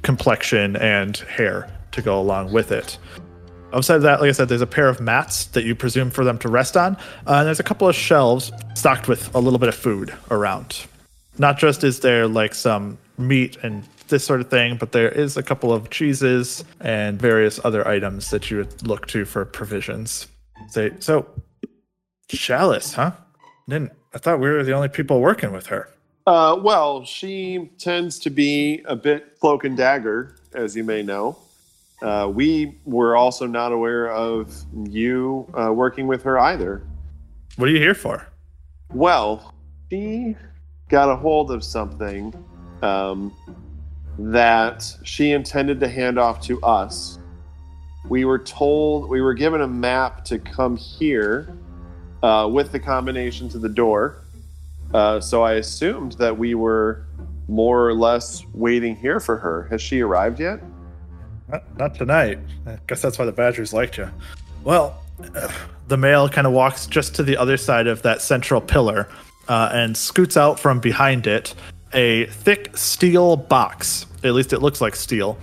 complexion 0.00 0.74
and 0.76 1.18
hair 1.18 1.70
to 1.92 2.00
go 2.00 2.18
along 2.18 2.50
with 2.50 2.72
it. 2.72 2.96
Outside 3.72 3.96
of 3.96 4.02
that, 4.02 4.20
like 4.20 4.28
I 4.28 4.32
said, 4.32 4.48
there's 4.48 4.60
a 4.60 4.66
pair 4.66 4.88
of 4.88 5.00
mats 5.00 5.46
that 5.46 5.64
you 5.64 5.74
presume 5.74 6.10
for 6.10 6.24
them 6.24 6.38
to 6.38 6.48
rest 6.48 6.76
on. 6.76 6.96
Uh, 7.26 7.34
and 7.38 7.46
there's 7.46 7.60
a 7.60 7.64
couple 7.64 7.88
of 7.88 7.94
shelves 7.94 8.50
stocked 8.74 9.08
with 9.08 9.34
a 9.34 9.38
little 9.38 9.58
bit 9.58 9.68
of 9.68 9.74
food 9.74 10.14
around. 10.30 10.84
Not 11.38 11.58
just 11.58 11.84
is 11.84 12.00
there 12.00 12.26
like 12.26 12.54
some 12.54 12.98
meat 13.16 13.56
and 13.62 13.84
this 14.08 14.24
sort 14.24 14.40
of 14.40 14.50
thing, 14.50 14.76
but 14.76 14.92
there 14.92 15.08
is 15.08 15.36
a 15.36 15.42
couple 15.42 15.72
of 15.72 15.90
cheeses 15.90 16.64
and 16.80 17.20
various 17.20 17.60
other 17.64 17.86
items 17.86 18.30
that 18.30 18.50
you 18.50 18.58
would 18.58 18.86
look 18.86 19.06
to 19.08 19.24
for 19.24 19.44
provisions. 19.44 20.26
Say, 20.68 20.92
so 20.98 21.26
Shaelus, 22.28 22.94
huh? 22.94 23.12
Didn't 23.68 23.92
I 24.12 24.18
thought 24.18 24.40
we 24.40 24.50
were 24.50 24.64
the 24.64 24.72
only 24.72 24.88
people 24.88 25.20
working 25.20 25.52
with 25.52 25.66
her? 25.66 25.88
Uh, 26.26 26.58
well, 26.60 27.04
she 27.04 27.70
tends 27.78 28.18
to 28.20 28.30
be 28.30 28.82
a 28.84 28.96
bit 28.96 29.38
cloak 29.40 29.64
and 29.64 29.76
dagger, 29.76 30.36
as 30.52 30.76
you 30.76 30.84
may 30.84 31.02
know. 31.02 31.38
Uh, 32.02 32.30
we 32.32 32.78
were 32.84 33.16
also 33.16 33.46
not 33.46 33.72
aware 33.72 34.10
of 34.10 34.64
you 34.88 35.46
uh, 35.54 35.72
working 35.72 36.06
with 36.06 36.22
her 36.22 36.38
either. 36.38 36.82
What 37.56 37.68
are 37.68 37.72
you 37.72 37.78
here 37.78 37.94
for? 37.94 38.26
Well, 38.92 39.54
she 39.90 40.36
got 40.88 41.10
a 41.10 41.16
hold 41.16 41.50
of 41.50 41.62
something 41.62 42.32
um, 42.82 43.34
that 44.18 44.96
she 45.04 45.32
intended 45.32 45.78
to 45.80 45.88
hand 45.88 46.18
off 46.18 46.40
to 46.42 46.60
us. 46.62 47.18
We 48.08 48.24
were 48.24 48.38
told, 48.38 49.08
we 49.08 49.20
were 49.20 49.34
given 49.34 49.60
a 49.60 49.68
map 49.68 50.24
to 50.26 50.38
come 50.38 50.76
here 50.76 51.54
uh, 52.22 52.48
with 52.50 52.72
the 52.72 52.80
combination 52.80 53.48
to 53.50 53.58
the 53.58 53.68
door. 53.68 54.24
Uh, 54.94 55.20
so 55.20 55.42
I 55.42 55.54
assumed 55.54 56.12
that 56.12 56.36
we 56.36 56.54
were 56.54 57.04
more 57.46 57.86
or 57.86 57.94
less 57.94 58.44
waiting 58.54 58.96
here 58.96 59.20
for 59.20 59.36
her. 59.36 59.68
Has 59.70 59.82
she 59.82 60.00
arrived 60.00 60.40
yet? 60.40 60.60
Not, 61.50 61.78
not 61.78 61.94
tonight. 61.94 62.38
I 62.66 62.78
guess 62.86 63.02
that's 63.02 63.18
why 63.18 63.24
the 63.24 63.32
Badgers 63.32 63.72
liked 63.72 63.98
you. 63.98 64.08
Well, 64.64 65.02
uh, 65.34 65.50
the 65.88 65.96
male 65.96 66.28
kind 66.28 66.46
of 66.46 66.52
walks 66.52 66.86
just 66.86 67.14
to 67.16 67.22
the 67.22 67.36
other 67.36 67.56
side 67.56 67.86
of 67.86 68.02
that 68.02 68.22
central 68.22 68.60
pillar 68.60 69.08
uh, 69.48 69.70
and 69.72 69.96
scoots 69.96 70.36
out 70.36 70.60
from 70.60 70.80
behind 70.80 71.26
it 71.26 71.54
a 71.92 72.26
thick 72.26 72.76
steel 72.76 73.36
box. 73.36 74.06
At 74.22 74.34
least 74.34 74.52
it 74.52 74.60
looks 74.60 74.80
like 74.80 74.94
steel. 74.94 75.38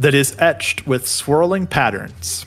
That 0.00 0.14
is 0.14 0.34
etched 0.40 0.86
with 0.86 1.06
swirling 1.06 1.66
patterns. 1.66 2.44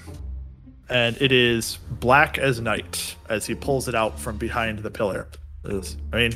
And 0.89 1.15
it 1.21 1.31
is 1.31 1.77
black 1.99 2.37
as 2.37 2.59
night 2.59 3.15
as 3.29 3.45
he 3.45 3.55
pulls 3.55 3.87
it 3.87 3.95
out 3.95 4.19
from 4.19 4.37
behind 4.37 4.79
the 4.79 4.91
pillar. 4.91 5.27
Is- 5.65 5.97
I 6.11 6.17
mean, 6.17 6.33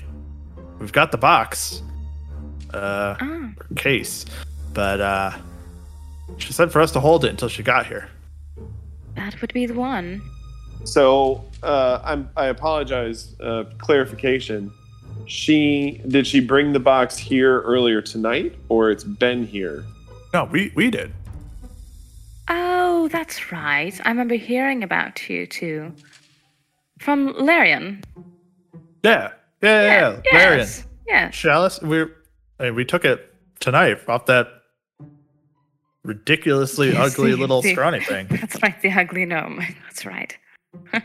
we've 0.79 0.91
got 0.93 1.11
the 1.11 1.17
box, 1.17 1.81
uh, 2.73 3.15
Ah, 3.19 3.51
case, 3.75 4.25
but 4.73 4.99
uh, 5.01 5.31
she 6.37 6.53
said 6.53 6.71
for 6.71 6.81
us 6.81 6.91
to 6.91 6.99
hold 6.99 7.25
it 7.25 7.29
until 7.29 7.47
she 7.49 7.63
got 7.63 7.85
here. 7.87 8.09
that 9.15 9.39
would 9.41 9.53
be 9.53 9.65
the 9.65 9.73
one. 9.73 10.21
So 10.83 11.43
uh, 11.63 11.99
I'm, 12.03 12.29
I 12.35 12.47
apologize. 12.47 13.35
Uh, 13.39 13.65
clarification. 13.77 14.71
She 15.27 16.01
did 16.07 16.25
she 16.25 16.39
bring 16.39 16.73
the 16.73 16.79
box 16.79 17.17
here 17.17 17.61
earlier 17.61 18.01
tonight, 18.01 18.55
or 18.69 18.89
it's 18.89 19.03
been 19.03 19.45
here? 19.45 19.85
No, 20.33 20.45
we 20.45 20.71
we 20.75 20.89
did. 20.89 21.13
Oh, 22.47 23.07
that's 23.09 23.51
right. 23.51 23.93
I 24.03 24.09
remember 24.09 24.35
hearing 24.35 24.83
about 24.83 25.29
you 25.29 25.45
too. 25.45 25.93
From 26.99 27.33
Larian. 27.37 28.03
Yeah, 29.03 29.31
yeah, 29.61 29.81
yeah. 29.83 30.21
yeah. 30.25 30.37
Larian, 30.37 30.59
Yes. 30.59 30.85
Yes. 31.07 31.35
Shaelus, 31.35 31.81
we 31.81 32.11
I 32.59 32.65
mean, 32.65 32.75
we 32.75 32.85
took 32.85 33.05
it 33.05 33.33
tonight 33.59 33.99
off 34.07 34.25
that 34.25 34.47
ridiculously 36.03 36.91
Yes, 36.93 37.13
ugly 37.13 37.31
the- 37.31 37.37
little 37.37 37.61
the- 37.61 37.71
scrawny 37.73 37.99
thing. 37.99 38.27
That's 38.31 38.61
right, 38.61 38.79
the 38.81 38.91
ugly 38.91 39.25
gnome. 39.25 39.61
That's 39.85 40.05
right. 40.05 40.37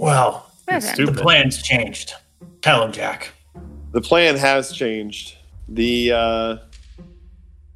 Well, 0.00 0.46
Well 0.68 0.76
It's 0.76 0.86
then. 0.86 0.94
stupid. 0.94 1.16
the 1.16 1.22
plan's 1.22 1.62
changed. 1.62 2.14
Tell 2.62 2.84
him, 2.84 2.92
Jack. 2.92 3.30
The 3.92 4.00
plan 4.00 4.36
has 4.36 4.72
changed. 4.72 5.36
The 5.68 6.12
uh, 6.12 6.56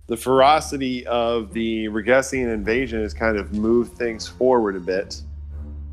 the 0.07 0.16
ferocity 0.16 1.05
of 1.07 1.53
the 1.53 1.87
Ragesian 1.89 2.53
invasion 2.53 3.01
has 3.03 3.12
kind 3.14 3.37
of 3.37 3.53
moved 3.53 3.97
things 3.97 4.28
forward 4.28 4.76
a 4.76 4.80
bit. 4.80 5.20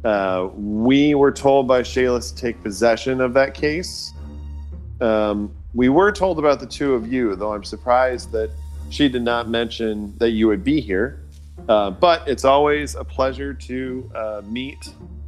Uh, 0.03 0.49
we 0.53 1.15
were 1.15 1.31
told 1.31 1.67
by 1.67 1.81
Shaelus 1.81 2.33
to 2.35 2.41
take 2.41 2.61
possession 2.61 3.21
of 3.21 3.33
that 3.33 3.53
case. 3.53 4.13
Um, 5.01 5.51
we 5.73 5.89
were 5.89 6.11
told 6.11 6.37
about 6.39 6.59
the 6.59 6.65
two 6.67 6.93
of 6.93 7.11
you, 7.11 7.35
though 7.35 7.53
I'm 7.53 7.63
surprised 7.63 8.31
that 8.33 8.51
she 8.89 9.09
did 9.09 9.21
not 9.21 9.49
mention 9.49 10.17
that 10.17 10.31
you 10.31 10.47
would 10.47 10.63
be 10.63 10.81
here. 10.81 11.23
Uh, 11.67 11.91
but 11.91 12.27
it's 12.27 12.45
always 12.45 12.95
a 12.95 13.03
pleasure 13.03 13.53
to 13.53 14.11
uh, 14.15 14.41
meet 14.45 14.77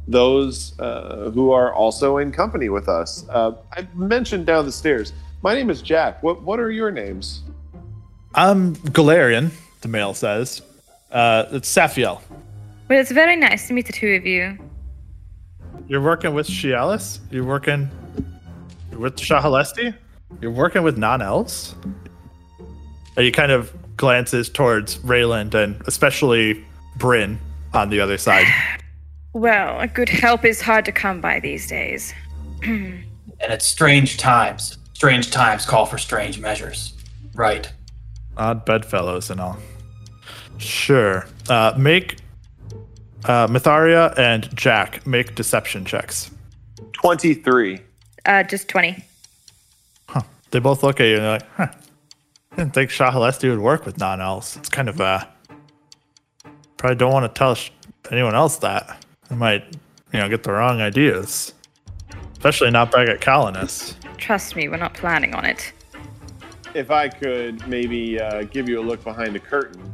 those 0.08 0.78
uh, 0.80 1.30
who 1.32 1.52
are 1.52 1.72
also 1.72 2.18
in 2.18 2.32
company 2.32 2.68
with 2.68 2.88
us. 2.88 3.26
Uh, 3.28 3.52
I 3.72 3.86
mentioned 3.94 4.46
down 4.46 4.66
the 4.66 4.72
stairs. 4.72 5.12
My 5.42 5.54
name 5.54 5.70
is 5.70 5.82
Jack. 5.82 6.22
What 6.22 6.42
What 6.42 6.58
are 6.58 6.70
your 6.70 6.90
names? 6.90 7.42
I'm 8.34 8.74
Galarian, 8.76 9.50
the 9.82 9.88
male 9.88 10.14
says. 10.14 10.62
Uh, 11.10 11.44
it's 11.50 11.72
Saphiel. 11.72 12.20
Well, 12.88 12.98
it's 12.98 13.12
very 13.12 13.36
nice 13.36 13.68
to 13.68 13.74
meet 13.74 13.86
the 13.86 13.92
two 13.92 14.14
of 14.14 14.26
you. 14.26 14.58
You're 15.86 16.00
working 16.00 16.34
with 16.34 16.48
Shaelus. 16.48 17.20
You're 17.30 17.44
working 17.44 17.90
with 18.92 19.16
Shahalesti? 19.16 19.94
You're 20.40 20.50
working 20.50 20.82
with 20.82 20.96
non-elves? 20.96 21.74
And 23.16 23.24
he 23.24 23.30
kind 23.32 23.52
of 23.52 23.72
glances 23.96 24.48
towards 24.48 24.98
Rayland 24.98 25.54
and 25.54 25.80
especially 25.86 26.64
Bryn 26.96 27.38
on 27.74 27.90
the 27.90 28.00
other 28.00 28.18
side. 28.18 28.46
Well, 29.34 29.80
a 29.80 29.86
good 29.88 30.08
help 30.08 30.44
is 30.44 30.60
hard 30.60 30.84
to 30.86 30.92
come 30.92 31.20
by 31.20 31.40
these 31.40 31.66
days. 31.66 32.12
And 32.64 33.04
it's 33.40 33.66
strange 33.66 34.18
times. 34.18 34.78
Strange 34.94 35.30
times 35.30 35.64
call 35.66 35.86
for 35.86 35.98
strange 35.98 36.38
measures. 36.38 36.92
Right. 37.34 37.70
Odd 38.36 38.64
bedfellows 38.64 39.30
and 39.30 39.40
all. 39.40 39.56
Sure. 40.58 41.26
Uh, 41.48 41.74
make 41.76 42.18
uh, 43.24 43.46
Mitharia 43.48 44.16
and 44.18 44.54
Jack 44.56 45.06
make 45.06 45.34
deception 45.34 45.84
checks. 45.84 46.30
Twenty 46.92 47.34
three. 47.34 47.80
Uh, 48.24 48.44
just 48.44 48.68
20. 48.68 49.02
huh. 50.08 50.22
They 50.52 50.60
both 50.60 50.82
look 50.84 51.00
at 51.00 51.06
you 51.06 51.16
and 51.16 51.24
they're 51.24 51.32
like, 51.32 51.48
huh. 51.56 51.66
I 52.52 52.56
didn't 52.56 52.74
think 52.74 52.90
Shahalesti 52.90 53.48
would 53.50 53.60
work 53.60 53.86
with 53.86 53.98
non 53.98 54.20
elves. 54.20 54.56
It's 54.56 54.68
kind 54.68 54.88
of, 54.88 55.00
uh, 55.00 55.24
probably 56.76 56.96
don't 56.96 57.12
want 57.12 57.32
to 57.32 57.38
tell 57.38 57.54
sh- 57.54 57.70
anyone 58.10 58.34
else 58.34 58.56
that. 58.58 59.04
They 59.28 59.36
might, 59.36 59.64
you 60.12 60.18
know, 60.20 60.28
get 60.28 60.42
the 60.42 60.52
wrong 60.52 60.80
ideas. 60.80 61.54
Especially 62.32 62.70
not 62.70 62.90
back 62.90 63.08
at 63.08 63.20
Calinus. 63.20 63.94
Trust 64.18 64.56
me, 64.56 64.68
we're 64.68 64.76
not 64.76 64.94
planning 64.94 65.34
on 65.34 65.44
it. 65.44 65.72
if 66.74 66.90
I 66.90 67.08
could 67.08 67.66
maybe 67.68 68.18
uh, 68.20 68.44
give 68.44 68.66
you 68.68 68.80
a 68.80 68.84
look 68.84 69.04
behind 69.04 69.34
the 69.34 69.38
curtain, 69.38 69.92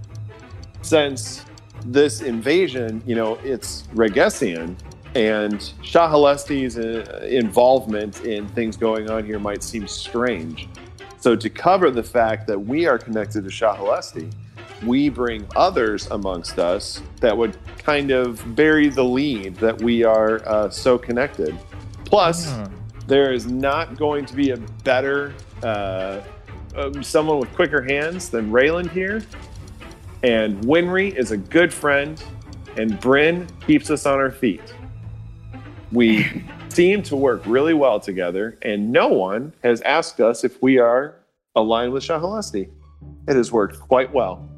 since 0.83 1.45
this 1.85 2.23
invasion, 2.23 3.03
you 3.07 3.15
know, 3.17 3.35
it's 3.43 3.83
Ragesian, 3.95 4.77
and 5.17 5.55
Shahalesti's 5.83 6.79
uh, 6.79 7.27
involvement 7.27 8.25
in 8.25 8.47
things 8.51 8.77
going 8.77 9.11
on 9.11 9.25
here 9.25 9.39
might 9.41 9.63
seem 9.65 9.87
strange. 9.89 10.69
So, 11.21 11.35
to 11.35 11.51
cover 11.51 11.91
the 11.91 12.03
fact 12.03 12.47
that 12.47 12.59
we 12.59 12.87
are 12.87 12.99
connected 12.99 13.45
to 13.45 13.51
Shahalesti, 13.51 14.33
we 14.87 15.09
bring 15.09 15.47
others 15.57 16.07
amongst 16.13 16.59
us 16.59 17.03
that 17.21 17.37
would 17.37 17.57
kind 17.79 18.11
of 18.13 18.55
bury 18.55 18.89
the 18.89 19.03
lead 19.05 19.57
that 19.57 19.81
we 19.83 20.05
are 20.05 20.41
uh, 20.49 20.71
so 20.71 20.97
connected. 20.97 21.59
Plus, 22.05 22.51
Hmm. 22.53 22.65
there 23.09 23.33
is 23.33 23.47
not 23.47 23.97
going 23.97 24.25
to 24.27 24.35
be 24.35 24.51
a 24.51 24.57
better 24.85 25.35
uh, 25.63 26.21
um, 26.77 27.03
someone 27.03 27.41
with 27.41 27.53
quicker 27.55 27.83
hands 27.83 28.29
than 28.29 28.53
Rayland 28.53 28.91
here. 28.93 29.23
And 30.23 30.61
Winry 30.65 31.15
is 31.17 31.33
a 31.33 31.37
good 31.37 31.73
friend, 31.75 32.23
and 32.77 33.01
Bryn 33.01 33.49
keeps 33.67 33.91
us 33.91 34.07
on 34.07 34.15
our 34.21 34.31
feet. 34.31 34.63
We 35.91 36.45
seem 36.79 37.03
to 37.03 37.17
work 37.17 37.43
really 37.45 37.75
well 37.75 37.99
together, 37.99 38.57
and 38.63 38.93
no 38.93 39.09
one 39.09 39.53
has 39.65 39.81
asked 39.81 40.21
us 40.21 40.45
if 40.45 40.63
we 40.63 40.79
are 40.79 41.17
aligned 41.57 41.93
with 41.93 42.05
Shahalesti. 42.05 42.71
It 43.27 43.35
has 43.35 43.51
worked 43.51 43.81
quite 43.81 44.15
well. 44.15 44.49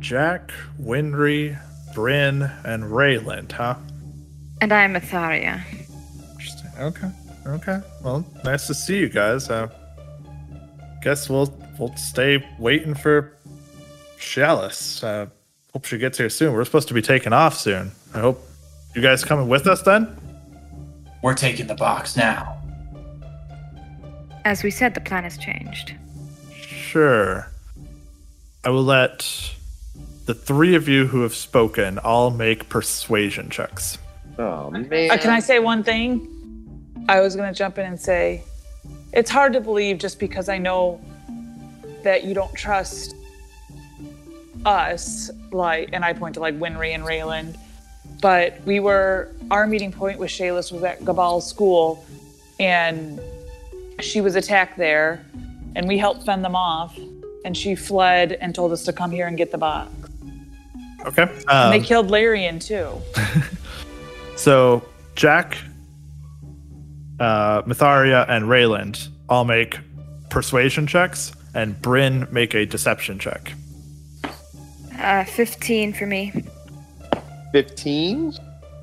Jack, 0.00 0.50
Winry, 0.80 1.56
Bryn, 1.94 2.42
and 2.64 2.82
Rayland, 2.82 3.52
huh? 3.52 3.76
And 4.60 4.72
I'm 4.72 4.94
Atharia. 4.94 5.62
Interesting. 6.32 6.70
Okay. 6.76 7.10
Okay. 7.46 7.80
Well, 8.02 8.26
nice 8.42 8.66
to 8.66 8.74
see 8.74 8.98
you 8.98 9.08
guys. 9.08 9.48
Uh, 9.48 9.68
guess 11.02 11.30
we'll 11.30 11.56
we'll 11.78 11.94
stay 11.94 12.44
waiting 12.58 12.94
for 12.94 13.32
Shaelus. 14.18 15.04
Uh, 15.04 15.26
hope 15.72 15.84
she 15.84 15.98
gets 15.98 16.18
here 16.18 16.30
soon. 16.30 16.52
We're 16.52 16.64
supposed 16.64 16.88
to 16.88 16.94
be 16.94 17.02
taking 17.02 17.32
off 17.32 17.56
soon. 17.56 17.92
I 18.12 18.18
hope 18.18 18.44
you 18.96 19.02
guys 19.02 19.22
coming 19.22 19.48
with 19.48 19.68
us 19.68 19.82
then. 19.82 20.18
We're 21.24 21.32
taking 21.32 21.68
the 21.68 21.74
box 21.74 22.18
now. 22.18 22.60
As 24.44 24.62
we 24.62 24.70
said, 24.70 24.92
the 24.92 25.00
plan 25.00 25.24
has 25.24 25.38
changed. 25.38 25.94
Sure. 26.52 27.50
I 28.62 28.68
will 28.68 28.84
let 28.84 29.54
the 30.26 30.34
three 30.34 30.74
of 30.74 30.86
you 30.86 31.06
who 31.06 31.22
have 31.22 31.34
spoken 31.34 31.98
all 31.98 32.30
make 32.30 32.68
persuasion 32.68 33.48
checks. 33.48 33.96
Oh 34.38 34.70
man! 34.70 35.10
Uh, 35.10 35.16
can 35.16 35.30
I 35.30 35.40
say 35.40 35.60
one 35.60 35.82
thing? 35.82 36.28
I 37.08 37.20
was 37.20 37.36
going 37.36 37.50
to 37.50 37.56
jump 37.56 37.78
in 37.78 37.86
and 37.86 37.98
say 37.98 38.42
it's 39.14 39.30
hard 39.30 39.54
to 39.54 39.62
believe 39.62 39.96
just 39.96 40.18
because 40.18 40.50
I 40.50 40.58
know 40.58 41.00
that 42.02 42.24
you 42.24 42.34
don't 42.34 42.52
trust 42.54 43.16
us, 44.66 45.30
like, 45.52 45.88
and 45.94 46.04
I 46.04 46.12
point 46.12 46.34
to 46.34 46.40
like 46.40 46.58
Winry 46.58 46.94
and 46.94 47.02
Rayland, 47.02 47.56
but 48.24 48.58
we 48.64 48.80
were, 48.80 49.30
our 49.50 49.66
meeting 49.66 49.92
point 49.92 50.18
with 50.18 50.30
Shaelus 50.30 50.72
was 50.72 50.82
at 50.82 51.04
Gabal's 51.04 51.46
school, 51.46 52.06
and 52.58 53.20
she 54.00 54.22
was 54.22 54.34
attacked 54.34 54.78
there, 54.78 55.22
and 55.76 55.86
we 55.86 55.98
helped 55.98 56.24
fend 56.24 56.42
them 56.42 56.56
off, 56.56 56.98
and 57.44 57.54
she 57.54 57.74
fled 57.74 58.32
and 58.40 58.54
told 58.54 58.72
us 58.72 58.82
to 58.84 58.94
come 58.94 59.10
here 59.10 59.26
and 59.26 59.36
get 59.36 59.50
the 59.52 59.58
box. 59.58 59.90
Okay. 61.04 61.24
And 61.24 61.50
Um, 61.50 61.70
they 61.70 61.80
killed 61.80 62.10
Larian 62.10 62.58
too. 62.58 62.88
So 64.36 64.82
Jack, 65.14 65.58
uh, 67.20 67.60
Mitharia, 67.62 68.24
and 68.28 68.46
Rayland 68.46 69.08
all 69.28 69.44
make 69.44 69.78
persuasion 70.30 70.86
checks, 70.86 71.32
and 71.54 71.80
Bryn 71.82 72.26
make 72.32 72.54
a 72.54 72.64
deception 72.64 73.18
check. 73.18 73.52
Uh, 74.98 75.24
15 75.24 75.92
for 75.92 76.06
me. 76.06 76.32
Fifteen. 77.54 78.34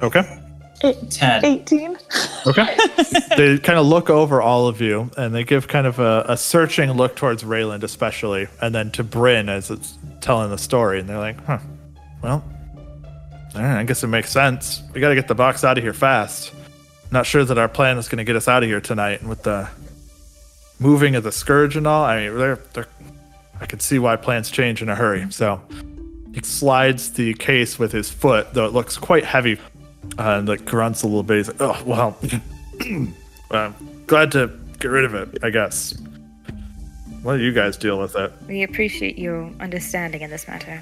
Okay. 0.02 0.40
Ten. 1.10 1.44
18? 1.44 1.98
Okay. 2.48 2.78
they 3.36 3.58
kind 3.58 3.78
of 3.78 3.86
look 3.86 4.10
over 4.10 4.42
all 4.42 4.70
of 4.70 4.80
you, 4.80 5.12
and 5.18 5.36
they 5.36 5.44
give 5.44 5.68
kind 5.68 5.86
of 5.86 6.00
a, 6.00 6.24
a 6.30 6.38
searching 6.38 6.90
look 6.94 7.18
towards 7.18 7.44
Rayland, 7.44 7.84
especially, 7.84 8.48
and 8.62 8.74
then 8.74 8.90
to 8.92 9.04
Bryn 9.04 9.50
as 9.50 9.72
it's 9.72 9.98
telling 10.22 10.52
the 10.52 10.58
story, 10.58 11.02
and 11.02 11.10
they're 11.10 11.18
like, 11.18 11.44
"Huh. 11.44 11.58
Well, 12.24 12.46
all 13.56 13.62
right, 13.62 13.80
I 13.82 13.84
guess 13.84 14.06
it 14.06 14.08
makes 14.08 14.32
sense. 14.32 14.82
We 14.94 15.02
got 15.02 15.10
to 15.10 15.16
get 15.16 15.28
the 15.28 15.36
box 15.36 15.66
out 15.66 15.78
of 15.78 15.84
here 15.84 15.92
fast. 15.92 16.54
Not 17.12 17.26
sure 17.26 17.44
that 17.44 17.58
our 17.58 17.68
plan 17.68 17.98
is 17.98 18.08
going 18.08 18.20
to 18.20 18.24
get 18.24 18.38
us 18.38 18.48
out 18.48 18.64
of 18.64 18.70
here 18.70 18.80
tonight, 18.80 19.20
and 19.20 19.28
with 19.30 19.44
the 19.44 19.68
moving 20.80 21.16
of 21.16 21.26
the 21.26 21.34
scourge 21.34 21.76
and 21.76 21.86
all, 21.86 22.06
I 22.06 22.26
mean, 22.26 22.38
they're, 22.38 22.60
they're, 22.72 22.88
I 23.60 23.66
could 23.66 23.82
see 23.82 24.00
why 24.00 24.16
plans 24.16 24.50
change 24.50 24.82
in 24.82 24.88
a 24.88 24.96
hurry. 24.96 25.30
So 25.30 25.62
he 26.34 26.42
slides 26.44 27.12
the 27.14 27.34
case 27.34 27.78
with 27.78 27.92
his 27.92 28.10
foot, 28.10 28.54
though 28.54 28.66
it 28.66 28.74
looks 28.74 28.98
quite 28.98 29.26
heavy, 29.26 29.60
uh, 30.18 30.38
and 30.38 30.48
like 30.48 30.66
grunts 30.66 31.04
a 31.04 31.08
little 31.08 31.24
bit. 31.24 31.38
He's 31.38 31.48
like, 31.48 31.62
"Oh 31.62 31.84
well, 31.86 32.18
uh, 33.52 33.72
glad 34.08 34.32
to 34.34 34.52
get 34.80 34.88
rid 34.88 35.06
of 35.06 35.14
it, 35.14 35.44
I 35.44 35.50
guess." 35.50 35.94
Why 37.24 37.38
do 37.38 37.44
you 37.44 37.52
guys 37.52 37.78
deal 37.78 38.00
with 38.00 38.16
it? 38.16 38.34
We 38.48 38.64
appreciate 38.64 39.20
your 39.20 39.52
understanding 39.60 40.22
in 40.22 40.32
this 40.32 40.48
matter. 40.48 40.82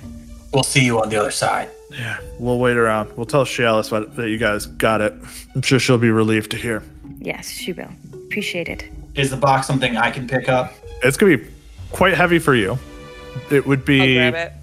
We'll 0.54 0.64
see 0.64 0.84
you 0.86 1.02
on 1.02 1.10
the 1.10 1.18
other 1.18 1.32
side. 1.32 1.70
Yeah, 1.92 2.18
we'll 2.40 2.60
wait 2.60 2.78
around. 2.78 3.16
We'll 3.18 3.26
tell 3.26 3.44
Shaelus 3.44 3.92
what, 3.92 4.16
that 4.16 4.30
you 4.30 4.38
guys 4.38 4.66
got 4.66 5.02
it. 5.02 5.14
I'm 5.54 5.62
sure 5.62 5.80
she'll 5.80 5.98
be 5.98 6.10
relieved 6.10 6.52
to 6.52 6.58
hear. 6.58 6.82
Yes, 7.20 7.50
she 7.50 7.74
will. 7.74 7.90
Appreciate 8.14 8.70
it. 8.70 8.90
Is 9.16 9.32
the 9.32 9.38
box 9.38 9.68
something 9.68 9.98
I 9.98 10.12
can 10.12 10.28
pick 10.28 10.48
up? 10.48 10.74
It's 11.04 11.18
gonna 11.18 11.38
be 11.38 11.48
quite 11.92 12.14
heavy 12.14 12.40
for 12.40 12.56
you. 12.56 12.80
It 13.52 13.66
would 13.66 13.80
I'll 13.80 13.86
be 13.86 14.16
grab 14.16 14.34
it. 14.36 14.54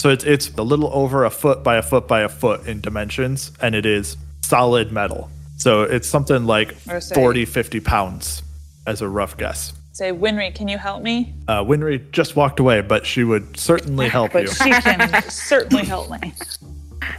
So 0.00 0.08
it's 0.08 0.24
it's 0.24 0.48
a 0.56 0.62
little 0.62 0.90
over 0.94 1.24
a 1.26 1.30
foot 1.30 1.62
by 1.62 1.76
a 1.76 1.82
foot 1.82 2.08
by 2.08 2.20
a 2.22 2.28
foot 2.28 2.66
in 2.66 2.80
dimensions, 2.80 3.52
and 3.60 3.74
it 3.74 3.84
is 3.84 4.16
solid 4.40 4.90
metal. 4.92 5.30
So 5.58 5.82
it's 5.82 6.08
something 6.08 6.46
like 6.46 6.74
Or 6.88 7.00
say- 7.02 7.14
40, 7.14 7.44
50 7.44 7.80
pounds 7.80 8.42
as 8.86 9.02
a 9.02 9.08
rough 9.08 9.36
guess. 9.36 9.74
Say, 9.92 10.10
Winry, 10.12 10.54
can 10.54 10.68
you 10.68 10.78
help 10.78 11.02
me? 11.02 11.34
Uh, 11.46 11.62
Winry 11.62 12.10
just 12.12 12.34
walked 12.34 12.58
away, 12.60 12.80
but 12.80 13.04
she 13.04 13.24
would 13.24 13.58
certainly 13.58 14.08
help 14.16 14.32
But 14.32 14.44
you. 14.44 14.48
she 14.48 14.70
can 14.70 15.22
certainly 15.28 15.84
help 15.84 16.08
me. 16.22 16.32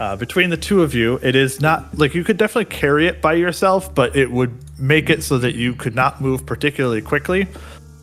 Uh, 0.00 0.16
between 0.16 0.50
the 0.50 0.56
two 0.56 0.82
of 0.82 0.92
you, 0.92 1.20
it 1.22 1.36
is 1.36 1.60
not 1.60 1.96
like 1.96 2.14
you 2.16 2.24
could 2.24 2.36
definitely 2.36 2.64
carry 2.76 3.06
it 3.06 3.22
by 3.22 3.34
yourself, 3.34 3.94
but 3.94 4.16
it 4.16 4.32
would 4.32 4.52
make 4.80 5.08
it 5.08 5.22
so 5.22 5.38
that 5.38 5.54
you 5.54 5.74
could 5.76 5.94
not 5.94 6.20
move 6.20 6.44
particularly 6.44 7.02
quickly, 7.02 7.46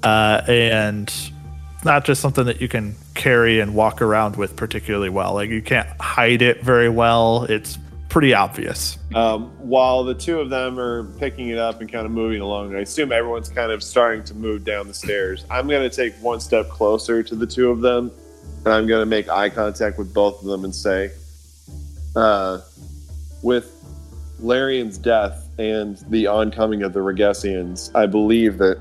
uh, 0.03 0.41
and 0.47 1.11
not 1.84 2.05
just 2.05 2.21
something 2.21 2.45
that 2.45 2.61
you 2.61 2.67
can 2.67 2.95
carry 3.15 3.59
and 3.59 3.73
walk 3.73 4.01
around 4.01 4.36
with 4.36 4.55
particularly 4.55 5.09
well. 5.09 5.34
Like 5.34 5.49
you 5.49 5.61
can't 5.61 5.89
hide 5.99 6.41
it 6.41 6.61
very 6.61 6.89
well. 6.89 7.43
It's 7.43 7.77
pretty 8.09 8.34
obvious. 8.34 8.97
Um, 9.15 9.51
while 9.59 10.03
the 10.03 10.15
two 10.15 10.39
of 10.39 10.49
them 10.49 10.80
are 10.80 11.03
picking 11.19 11.49
it 11.49 11.57
up 11.57 11.80
and 11.80 11.91
kind 11.91 12.05
of 12.05 12.11
moving 12.11 12.41
along, 12.41 12.75
I 12.75 12.80
assume 12.80 13.11
everyone's 13.11 13.49
kind 13.49 13.71
of 13.71 13.82
starting 13.84 14.23
to 14.25 14.34
move 14.34 14.65
down 14.65 14.88
the 14.88 14.93
stairs. 14.93 15.45
I'm 15.49 15.67
going 15.67 15.88
to 15.88 15.95
take 15.95 16.15
one 16.15 16.39
step 16.39 16.69
closer 16.69 17.23
to 17.23 17.36
the 17.36 17.47
two 17.47 17.69
of 17.69 17.82
them, 17.82 18.11
and 18.65 18.73
I'm 18.73 18.88
going 18.88 19.01
to 19.01 19.05
make 19.05 19.30
eye 19.30 19.49
contact 19.49 19.97
with 19.97 20.13
both 20.13 20.41
of 20.41 20.47
them 20.47 20.65
and 20.65 20.75
say, 20.75 21.11
uh, 22.15 22.59
with 23.41 23.75
Larian's 24.39 24.97
death 24.97 25.47
and 25.59 25.97
the 26.09 26.27
oncoming 26.27 26.84
of 26.84 26.93
the 26.93 26.99
Ragesians, 26.99 27.93
I 27.95 28.05
believe 28.05 28.57
that 28.57 28.80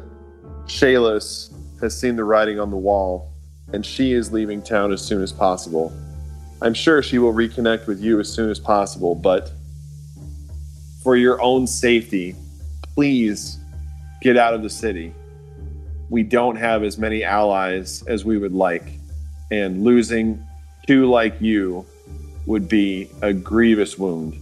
Shaelus 0.66 1.52
has 1.80 1.98
seen 1.98 2.16
the 2.16 2.24
writing 2.24 2.58
on 2.58 2.70
the 2.70 2.76
wall, 2.76 3.32
and 3.72 3.84
she 3.84 4.12
is 4.12 4.32
leaving 4.32 4.62
town 4.62 4.92
as 4.92 5.00
soon 5.02 5.22
as 5.22 5.32
possible. 5.32 5.92
I'm 6.60 6.74
sure 6.74 7.02
she 7.02 7.18
will 7.18 7.32
reconnect 7.32 7.86
with 7.86 8.00
you 8.00 8.18
as 8.18 8.32
soon 8.32 8.50
as 8.50 8.58
possible, 8.58 9.14
but 9.14 9.52
for 11.02 11.16
your 11.16 11.40
own 11.40 11.66
safety, 11.66 12.34
please 12.94 13.58
get 14.20 14.36
out 14.36 14.54
of 14.54 14.62
the 14.62 14.70
city. 14.70 15.14
We 16.10 16.22
don't 16.22 16.56
have 16.56 16.82
as 16.82 16.98
many 16.98 17.22
allies 17.22 18.02
as 18.06 18.24
we 18.24 18.38
would 18.38 18.52
like, 18.52 18.84
and 19.50 19.84
losing 19.84 20.44
two 20.86 21.06
like 21.06 21.40
you 21.40 21.86
would 22.46 22.68
be 22.68 23.08
a 23.22 23.32
grievous 23.32 23.98
wound. 23.98 24.34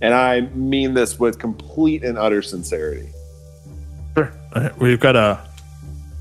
And 0.00 0.14
I 0.14 0.42
mean 0.42 0.94
this 0.94 1.18
with 1.18 1.38
complete 1.38 2.04
and 2.04 2.18
utter 2.18 2.42
sincerity. 2.42 3.08
Sure. 4.14 4.32
We've 4.76 5.00
got 5.00 5.12
to 5.12 5.40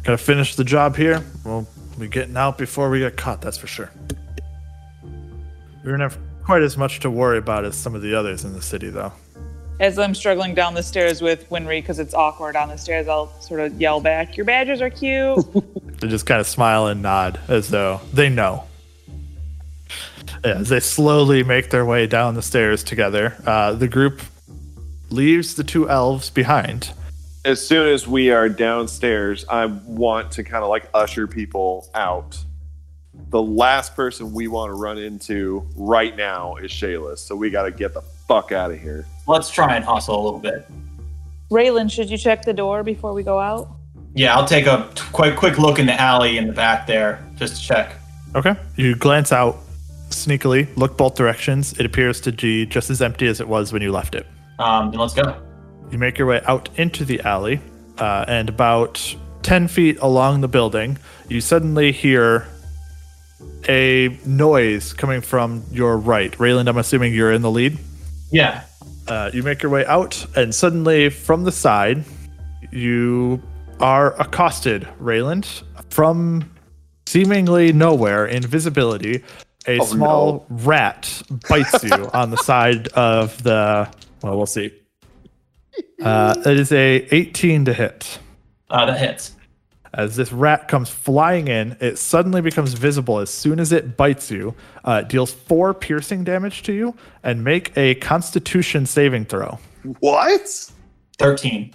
got 0.03 0.11
to 0.11 0.17
finish 0.17 0.55
the 0.55 0.63
job 0.63 0.95
here. 0.95 1.23
We'll 1.45 1.67
be 1.99 2.07
getting 2.07 2.37
out 2.37 2.57
before 2.57 2.89
we 2.89 2.99
get 2.99 3.17
caught. 3.17 3.41
That's 3.41 3.57
for 3.57 3.67
sure. 3.67 3.91
We 5.83 5.89
don't 5.89 5.99
have 5.99 6.17
quite 6.43 6.61
as 6.61 6.77
much 6.77 6.99
to 7.01 7.09
worry 7.09 7.37
about 7.37 7.65
as 7.65 7.75
some 7.75 7.95
of 7.95 8.01
the 8.01 8.13
others 8.13 8.43
in 8.43 8.53
the 8.53 8.61
city, 8.61 8.89
though. 8.89 9.13
As 9.79 9.97
I'm 9.97 10.13
struggling 10.13 10.53
down 10.53 10.75
the 10.75 10.83
stairs 10.83 11.21
with 11.21 11.49
Winry 11.49 11.81
because 11.81 11.97
it's 11.97 12.13
awkward 12.13 12.55
on 12.55 12.69
the 12.69 12.77
stairs, 12.77 13.07
I'll 13.07 13.31
sort 13.41 13.59
of 13.61 13.81
yell 13.81 13.99
back, 13.99 14.37
"Your 14.37 14.45
badgers 14.45 14.81
are 14.81 14.89
cute." 14.89 15.45
They 16.01 16.07
just 16.07 16.25
kind 16.25 16.41
of 16.41 16.47
smile 16.47 16.87
and 16.87 17.03
nod 17.03 17.39
as 17.47 17.69
though 17.69 18.01
they 18.11 18.27
know. 18.27 18.63
As 20.43 20.69
they 20.69 20.79
slowly 20.79 21.43
make 21.43 21.69
their 21.69 21.85
way 21.85 22.07
down 22.07 22.33
the 22.33 22.41
stairs 22.41 22.83
together, 22.83 23.35
uh, 23.45 23.73
the 23.73 23.87
group 23.87 24.19
leaves 25.11 25.53
the 25.53 25.63
two 25.63 25.87
elves 25.87 26.31
behind. 26.31 26.91
As 27.43 27.65
soon 27.65 27.87
as 27.87 28.07
we 28.07 28.29
are 28.29 28.47
downstairs, 28.47 29.45
I 29.49 29.65
want 29.65 30.31
to 30.33 30.43
kind 30.43 30.63
of 30.63 30.69
like 30.69 30.87
usher 30.93 31.25
people 31.25 31.89
out. 31.95 32.37
The 33.29 33.41
last 33.41 33.95
person 33.95 34.31
we 34.31 34.47
want 34.47 34.69
to 34.69 34.75
run 34.75 34.99
into 34.99 35.67
right 35.75 36.15
now 36.15 36.57
is 36.57 36.69
Shaelus, 36.69 37.17
so 37.17 37.35
we 37.35 37.49
got 37.49 37.63
to 37.63 37.71
get 37.71 37.95
the 37.95 38.01
fuck 38.01 38.51
out 38.51 38.69
of 38.69 38.79
here. 38.79 39.07
Let's 39.27 39.49
try 39.49 39.75
and 39.75 39.83
hustle 39.83 40.21
a 40.21 40.23
little 40.23 40.39
bit. 40.39 40.69
Raylan, 41.49 41.89
should 41.91 42.11
you 42.11 42.17
check 42.17 42.43
the 42.43 42.53
door 42.53 42.83
before 42.83 43.11
we 43.11 43.23
go 43.23 43.39
out? 43.39 43.69
Yeah, 44.13 44.35
I'll 44.35 44.47
take 44.47 44.67
a 44.67 44.87
t- 44.93 45.03
quick 45.11 45.35
quick 45.35 45.57
look 45.57 45.79
in 45.79 45.87
the 45.87 45.99
alley 45.99 46.37
in 46.37 46.45
the 46.45 46.53
back 46.53 46.85
there 46.85 47.25
just 47.37 47.55
to 47.55 47.61
check. 47.61 47.95
Okay. 48.35 48.55
You 48.75 48.95
glance 48.95 49.31
out 49.31 49.57
sneakily, 50.09 50.67
look 50.77 50.95
both 50.95 51.15
directions. 51.15 51.73
It 51.79 51.87
appears 51.87 52.21
to 52.21 52.31
be 52.31 52.67
just 52.67 52.91
as 52.91 53.01
empty 53.01 53.25
as 53.25 53.41
it 53.41 53.47
was 53.47 53.73
when 53.73 53.81
you 53.81 53.91
left 53.91 54.13
it. 54.13 54.27
Um, 54.59 54.91
then 54.91 54.99
let's 54.99 55.15
go. 55.15 55.41
You 55.91 55.97
make 55.97 56.17
your 56.17 56.27
way 56.27 56.41
out 56.45 56.69
into 56.77 57.03
the 57.03 57.19
alley, 57.21 57.59
uh, 57.97 58.25
and 58.27 58.47
about 58.49 59.15
10 59.43 59.67
feet 59.67 59.97
along 59.99 60.41
the 60.41 60.47
building, 60.47 60.97
you 61.27 61.41
suddenly 61.41 61.91
hear 61.91 62.47
a 63.67 64.17
noise 64.25 64.93
coming 64.93 65.21
from 65.21 65.63
your 65.71 65.97
right. 65.97 66.31
Rayland, 66.33 66.67
I'm 66.69 66.77
assuming 66.77 67.13
you're 67.13 67.31
in 67.31 67.41
the 67.41 67.51
lead. 67.51 67.77
Yeah. 68.31 68.63
Uh, 69.07 69.29
you 69.33 69.43
make 69.43 69.61
your 69.61 69.71
way 69.71 69.85
out, 69.85 70.25
and 70.35 70.55
suddenly 70.55 71.09
from 71.09 71.43
the 71.43 71.51
side, 71.51 72.05
you 72.71 73.41
are 73.79 74.13
accosted, 74.21 74.87
Rayland, 74.99 75.63
from 75.89 76.49
seemingly 77.05 77.73
nowhere, 77.73 78.25
invisibility. 78.25 79.23
A 79.67 79.77
Oh, 79.79 79.85
small 79.85 80.45
rat 80.49 81.21
bites 81.49 81.83
you 81.83 82.09
on 82.13 82.29
the 82.31 82.37
side 82.37 82.87
of 82.89 83.43
the. 83.43 83.87
Well, 84.23 84.37
we'll 84.37 84.45
see. 84.45 84.71
Uh, 86.01 86.35
it 86.45 86.59
is 86.59 86.71
a 86.71 87.07
18 87.11 87.65
to 87.65 87.73
hit. 87.73 88.19
Uh, 88.69 88.85
that 88.85 88.99
hits. 88.99 89.35
As 89.93 90.15
this 90.15 90.31
rat 90.31 90.67
comes 90.69 90.89
flying 90.89 91.49
in, 91.49 91.75
it 91.81 91.97
suddenly 91.97 92.41
becomes 92.41 92.73
visible 92.73 93.19
as 93.19 93.29
soon 93.29 93.59
as 93.59 93.73
it 93.73 93.97
bites 93.97 94.31
you. 94.31 94.55
Uh, 94.85 95.01
it 95.03 95.09
deals 95.09 95.33
four 95.33 95.73
piercing 95.73 96.23
damage 96.23 96.63
to 96.63 96.73
you, 96.73 96.95
and 97.23 97.43
make 97.43 97.75
a 97.77 97.95
Constitution 97.95 98.85
saving 98.85 99.25
throw. 99.25 99.59
What? 99.99 100.71
Thirteen. 101.19 101.73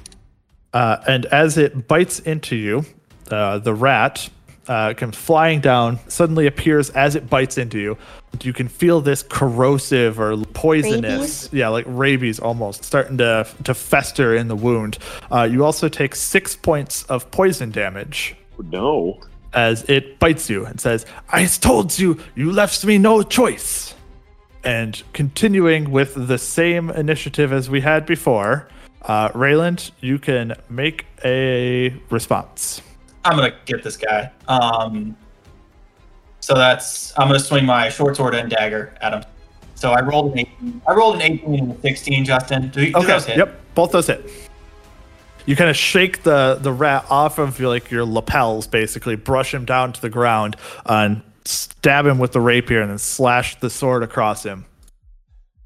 Uh, 0.72 0.96
and 1.06 1.26
as 1.26 1.58
it 1.58 1.86
bites 1.88 2.20
into 2.20 2.56
you, 2.56 2.84
uh, 3.30 3.58
the 3.58 3.74
rat 3.74 4.28
uh, 4.68 4.94
comes 4.94 5.16
flying 5.16 5.60
down, 5.60 5.98
suddenly 6.08 6.46
appears 6.46 6.90
as 6.90 7.14
it 7.14 7.28
bites 7.30 7.58
into 7.58 7.78
you. 7.78 7.96
You 8.42 8.52
can 8.52 8.68
feel 8.68 9.00
this 9.00 9.22
corrosive 9.22 10.20
or 10.20 10.36
poisonous, 10.52 11.04
Rabies? 11.44 11.48
yeah, 11.52 11.68
like 11.68 11.84
rabies 11.88 12.38
almost, 12.38 12.84
starting 12.84 13.16
to, 13.18 13.46
to 13.64 13.74
fester 13.74 14.34
in 14.36 14.48
the 14.48 14.56
wound. 14.56 14.98
Uh, 15.30 15.48
you 15.50 15.64
also 15.64 15.88
take 15.88 16.14
six 16.14 16.54
points 16.54 17.04
of 17.04 17.30
poison 17.30 17.70
damage 17.70 18.36
No. 18.70 19.20
as 19.54 19.84
it 19.88 20.18
bites 20.18 20.50
you 20.50 20.66
and 20.66 20.78
says, 20.80 21.06
I 21.30 21.46
told 21.46 21.98
you, 21.98 22.18
you 22.34 22.52
left 22.52 22.84
me 22.84 22.98
no 22.98 23.22
choice. 23.22 23.94
And 24.64 25.00
continuing 25.12 25.90
with 25.92 26.26
the 26.26 26.38
same 26.38 26.90
initiative 26.90 27.52
as 27.52 27.70
we 27.70 27.80
had 27.80 28.04
before, 28.04 28.68
uh, 29.02 29.28
Rayland, 29.30 29.92
you 30.00 30.18
can 30.18 30.54
make 30.68 31.06
a 31.24 31.90
response. 32.10 32.82
I'm 33.26 33.36
gonna 33.36 33.54
get 33.64 33.82
this 33.82 33.96
guy. 33.96 34.30
Um, 34.48 35.16
so 36.40 36.54
that's 36.54 37.12
I'm 37.18 37.26
gonna 37.28 37.40
swing 37.40 37.64
my 37.66 37.88
short 37.88 38.16
sword 38.16 38.34
and 38.34 38.48
dagger 38.50 38.94
at 39.00 39.12
him. 39.12 39.22
So 39.74 39.92
I 39.92 40.00
rolled 40.00 40.32
an 40.32 40.38
18. 40.40 40.82
I 40.88 40.94
rolled 40.94 41.16
an 41.16 41.22
18 41.22 41.54
and 41.58 41.72
a 41.72 41.80
16, 41.80 42.24
Justin. 42.24 42.68
Do, 42.68 42.86
do 42.86 42.92
those 42.92 43.04
Okay, 43.04 43.32
hit? 43.32 43.36
yep, 43.38 43.60
both 43.74 43.92
those 43.92 44.06
hit. 44.06 44.24
You 45.44 45.54
kind 45.54 45.70
of 45.70 45.76
shake 45.76 46.22
the, 46.22 46.58
the 46.60 46.72
rat 46.72 47.04
off 47.10 47.38
of 47.38 47.60
your, 47.60 47.68
like 47.68 47.90
your 47.90 48.04
lapels, 48.04 48.66
basically, 48.66 49.14
brush 49.16 49.52
him 49.54 49.64
down 49.64 49.92
to 49.92 50.00
the 50.00 50.08
ground, 50.08 50.56
and 50.86 51.22
stab 51.44 52.04
him 52.06 52.18
with 52.18 52.32
the 52.32 52.40
rapier, 52.40 52.80
and 52.80 52.90
then 52.90 52.98
slash 52.98 53.60
the 53.60 53.70
sword 53.70 54.02
across 54.02 54.42
him. 54.42 54.64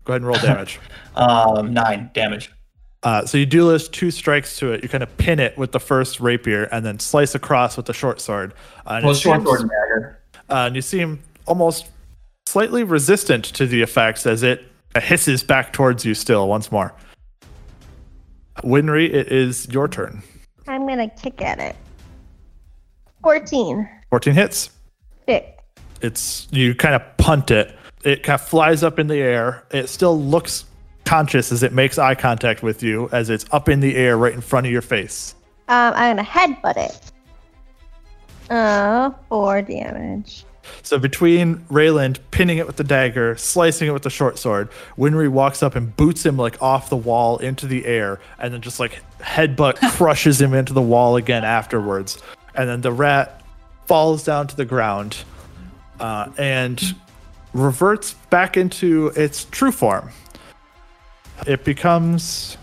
Go 0.05 0.13
ahead 0.13 0.23
and 0.23 0.27
roll 0.29 0.39
damage. 0.43 0.81
Um, 1.15 1.73
nine 1.73 2.11
damage. 2.13 2.53
Uh, 3.03 3.25
so 3.25 3.39
you 3.39 3.47
do 3.47 3.65
those 3.65 3.89
two 3.89 4.11
strikes 4.11 4.59
to 4.59 4.73
it. 4.73 4.83
You 4.83 4.89
kind 4.89 5.03
of 5.03 5.17
pin 5.17 5.41
it 5.41 5.57
with 5.57 5.73
the 5.73 5.81
first 5.81 6.21
rapier, 6.21 6.65
and 6.65 6.85
then 6.85 6.99
slice 6.99 7.35
across 7.35 7.77
with 7.77 7.87
the 7.87 7.95
short 7.95 8.21
sword. 8.21 8.53
Uh, 8.87 8.95
and, 8.97 9.05
Well, 9.07 9.15
short 9.15 9.43
sword 9.43 9.61
and 9.61 9.71
dagger. 9.71 10.19
uh, 10.51 10.55
and 10.67 10.77
you 10.77 10.83
seem 10.83 11.19
almost 11.47 11.89
slightly 12.47 12.85
resistant 12.85 13.45
to 13.45 13.67
the 13.67 13.81
effects 13.81 14.27
as 14.27 14.43
it 14.43 14.65
hisses 14.97 15.43
back 15.43 15.73
towards 15.73 16.05
you 16.05 16.15
still 16.15 16.47
once 16.49 16.71
more. 16.71 16.93
Winry, 18.63 19.07
it 19.13 19.33
is 19.33 19.67
your 19.71 19.89
turn. 19.89 20.23
I'm 20.69 20.87
gonna 20.87 21.09
kick 21.09 21.41
at 21.41 21.59
it. 21.59 21.77
14. 23.23 23.89
14 24.11 24.35
hits. 24.35 24.71
Pick. 25.27 25.59
It's 26.03 26.49
you 26.51 26.75
kind 26.75 26.95
of 26.95 27.03
punt 27.17 27.51
it. 27.51 27.75
It 28.05 28.23
kind 28.23 28.35
of 28.41 28.47
flies 28.47 28.83
up 28.83 28.99
in 28.99 29.07
the 29.07 29.17
air. 29.19 29.65
It 29.71 29.89
still 29.89 30.19
looks 30.21 30.65
conscious 31.11 31.51
as 31.51 31.65
it 31.65 31.73
makes 31.73 31.99
eye 31.99 32.15
contact 32.15 32.63
with 32.63 32.85
you 32.85 33.09
as 33.11 33.31
it's 33.31 33.45
up 33.51 33.69
in 33.69 33.81
the 33.81 33.97
air 33.97 34.17
right 34.17 34.33
in 34.33 34.41
front 34.41 34.65
of 34.65 34.71
your 34.71 34.81
face. 34.81 35.35
Um, 35.67 35.93
I'm 35.97 36.15
gonna 36.15 36.29
headbutt 36.29 36.77
it. 36.77 37.13
Oh, 38.49 39.13
four 39.29 39.61
damage. 39.61 40.45
So 40.85 41.01
between 41.01 41.57
Rayland 41.69 42.21
pinning 42.31 42.59
it 42.59 42.67
with 42.69 42.77
the 42.77 42.85
dagger, 42.85 43.37
slicing 43.37 43.89
it 43.89 43.91
with 43.91 44.05
the 44.05 44.11
short 44.11 44.39
sword, 44.39 44.69
Winry 44.97 45.29
walks 45.29 45.65
up 45.65 45.75
and 45.75 45.97
boots 45.97 46.25
him 46.25 46.37
like 46.37 46.63
off 46.63 46.91
the 46.91 46.97
wall 46.97 47.39
into 47.39 47.67
the 47.67 47.87
air, 47.87 48.21
and 48.39 48.55
then 48.55 48.61
just 48.61 48.79
like 48.79 49.03
headbutt 49.19 49.81
crushes 49.97 50.41
him 50.41 50.55
into 50.55 50.73
the 50.73 50.81
wall 50.81 51.17
again 51.17 51.43
afterwards. 51.43 52.23
And 52.55 52.69
then 52.69 52.83
the 52.83 52.93
rat 52.93 53.43
falls 53.87 54.23
down 54.23 54.47
to 54.47 54.55
the 54.55 54.65
ground 54.65 55.17
uh, 55.99 56.31
and 56.39 56.81
reverts 57.53 58.15
back 58.31 58.57
into 58.57 59.09
its 59.17 59.47
true 59.47 59.73
form. 59.73 60.11
It 61.47 61.65
becomes 61.65 62.57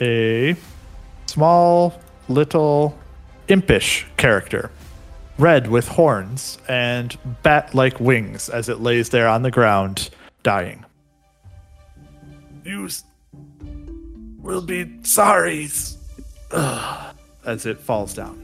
a 0.00 0.56
small, 1.26 2.00
little, 2.28 2.98
impish 3.48 4.06
character 4.16 4.70
red 5.38 5.66
with 5.68 5.86
horns 5.86 6.58
and 6.68 7.16
bat 7.42 7.74
like 7.74 8.00
wings 8.00 8.48
as 8.48 8.68
it 8.68 8.80
lays 8.80 9.10
there 9.10 9.28
on 9.28 9.42
the 9.42 9.50
ground, 9.50 10.10
dying. 10.42 10.84
You 12.64 12.88
will 14.38 14.62
be 14.62 14.90
sorry 15.02 15.68
Ugh, 16.52 17.14
as 17.44 17.66
it 17.66 17.78
falls 17.78 18.14
down. 18.14 18.42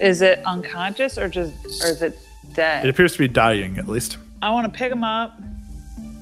Is 0.00 0.22
it 0.22 0.40
unconscious 0.46 1.18
or 1.18 1.28
just, 1.28 1.54
or 1.82 1.88
is 1.88 2.02
it 2.02 2.18
dead? 2.52 2.86
It 2.86 2.88
appears 2.88 3.14
to 3.14 3.18
be 3.18 3.28
dying, 3.28 3.78
at 3.78 3.88
least. 3.88 4.18
I 4.42 4.50
want 4.50 4.72
to 4.72 4.78
pick 4.78 4.92
him 4.92 5.02
up. 5.02 5.36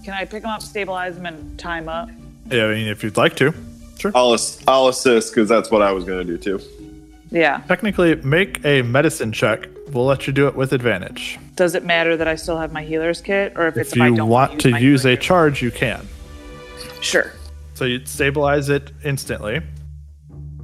Can 0.05 0.15
I 0.15 0.25
pick 0.25 0.45
him 0.45 0.51
up, 0.51 0.63
stabilize 0.63 1.17
him, 1.17 1.27
and 1.27 1.59
tie 1.59 1.79
him 1.79 1.89
up? 1.89 2.09
Yeah, 2.51 2.67
I 2.67 2.75
mean, 2.75 2.89
if 2.89 3.03
you'd 3.03 3.17
like 3.17 3.37
to. 3.37 3.53
Sure. 3.99 4.13
I'll, 4.15 4.37
I'll 4.69 4.89
assist 4.89 5.35
because 5.35 5.49
that's 5.49 5.71
what 5.71 5.83
I 5.83 5.93
was 5.93 6.05
going 6.05 6.25
to 6.25 6.25
do 6.25 6.39
too. 6.39 6.65
Yeah. 7.31 7.63
Technically, 7.67 8.15
make 8.17 8.65
a 8.65 8.83
medicine 8.83 9.33
check. 9.33 9.69
We'll 9.89 10.07
let 10.07 10.27
you 10.27 10.33
do 10.33 10.47
it 10.49 10.55
with 10.55 10.73
advantage. 10.73 11.39
Does 11.55 11.75
it 11.75 11.85
matter 11.85 12.17
that 12.17 12.29
I 12.29 12.35
still 12.35 12.59
have 12.59 12.73
my 12.73 12.83
healer's 12.83 13.21
kit, 13.21 13.53
or 13.57 13.69
if 13.69 13.77
it's 13.77 13.91
If 13.91 13.97
if 13.97 14.03
I 14.03 14.09
you 14.09 14.17
don't 14.17 14.29
want 14.29 14.61
to 14.61 14.73
my 14.73 14.79
use 14.79 15.05
a 15.07 15.17
charge, 15.17 15.63
you 15.63 15.71
can. 15.71 16.07
Sure. 17.01 17.33
So 17.75 17.85
you 17.85 18.05
stabilize 18.05 18.69
it 18.69 18.93
instantly. 19.05 19.61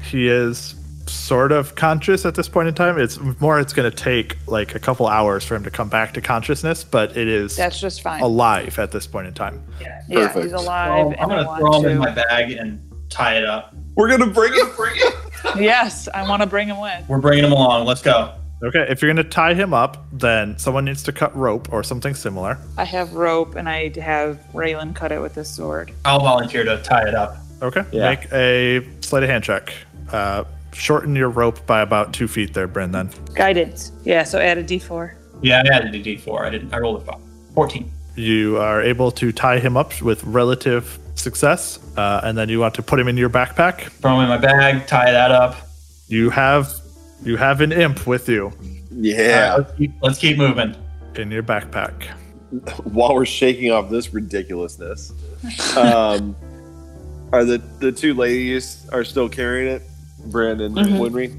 He 0.02 0.28
is 0.28 0.74
sort 1.12 1.52
of 1.52 1.74
conscious 1.74 2.24
at 2.24 2.34
this 2.34 2.48
point 2.48 2.68
in 2.68 2.74
time. 2.74 2.98
It's 2.98 3.18
more 3.40 3.60
it's 3.60 3.72
going 3.72 3.90
to 3.90 3.96
take 3.96 4.36
like 4.46 4.74
a 4.74 4.78
couple 4.78 5.06
hours 5.06 5.44
for 5.44 5.54
him 5.54 5.64
to 5.64 5.70
come 5.70 5.88
back 5.88 6.14
to 6.14 6.20
consciousness, 6.20 6.84
but 6.84 7.16
it 7.16 7.28
is 7.28 7.56
That's 7.56 7.80
just 7.80 8.02
fine. 8.02 8.22
alive 8.22 8.78
at 8.78 8.90
this 8.92 9.06
point 9.06 9.26
in 9.26 9.34
time. 9.34 9.62
yeah, 9.80 10.00
Perfect. 10.28 10.44
he's 10.44 10.52
alive. 10.52 11.06
Well, 11.06 11.14
I'm 11.20 11.28
gonna 11.28 11.56
throw 11.58 11.80
him 11.82 11.90
in 11.90 11.98
my 11.98 12.10
bag 12.10 12.52
and 12.52 12.80
tie 13.10 13.36
it 13.36 13.44
up. 13.44 13.74
We're 13.94 14.08
gonna 14.08 14.26
bring 14.32 14.52
him. 14.54 14.68
bring 14.76 14.94
it. 14.96 15.14
to. 15.54 15.62
Yes, 15.62 16.08
I 16.14 16.26
want 16.28 16.40
to 16.42 16.46
bring 16.48 16.68
him 16.68 16.80
with. 16.80 17.08
We're 17.08 17.20
bringing 17.20 17.44
him 17.44 17.52
along. 17.52 17.84
Let's 17.86 18.00
go. 18.02 18.34
Okay, 18.64 18.86
if 18.88 19.02
you're 19.02 19.12
going 19.12 19.22
to 19.24 19.28
tie 19.28 19.54
him 19.54 19.74
up, 19.74 20.06
then 20.12 20.56
someone 20.56 20.84
needs 20.84 21.02
to 21.02 21.12
cut 21.12 21.36
rope 21.36 21.72
or 21.72 21.82
something 21.82 22.14
similar. 22.14 22.56
I 22.78 22.84
have 22.84 23.12
rope, 23.14 23.56
and 23.56 23.68
I 23.68 23.90
have 24.00 24.38
Raylan 24.54 24.94
cut 24.94 25.10
it 25.10 25.20
with 25.20 25.34
his 25.34 25.48
sword. 25.48 25.90
I'll 26.04 26.20
volunteer 26.20 26.62
to 26.62 26.80
tie 26.80 27.08
it 27.08 27.14
up. 27.16 27.38
Okay, 27.60 27.82
Yeah. 27.90 28.10
make 28.10 28.32
a 28.32 28.86
sleight 29.00 29.24
of 29.24 29.28
hand 29.30 29.42
check. 29.42 29.74
Uh, 30.12 30.44
shorten 30.72 31.14
your 31.16 31.28
rope 31.28 31.64
by 31.66 31.80
about 31.80 32.12
two 32.12 32.28
feet 32.28 32.54
there, 32.54 32.66
Bryn. 32.66 32.92
Then 32.92 33.10
Guidance. 33.34 33.92
Yeah, 34.04 34.24
so 34.24 34.38
add 34.38 34.58
a 34.58 34.64
d4. 34.64 35.14
Yeah, 35.42 35.62
I 35.66 35.74
added 35.74 35.94
a 35.94 36.00
D4. 36.02 36.42
I 36.42 36.50
didn't. 36.50 36.72
I 36.72 36.78
rolled 36.78 37.02
a 37.02 37.04
five. 37.04 37.18
14. 37.54 37.90
you 38.16 38.56
are 38.58 38.80
able 38.80 39.10
to 39.10 39.32
tie 39.32 39.58
him 39.58 39.76
up 39.76 40.00
with 40.00 40.22
relative 40.24 40.98
success. 41.16 41.78
Uh, 41.96 42.20
and 42.24 42.38
then 42.38 42.48
you 42.48 42.60
want 42.60 42.74
to 42.74 42.82
put 42.82 42.98
him 42.98 43.08
in 43.08 43.16
your 43.16 43.28
backpack. 43.28 43.90
Throw 44.00 44.16
him 44.16 44.22
in 44.22 44.28
my 44.28 44.38
bag, 44.38 44.86
tie 44.86 45.10
that 45.10 45.30
up. 45.30 45.56
You 46.08 46.30
have 46.30 46.72
you 47.24 47.36
have 47.36 47.60
an 47.60 47.72
imp 47.72 48.06
with 48.06 48.28
you 48.28 48.52
Yeah. 48.90 49.52
All 49.52 49.58
right, 49.58 49.58
let's, 49.58 49.78
keep, 49.78 49.92
let's 50.02 50.18
keep 50.18 50.38
moving. 50.38 50.74
in 51.16 51.30
your 51.30 51.42
backpack. 51.42 52.04
While 52.84 53.14
we're 53.14 53.24
shaking 53.24 53.70
off 53.70 53.90
this 53.90 54.12
ridiculousness, 54.14 55.12
um, 55.76 56.36
are 57.32 57.44
the 57.44 57.58
the 57.80 57.90
two 57.90 58.14
ladies 58.14 58.86
are 58.92 59.04
still 59.04 59.28
carrying 59.28 59.68
it, 59.74 59.82
Brandon 60.26 60.76
and 60.78 60.88
Mhm. 60.90 60.98
Winry? 61.00 61.38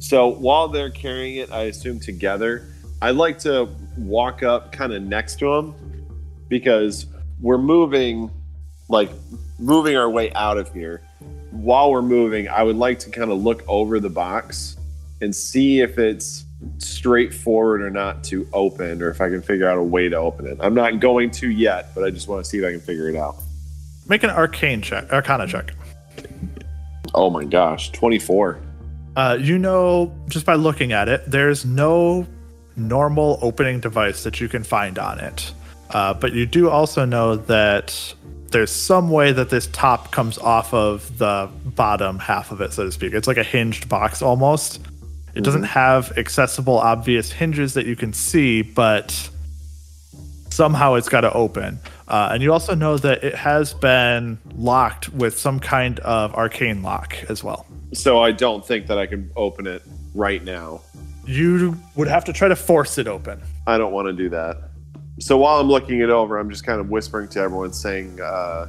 So 0.00 0.28
while 0.28 0.68
they're 0.68 0.90
carrying 0.90 1.36
it, 1.36 1.50
I 1.52 1.62
assume 1.64 2.00
together. 2.00 2.64
I'd 3.00 3.16
like 3.16 3.38
to 3.40 3.68
walk 3.96 4.42
up 4.42 4.72
kind 4.72 4.92
of 4.92 5.02
next 5.02 5.38
to 5.40 5.46
them 5.54 5.74
because 6.48 7.06
we're 7.40 7.58
moving, 7.58 8.30
like 8.88 9.10
moving 9.58 9.96
our 9.96 10.08
way 10.10 10.32
out 10.34 10.58
of 10.58 10.72
here. 10.72 11.02
While 11.50 11.90
we're 11.90 12.02
moving, 12.02 12.48
I 12.48 12.62
would 12.62 12.76
like 12.76 12.98
to 13.00 13.10
kind 13.10 13.30
of 13.30 13.42
look 13.42 13.62
over 13.68 14.00
the 14.00 14.10
box 14.10 14.76
and 15.22 15.34
see 15.34 15.80
if 15.80 15.98
it's 15.98 16.44
straightforward 16.78 17.82
or 17.82 17.90
not 17.90 18.24
to 18.24 18.46
open, 18.52 19.02
or 19.02 19.08
if 19.10 19.20
I 19.20 19.28
can 19.28 19.42
figure 19.42 19.68
out 19.68 19.78
a 19.78 19.82
way 19.82 20.08
to 20.08 20.16
open 20.16 20.46
it. 20.46 20.58
I'm 20.60 20.74
not 20.74 21.00
going 21.00 21.30
to 21.32 21.50
yet, 21.50 21.94
but 21.94 22.04
I 22.04 22.10
just 22.10 22.28
want 22.28 22.44
to 22.44 22.48
see 22.50 22.58
if 22.58 22.64
I 22.64 22.72
can 22.72 22.80
figure 22.80 23.08
it 23.08 23.16
out. 23.16 23.36
Make 24.08 24.22
an 24.22 24.30
arcane 24.30 24.82
check, 24.82 25.12
arcana 25.12 25.46
check. 25.46 25.74
Oh 27.16 27.30
my 27.30 27.44
gosh, 27.44 27.90
24. 27.92 28.60
Uh, 29.16 29.38
you 29.40 29.58
know, 29.58 30.14
just 30.28 30.44
by 30.44 30.54
looking 30.54 30.92
at 30.92 31.08
it, 31.08 31.22
there's 31.26 31.64
no 31.64 32.26
normal 32.76 33.38
opening 33.40 33.80
device 33.80 34.22
that 34.24 34.38
you 34.38 34.48
can 34.48 34.62
find 34.62 34.98
on 34.98 35.18
it. 35.18 35.52
Uh, 35.90 36.12
but 36.12 36.34
you 36.34 36.44
do 36.44 36.68
also 36.68 37.06
know 37.06 37.36
that 37.36 38.14
there's 38.50 38.70
some 38.70 39.10
way 39.10 39.32
that 39.32 39.48
this 39.48 39.66
top 39.68 40.12
comes 40.12 40.36
off 40.36 40.74
of 40.74 41.16
the 41.16 41.50
bottom 41.64 42.18
half 42.18 42.52
of 42.52 42.60
it, 42.60 42.74
so 42.74 42.84
to 42.84 42.92
speak. 42.92 43.14
It's 43.14 43.26
like 43.26 43.38
a 43.38 43.42
hinged 43.42 43.88
box 43.88 44.20
almost. 44.20 44.80
It 45.34 45.44
doesn't 45.44 45.64
have 45.64 46.16
accessible, 46.16 46.78
obvious 46.78 47.30
hinges 47.30 47.74
that 47.74 47.84
you 47.84 47.96
can 47.96 48.12
see, 48.14 48.62
but 48.62 49.30
somehow 50.50 50.94
it's 50.94 51.10
got 51.10 51.22
to 51.22 51.32
open. 51.34 51.78
Uh, 52.08 52.30
and 52.32 52.42
you 52.42 52.52
also 52.52 52.74
know 52.74 52.96
that 52.96 53.24
it 53.24 53.34
has 53.34 53.74
been 53.74 54.38
locked 54.54 55.08
with 55.10 55.38
some 55.38 55.58
kind 55.58 55.98
of 56.00 56.34
arcane 56.34 56.82
lock 56.82 57.16
as 57.28 57.42
well. 57.42 57.66
So 57.92 58.20
I 58.20 58.32
don't 58.32 58.64
think 58.64 58.86
that 58.86 58.98
I 58.98 59.06
can 59.06 59.30
open 59.36 59.66
it 59.66 59.82
right 60.14 60.42
now. 60.42 60.80
You 61.26 61.76
would 61.96 62.08
have 62.08 62.24
to 62.26 62.32
try 62.32 62.48
to 62.48 62.56
force 62.56 62.98
it 62.98 63.08
open. 63.08 63.42
I 63.66 63.78
don't 63.78 63.92
want 63.92 64.06
to 64.06 64.12
do 64.12 64.28
that. 64.30 64.58
So 65.18 65.36
while 65.36 65.60
I'm 65.60 65.66
looking 65.66 66.00
it 66.00 66.10
over, 66.10 66.38
I'm 66.38 66.50
just 66.50 66.64
kind 66.64 66.80
of 66.80 66.90
whispering 66.90 67.28
to 67.28 67.40
everyone, 67.40 67.72
saying, 67.72 68.20
uh, 68.20 68.68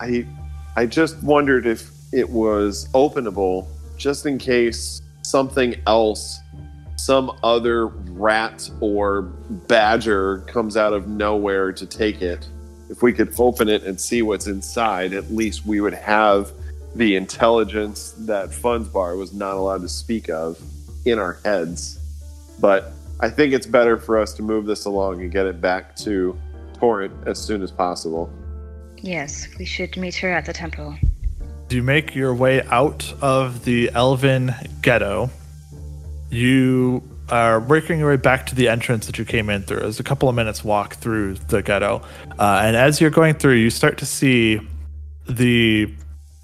"I, 0.00 0.26
I 0.76 0.86
just 0.86 1.22
wondered 1.22 1.66
if 1.66 1.90
it 2.12 2.28
was 2.28 2.88
openable, 2.88 3.68
just 3.96 4.26
in 4.26 4.38
case 4.38 5.00
something 5.22 5.76
else, 5.86 6.40
some 7.04 7.36
other 7.42 7.86
rat 7.86 8.70
or 8.78 9.22
badger 9.22 10.38
comes 10.46 10.76
out 10.76 10.92
of 10.92 11.08
nowhere 11.08 11.72
to 11.72 11.84
take 11.84 12.22
it. 12.22 12.48
If 12.90 13.02
we 13.02 13.12
could 13.12 13.34
open 13.40 13.68
it 13.68 13.82
and 13.82 14.00
see 14.00 14.22
what's 14.22 14.46
inside, 14.46 15.12
at 15.12 15.28
least 15.32 15.66
we 15.66 15.80
would 15.80 15.94
have 15.94 16.52
the 16.94 17.16
intelligence 17.16 18.12
that 18.18 18.50
Fundsbar 18.50 19.18
was 19.18 19.32
not 19.32 19.56
allowed 19.56 19.80
to 19.80 19.88
speak 19.88 20.30
of 20.30 20.62
in 21.04 21.18
our 21.18 21.40
heads. 21.44 21.98
But 22.60 22.92
I 23.18 23.30
think 23.30 23.52
it's 23.52 23.66
better 23.66 23.98
for 23.98 24.16
us 24.16 24.32
to 24.34 24.42
move 24.44 24.66
this 24.66 24.84
along 24.84 25.22
and 25.22 25.32
get 25.32 25.46
it 25.46 25.60
back 25.60 25.96
to 25.96 26.38
Torrent 26.78 27.12
as 27.26 27.36
soon 27.36 27.62
as 27.62 27.72
possible. 27.72 28.32
Yes, 28.98 29.48
we 29.58 29.64
should 29.64 29.96
meet 29.96 30.14
her 30.16 30.30
at 30.30 30.44
the 30.46 30.52
temple. 30.52 30.96
You 31.68 31.82
make 31.82 32.14
your 32.14 32.32
way 32.32 32.62
out 32.62 33.12
of 33.20 33.64
the 33.64 33.90
Elven 33.92 34.54
ghetto. 34.82 35.30
You 36.32 37.02
are 37.28 37.60
working 37.60 37.98
your 37.98 38.08
way 38.08 38.16
back 38.16 38.46
to 38.46 38.54
the 38.54 38.68
entrance 38.68 39.04
that 39.06 39.18
you 39.18 39.26
came 39.26 39.50
in 39.50 39.64
through. 39.64 39.86
It's 39.86 40.00
a 40.00 40.02
couple 40.02 40.30
of 40.30 40.34
minutes 40.34 40.64
walk 40.64 40.94
through 40.94 41.34
the 41.34 41.62
ghetto. 41.62 42.00
Uh, 42.38 42.62
and 42.64 42.74
as 42.74 43.02
you're 43.02 43.10
going 43.10 43.34
through, 43.34 43.56
you 43.56 43.68
start 43.68 43.98
to 43.98 44.06
see 44.06 44.58
the 45.28 45.92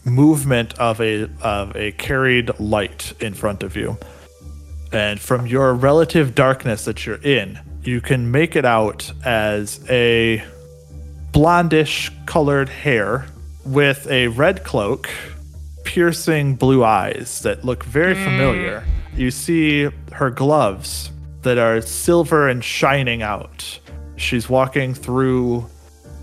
movement 0.04 0.78
of 0.78 1.00
a 1.00 1.26
of 1.40 1.74
a 1.74 1.92
carried 1.92 2.50
light 2.60 3.14
in 3.18 3.32
front 3.32 3.62
of 3.62 3.76
you. 3.76 3.96
And 4.92 5.18
from 5.18 5.46
your 5.46 5.72
relative 5.72 6.34
darkness 6.34 6.84
that 6.84 7.06
you're 7.06 7.22
in, 7.22 7.58
you 7.82 8.02
can 8.02 8.30
make 8.30 8.56
it 8.56 8.66
out 8.66 9.10
as 9.24 9.82
a 9.88 10.44
blondish 11.32 12.10
colored 12.26 12.68
hair 12.68 13.24
with 13.64 14.06
a 14.10 14.28
red 14.28 14.64
cloak, 14.64 15.08
piercing 15.84 16.56
blue 16.56 16.84
eyes 16.84 17.40
that 17.40 17.64
look 17.64 17.84
very 17.84 18.14
familiar. 18.14 18.84
You 19.18 19.32
see 19.32 19.90
her 20.12 20.30
gloves 20.30 21.10
that 21.42 21.58
are 21.58 21.80
silver 21.80 22.48
and 22.48 22.62
shining 22.62 23.20
out. 23.20 23.80
She's 24.14 24.48
walking 24.48 24.94
through 24.94 25.66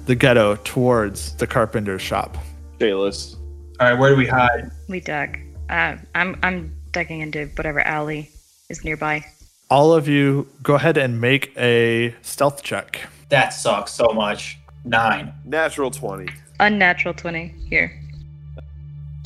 the 0.05 0.15
ghetto 0.15 0.55
towards 0.63 1.35
the 1.35 1.45
carpenter's 1.45 2.01
shop. 2.01 2.37
Shaelus. 2.79 3.35
All 3.81 3.89
right, 3.89 3.99
where 3.99 4.11
do 4.11 4.15
we 4.15 4.25
hide? 4.25 4.71
We 4.87 5.01
dug. 5.01 5.37
Uh, 5.69 5.97
I'm 6.15 6.39
I'm 6.41 6.73
ducking 6.93 7.19
into 7.19 7.47
whatever 7.55 7.81
alley 7.81 8.29
is 8.69 8.85
nearby. 8.85 9.25
All 9.69 9.93
of 9.93 10.07
you 10.07 10.47
go 10.63 10.75
ahead 10.75 10.95
and 10.95 11.19
make 11.19 11.51
a 11.57 12.15
stealth 12.21 12.63
check. 12.63 13.01
That 13.27 13.49
sucks 13.49 13.91
so 13.91 14.13
much. 14.13 14.57
Nine. 14.85 15.33
Natural 15.43 15.91
20. 15.91 16.29
Unnatural 16.61 17.13
twenty 17.13 17.53
here. 17.69 17.91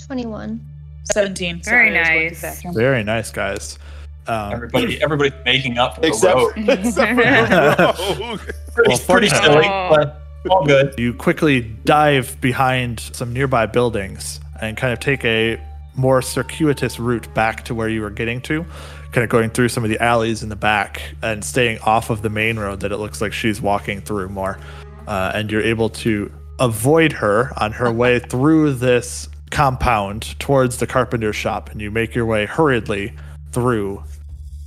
21. 0.08 0.69
17. 1.14 1.62
Very 1.64 1.92
Sorry, 1.94 1.98
I 2.00 2.30
was 2.30 2.42
going 2.42 2.54
nice. 2.64 2.76
Very 2.76 3.04
nice, 3.04 3.32
guys. 3.32 3.80
Um, 4.28 4.54
Everybody, 4.54 5.02
everybody's 5.02 5.34
making 5.46 5.78
up 5.80 5.96
for 5.96 6.02
the 6.02 6.08
Except, 6.08 6.36
road. 6.36 6.54
except 6.58 7.10
for 7.10 7.16
the 7.16 8.18
rogue. 8.20 8.40
Pretty, 8.74 8.90
Well, 8.90 9.00
pretty 9.00 9.30
silly, 9.30 9.66
Oh. 9.68 9.90
but 9.90 10.22
all 10.50 10.66
good. 10.66 10.94
You 10.98 11.14
quickly 11.14 11.62
dive 11.86 12.40
behind 12.40 13.00
some 13.00 13.34
nearby 13.34 13.66
buildings 13.66 14.40
and 14.62 14.78
kind 14.78 14.94
of 14.94 15.00
take 15.00 15.26
a 15.26 15.60
more 15.96 16.22
circuitous 16.22 17.00
route 17.00 17.34
back 17.34 17.66
to 17.66 17.76
where 17.76 17.90
you 17.90 18.02
were 18.02 18.10
getting 18.12 18.40
to, 18.42 18.64
kind 19.12 19.24
of 19.24 19.30
going 19.30 19.50
through 19.50 19.70
some 19.70 19.84
of 19.84 19.90
the 19.90 20.00
alleys 20.02 20.44
in 20.44 20.50
the 20.50 20.56
back 20.56 21.02
and 21.24 21.44
staying 21.44 21.80
off 21.80 22.10
of 22.10 22.22
the 22.22 22.30
main 22.30 22.58
road 22.60 22.80
that 22.82 22.92
it 22.92 22.98
looks 22.98 23.22
like 23.22 23.34
she's 23.34 23.60
walking 23.62 24.00
through 24.00 24.30
more. 24.30 24.60
Uh, 25.08 25.32
and 25.34 25.52
you're 25.52 25.62
able 25.64 25.90
to 25.90 26.32
avoid 26.60 27.12
her 27.12 27.52
on 27.58 27.72
her 27.72 27.92
way 28.04 28.20
through 28.20 28.74
this 28.74 29.28
compound 29.50 30.40
towards 30.40 30.78
the 30.78 30.88
carpenter 30.88 31.34
shop, 31.34 31.70
and 31.72 31.82
you 31.82 31.92
make 31.92 32.16
your 32.16 32.26
way 32.26 32.46
hurriedly 32.46 33.14
through 33.52 34.04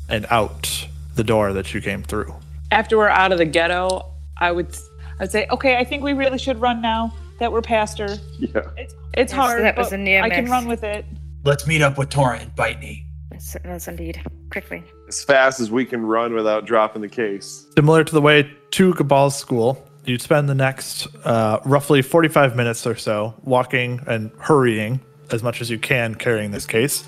and 0.08 0.26
out 0.30 0.86
the 1.14 1.24
door 1.24 1.52
that 1.52 1.72
you 1.74 1.80
came 1.80 2.02
through. 2.02 2.34
After 2.70 2.96
we're 2.96 3.08
out 3.08 3.32
of 3.32 3.38
the 3.38 3.44
ghetto, 3.44 4.12
I 4.38 4.52
would 4.52 4.74
I 5.18 5.24
would 5.24 5.32
say, 5.32 5.46
okay, 5.50 5.76
I 5.76 5.84
think 5.84 6.02
we 6.02 6.12
really 6.12 6.38
should 6.38 6.60
run 6.60 6.80
now 6.80 7.12
that 7.38 7.52
we're 7.52 7.62
past 7.62 7.98
her. 7.98 8.16
Yeah. 8.38 8.62
It's 8.76 8.94
it's 9.14 9.32
Yes, 9.32 9.32
hard, 9.32 9.62
that 9.62 9.76
was 9.76 9.90
but 9.90 10.00
a 10.00 10.02
near 10.02 10.22
I 10.22 10.30
can 10.30 10.46
run 10.46 10.66
with 10.66 10.82
it. 10.82 11.04
Let's 11.44 11.66
meet 11.66 11.82
up 11.82 11.98
with 11.98 12.08
Torrent 12.08 12.42
and 12.42 12.56
bite 12.56 12.80
me. 12.80 13.04
That's, 13.30 13.56
that's 13.64 13.88
indeed. 13.88 14.22
Quickly. 14.50 14.84
As 15.08 15.22
fast 15.24 15.60
as 15.60 15.70
we 15.70 15.84
can 15.84 16.02
run 16.02 16.34
without 16.34 16.66
dropping 16.66 17.02
the 17.02 17.08
case. 17.08 17.66
Similar 17.74 18.04
to 18.04 18.12
the 18.12 18.20
way 18.20 18.50
to 18.72 18.94
Gabal's 18.94 19.36
school, 19.36 19.86
you'd 20.04 20.22
spend 20.22 20.48
the 20.48 20.54
next 20.54 21.06
uh, 21.24 21.60
roughly 21.64 22.02
45 22.02 22.56
minutes 22.56 22.86
or 22.86 22.96
so 22.96 23.34
walking 23.44 24.00
and 24.06 24.30
hurrying 24.38 25.00
as 25.30 25.42
much 25.42 25.60
as 25.60 25.70
you 25.70 25.78
can 25.78 26.14
carrying 26.14 26.50
this 26.50 26.66
case 26.66 27.04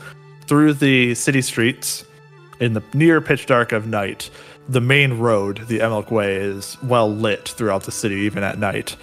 through 0.47 0.75
the 0.75 1.15
city 1.15 1.43
streets 1.43 2.05
in 2.61 2.73
the 2.73 2.83
near 2.93 3.21
pitch 3.21 3.47
dark 3.47 3.73
of 3.73 3.87
night. 3.87 4.31
The 4.69 4.81
main 4.81 5.19
road, 5.19 5.67
the 5.69 5.81
Emelk 5.81 6.11
Way, 6.11 6.37
is 6.37 6.79
well 6.83 7.13
lit 7.13 7.49
throughout 7.49 7.85
the 7.85 7.93
city, 7.93 8.17
even 8.17 8.43
at 8.43 8.59
night. 8.59 8.97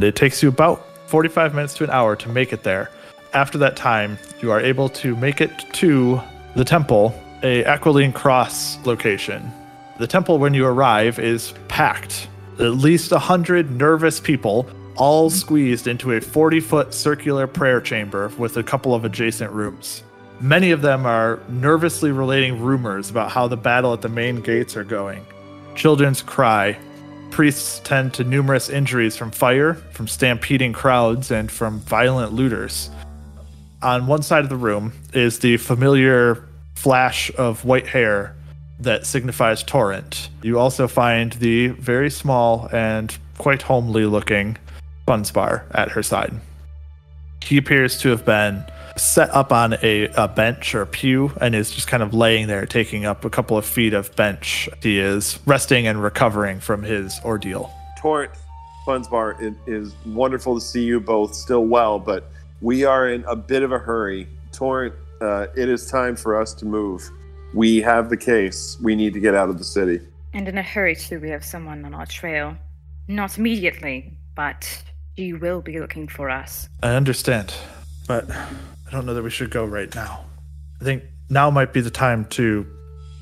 It 0.00 0.16
takes 0.16 0.42
you 0.42 0.48
about 0.48 0.84
45 1.08 1.54
minutes 1.54 1.74
to 1.74 1.84
an 1.84 1.90
hour 1.90 2.14
to 2.16 2.28
make 2.28 2.52
it 2.52 2.62
there. 2.62 2.90
After 3.32 3.56
that 3.58 3.76
time, 3.76 4.18
you 4.40 4.50
are 4.50 4.60
able 4.60 4.88
to 4.90 5.16
make 5.16 5.40
it 5.40 5.50
to 5.74 6.20
the 6.56 6.64
temple, 6.64 7.14
a 7.42 7.64
Aquiline 7.64 8.12
Cross 8.12 8.84
location. 8.84 9.50
The 9.98 10.06
temple, 10.06 10.38
when 10.38 10.54
you 10.54 10.66
arrive, 10.66 11.18
is 11.18 11.54
packed. 11.68 12.28
At 12.58 12.74
least 12.74 13.12
a 13.12 13.20
hundred 13.20 13.70
nervous 13.70 14.18
people, 14.18 14.68
all 14.96 15.30
squeezed 15.30 15.86
into 15.86 16.12
a 16.12 16.20
40 16.20 16.58
foot 16.58 16.92
circular 16.92 17.46
prayer 17.46 17.80
chamber 17.80 18.32
with 18.36 18.56
a 18.56 18.64
couple 18.64 18.96
of 18.96 19.04
adjacent 19.04 19.52
rooms. 19.52 20.02
Many 20.40 20.72
of 20.72 20.82
them 20.82 21.06
are 21.06 21.38
nervously 21.48 22.10
relating 22.10 22.60
rumors 22.60 23.10
about 23.10 23.30
how 23.30 23.46
the 23.46 23.56
battle 23.56 23.92
at 23.92 24.02
the 24.02 24.08
main 24.08 24.40
gates 24.40 24.76
are 24.76 24.82
going. 24.82 25.24
Children's 25.76 26.20
cry. 26.20 26.76
Priests 27.30 27.80
tend 27.84 28.14
to 28.14 28.24
numerous 28.24 28.68
injuries 28.68 29.16
from 29.16 29.30
fire, 29.30 29.74
from 29.92 30.08
stampeding 30.08 30.72
crowds, 30.72 31.30
and 31.30 31.52
from 31.52 31.78
violent 31.80 32.32
looters. 32.32 32.90
On 33.82 34.08
one 34.08 34.22
side 34.22 34.42
of 34.42 34.50
the 34.50 34.56
room 34.56 34.92
is 35.12 35.38
the 35.38 35.58
familiar 35.58 36.44
flash 36.74 37.30
of 37.36 37.64
white 37.64 37.86
hair 37.86 38.34
that 38.80 39.06
signifies 39.06 39.62
torrent. 39.62 40.30
You 40.42 40.58
also 40.58 40.88
find 40.88 41.32
the 41.34 41.68
very 41.68 42.10
small 42.10 42.68
and 42.72 43.16
quite 43.36 43.62
homely 43.62 44.06
looking 44.06 44.56
Bunspar 45.06 45.64
at 45.72 45.90
her 45.90 46.02
side. 46.02 46.34
He 47.42 47.56
appears 47.56 47.98
to 48.00 48.10
have 48.10 48.24
been 48.24 48.64
set 48.96 49.30
up 49.30 49.52
on 49.52 49.74
a, 49.82 50.08
a 50.16 50.28
bench 50.28 50.74
or 50.74 50.82
a 50.82 50.86
pew 50.86 51.32
and 51.40 51.54
is 51.54 51.70
just 51.70 51.86
kind 51.86 52.02
of 52.02 52.12
laying 52.12 52.46
there, 52.46 52.66
taking 52.66 53.06
up 53.06 53.24
a 53.24 53.30
couple 53.30 53.56
of 53.56 53.64
feet 53.64 53.94
of 53.94 54.14
bench. 54.16 54.68
He 54.82 54.98
is 54.98 55.38
resting 55.46 55.86
and 55.86 56.02
recovering 56.02 56.60
from 56.60 56.82
his 56.82 57.18
ordeal. 57.24 57.72
Torrent, 57.98 58.32
Funsbar, 58.86 59.40
it 59.40 59.54
is 59.66 59.94
wonderful 60.04 60.54
to 60.54 60.60
see 60.60 60.84
you 60.84 61.00
both 61.00 61.34
still 61.34 61.66
well, 61.66 61.98
but 61.98 62.30
we 62.60 62.84
are 62.84 63.08
in 63.08 63.24
a 63.24 63.36
bit 63.36 63.62
of 63.62 63.72
a 63.72 63.78
hurry. 63.78 64.28
Torrent, 64.52 64.94
uh, 65.20 65.46
it 65.56 65.68
is 65.68 65.90
time 65.90 66.16
for 66.16 66.40
us 66.40 66.52
to 66.54 66.66
move. 66.66 67.08
We 67.54 67.80
have 67.80 68.10
the 68.10 68.16
case. 68.16 68.76
We 68.82 68.94
need 68.94 69.14
to 69.14 69.20
get 69.20 69.34
out 69.34 69.48
of 69.48 69.58
the 69.58 69.64
city. 69.64 70.00
And 70.34 70.46
in 70.48 70.58
a 70.58 70.62
hurry, 70.62 70.94
too, 70.94 71.18
we 71.20 71.30
have 71.30 71.44
someone 71.44 71.84
on 71.84 71.94
our 71.94 72.06
trail. 72.06 72.56
Not 73.08 73.38
immediately, 73.38 74.18
but 74.34 74.82
she 75.16 75.32
will 75.32 75.62
be 75.62 75.80
looking 75.80 76.08
for 76.08 76.28
us. 76.30 76.68
I 76.82 76.94
understand, 76.94 77.54
but 78.06 78.30
I 78.30 78.90
don't 78.90 79.06
know 79.06 79.14
that 79.14 79.22
we 79.22 79.30
should 79.30 79.50
go 79.50 79.64
right 79.64 79.92
now. 79.94 80.26
I 80.80 80.84
think 80.84 81.02
now 81.30 81.50
might 81.50 81.72
be 81.72 81.80
the 81.80 81.90
time 81.90 82.26
to 82.26 82.66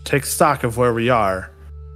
take 0.05 0.27
stock 0.27 0.65
of 0.65 0.77
where 0.77 0.93
we 0.93 1.09
are 1.09 1.51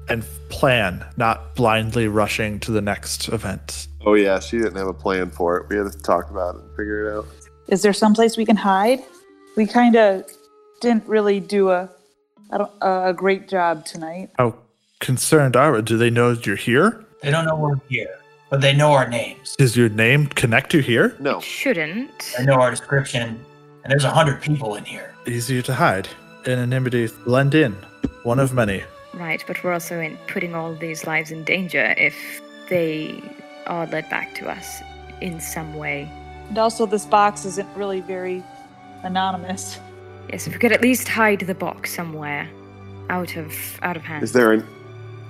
and 0.09 0.25
plan, 0.49 1.05
not 1.17 1.55
blindly 1.55 2.09
rushing 2.09 2.59
to 2.61 2.71
the 2.73 2.81
next 2.81 3.29
event. 3.29 3.89
Oh, 4.07 4.15
yeah, 4.15 4.41
she 4.41 4.59
didn't 4.59 4.77
have 4.77 4.89
a 4.89 4.95
plan 4.95 5.31
for 5.31 5.59
it. 5.59 5.69
We 5.69 5.77
had 5.77 5.91
to 5.91 5.99
talk 5.99 6.31
about 6.31 6.55
it 6.55 6.63
and 6.63 6.71
figure 6.71 7.11
it 7.11 7.19
out. 7.19 7.27
Is 7.69 7.83
there 7.83 7.93
someplace 7.93 8.37
we 8.37 8.47
can 8.47 8.57
hide? 8.57 9.01
We 9.57 9.67
kind 9.67 9.97
of 9.97 10.25
didn't 10.81 11.07
really 11.07 11.39
do 11.39 11.71
a, 11.71 11.83
I 11.83 11.89
don't, 11.89 12.00
Uh, 12.53 12.67
a 12.81 13.13
great 13.13 13.49
job 13.49 13.85
tonight. 13.85 14.31
How 14.37 14.57
concerned 14.99 15.57
are 15.57 15.73
we? 15.73 15.83
Do 15.83 15.97
they 15.97 16.11
know 16.11 16.35
that 16.35 16.47
you're 16.47 16.57
here? 16.57 17.05
They 17.23 17.31
don't 17.31 17.45
know 17.45 17.57
we're 17.57 17.81
here, 17.89 18.19
but 18.49 18.61
they 18.61 18.75
know 18.75 18.93
our 18.93 19.09
names. 19.09 19.55
Does 19.57 19.77
your 19.77 19.89
name 19.89 20.27
connect 20.27 20.75
you 20.75 20.81
here? 20.81 21.17
No. 21.21 21.41
Shouldn't. 21.41 22.35
They 22.37 22.45
know 22.45 22.55
our 22.55 22.71
description, 22.71 23.45
and 23.85 23.91
there's 23.91 24.05
a 24.05 24.11
hundred 24.11 24.41
people 24.43 24.75
in 24.75 24.85
here. 24.85 25.15
Easier 25.27 25.63
to 25.63 25.75
hide. 25.75 26.09
Anonymity, 26.47 27.09
blend 27.25 27.55
in. 27.55 27.73
One 28.23 28.39
of 28.39 28.53
many. 28.53 28.83
Right, 29.15 29.45
but 29.47 29.63
we're 29.63 29.73
also 29.73 30.01
in 30.01 30.17
putting 30.29 30.55
all 30.55 30.75
these 30.75 31.07
lives 31.07 31.31
in 31.31 31.45
danger 31.45 31.95
if 31.99 32.15
they 32.69 33.23
are 33.67 33.87
led 33.87 34.09
back 34.09 34.35
to 34.37 34.49
us 34.49 34.83
in 35.21 35.41
some 35.41 35.75
way. 35.75 36.11
And 36.49 36.59
also, 36.59 36.87
this 36.87 37.05
box 37.05 37.45
isn't 37.45 37.69
really 37.77 38.01
very 38.01 38.43
anonymous. 39.03 39.79
Yes, 40.33 40.47
if 40.47 40.53
we 40.53 40.59
could 40.59 40.73
at 40.73 40.81
least 40.81 41.09
hide 41.09 41.41
the 41.41 41.55
box 41.55 41.93
somewhere, 41.93 42.49
out 43.09 43.37
of 43.37 43.53
out 43.83 43.97
of 43.97 44.03
hand. 44.03 44.23
Is 44.23 44.33
there 44.33 44.53
an 44.53 44.65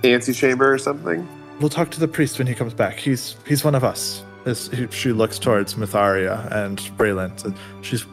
antechamber 0.04 0.72
or 0.72 0.78
something? 0.78 1.26
We'll 1.58 1.70
talk 1.70 1.90
to 1.92 2.00
the 2.00 2.08
priest 2.08 2.38
when 2.38 2.46
he 2.46 2.54
comes 2.54 2.74
back. 2.74 2.98
He's 2.98 3.36
he's 3.46 3.64
one 3.64 3.74
of 3.74 3.84
us. 3.84 4.22
As 4.46 4.70
she 4.90 5.12
looks 5.12 5.38
towards 5.38 5.74
Mitharia 5.74 6.50
and 6.50 6.78
Braylon, 6.96 7.44
and 7.44 7.54
she's 7.82 8.06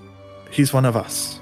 he's 0.51 0.73
one 0.73 0.85
of 0.85 0.95
us. 0.95 1.39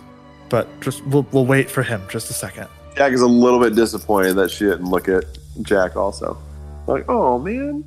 But 0.50 0.68
just 0.82 1.06
we'll 1.08 1.28
we'll 1.32 1.46
wait 1.46 1.70
for 1.70 1.84
him 1.84 2.02
just 2.10 2.30
a 2.30 2.34
second. 2.34 2.68
Jack 2.96 3.12
is 3.12 3.22
a 3.22 3.28
little 3.28 3.60
bit 3.60 3.76
disappointed 3.76 4.34
that 4.34 4.50
she 4.50 4.66
didn't 4.66 4.90
look 4.90 5.10
at 5.10 5.26
Jack 5.62 5.96
also. 5.96 6.38
Like, 6.88 7.06
oh, 7.10 7.40
man. 7.40 7.84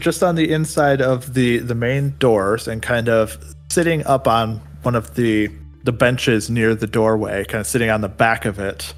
Just 0.00 0.22
on 0.22 0.34
the 0.34 0.50
inside 0.52 1.00
of 1.00 1.34
the 1.34 1.58
the 1.58 1.74
main 1.74 2.16
doors 2.18 2.68
and 2.68 2.82
kind 2.82 3.08
of 3.08 3.38
sitting 3.70 4.04
up 4.06 4.28
on 4.28 4.60
one 4.82 4.94
of 4.94 5.14
the 5.14 5.50
the 5.84 5.92
benches 5.92 6.50
near 6.50 6.74
the 6.74 6.86
doorway, 6.86 7.44
kind 7.44 7.60
of 7.60 7.66
sitting 7.66 7.90
on 7.90 8.00
the 8.00 8.08
back 8.08 8.44
of 8.44 8.58
it, 8.58 8.92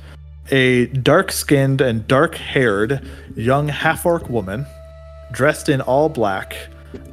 a 0.51 0.87
dark-skinned 0.87 1.80
and 1.80 2.07
dark-haired 2.07 3.07
young 3.34 3.68
half-orc 3.68 4.30
woman 4.30 4.64
dressed 5.32 5.68
in 5.68 5.80
all 5.80 6.09
black 6.09 6.57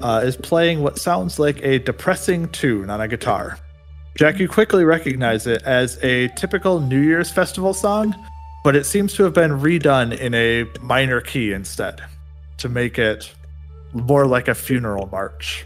uh, 0.01 0.21
is 0.24 0.38
playing 0.38 0.82
what 0.82 0.99
sounds 0.99 1.39
like 1.39 1.61
a 1.63 1.80
depressing 1.80 2.47
tune 2.49 2.89
on 2.89 3.01
a 3.01 3.07
guitar. 3.07 3.57
Jack, 4.15 4.39
you 4.39 4.47
quickly 4.47 4.84
recognize 4.84 5.47
it 5.47 5.63
as 5.63 5.97
a 6.03 6.28
typical 6.30 6.80
New 6.80 7.01
Year's 7.01 7.32
festival 7.32 7.74
song, 7.74 8.15
but 8.63 8.76
it 8.76 8.86
seems 8.86 9.13
to 9.15 9.24
have 9.24 9.34
been 9.34 9.51
redone 9.51 10.15
in 10.15 10.36
a 10.36 10.65
minor 10.82 11.19
key 11.19 11.51
instead 11.51 12.01
to 12.57 12.69
make 12.69 12.99
it 12.99 13.34
more 13.91 14.28
like 14.28 14.47
a 14.47 14.53
funeral 14.53 15.07
march. 15.07 15.65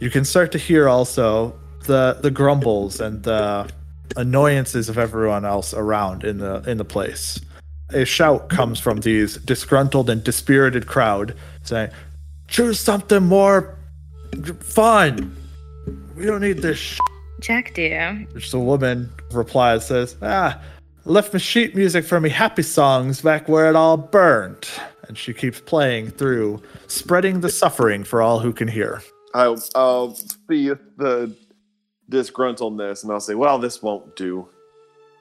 You 0.00 0.08
can 0.08 0.24
start 0.24 0.52
to 0.52 0.58
hear 0.58 0.88
also 0.88 1.54
the 1.88 2.18
the 2.20 2.30
grumbles 2.30 3.00
and 3.00 3.24
the 3.24 3.68
annoyances 4.16 4.88
of 4.88 4.96
everyone 4.96 5.44
else 5.44 5.74
around 5.74 6.22
in 6.22 6.38
the 6.38 6.62
in 6.70 6.78
the 6.78 6.84
place. 6.84 7.40
A 7.92 8.04
shout 8.04 8.48
comes 8.50 8.78
from 8.78 9.00
these 9.00 9.38
disgruntled 9.38 10.08
and 10.10 10.22
dispirited 10.22 10.86
crowd 10.86 11.34
saying, 11.62 11.90
"Choose 12.46 12.78
something 12.78 13.24
more 13.24 13.76
fun. 14.60 15.34
We 16.16 16.26
don't 16.26 16.42
need 16.42 16.58
this." 16.58 16.78
Sh-. 16.78 16.98
Jack, 17.40 17.74
dear, 17.74 18.26
Which 18.32 18.50
the 18.50 18.58
woman 18.58 19.10
replies, 19.32 19.86
says, 19.86 20.16
"Ah, 20.22 20.60
left 21.04 21.32
me 21.32 21.40
sheet 21.40 21.74
music 21.74 22.04
for 22.04 22.20
me 22.20 22.28
happy 22.28 22.62
songs 22.62 23.22
back 23.22 23.48
where 23.48 23.68
it 23.70 23.76
all 23.76 23.96
burned." 23.96 24.68
And 25.08 25.16
she 25.16 25.32
keeps 25.32 25.60
playing 25.60 26.10
through, 26.10 26.60
spreading 26.86 27.40
the 27.40 27.48
suffering 27.48 28.04
for 28.04 28.20
all 28.20 28.40
who 28.40 28.52
can 28.52 28.68
hear. 28.68 29.00
I'll, 29.34 29.62
I'll 29.74 30.14
see 30.14 30.68
the 30.98 31.32
disgruntledness 32.10 33.02
and 33.02 33.12
I'll 33.12 33.20
say, 33.20 33.34
well, 33.34 33.58
this 33.58 33.82
won't 33.82 34.16
do. 34.16 34.48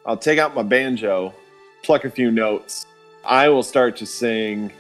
I'll 0.06 0.18
take 0.18 0.40
out 0.40 0.56
my 0.56 0.64
banjo, 0.64 1.34
pluck 1.84 2.06
a 2.06 2.10
few 2.10 2.32
notes. 2.32 2.86
I 3.26 3.50
will 3.50 3.64
start 3.64 3.98
to 3.98 4.06
sing 4.06 4.72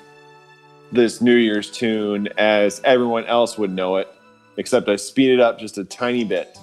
this 0.92 1.22
New 1.22 1.36
Year's 1.36 1.70
tune 1.70 2.30
as 2.38 2.80
everyone 2.86 3.26
else 3.26 3.58
would 3.58 3.72
know 3.72 3.98
it, 3.98 4.08
except 4.56 4.88
I 4.88 4.96
speed 4.96 5.32
it 5.32 5.40
up 5.40 5.60
just 5.60 5.78
a 5.78 5.84
tiny 5.84 6.24
bit. 6.24 6.58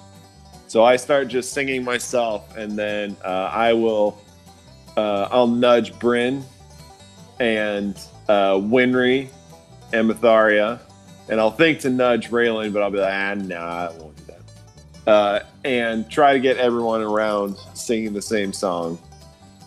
So 0.67 0.83
I 0.83 0.95
start 0.95 1.27
just 1.27 1.53
singing 1.53 1.83
myself, 1.83 2.57
and 2.57 2.77
then 2.77 3.15
uh, 3.23 3.49
I 3.53 3.73
will, 3.73 4.19
uh, 4.97 5.27
I'll 5.31 5.47
nudge 5.47 5.97
Bryn 5.99 6.43
and 7.39 7.95
uh, 8.27 8.55
Winry 8.55 9.29
and 9.93 10.09
Mitharia, 10.09 10.79
and 11.29 11.39
I'll 11.39 11.51
think 11.51 11.79
to 11.81 11.91
nudge 11.91 12.31
Raylan, 12.31 12.73
but 12.73 12.81
I'll 12.81 12.89
be 12.89 12.97
like, 12.97 13.13
ah, 13.13 13.33
nah, 13.35 13.57
I 13.57 13.91
won't. 13.97 14.14
Uh, 15.07 15.39
and 15.63 16.09
try 16.09 16.33
to 16.33 16.39
get 16.39 16.57
everyone 16.57 17.01
around 17.01 17.57
singing 17.73 18.13
the 18.13 18.21
same 18.21 18.51
song. 18.51 18.97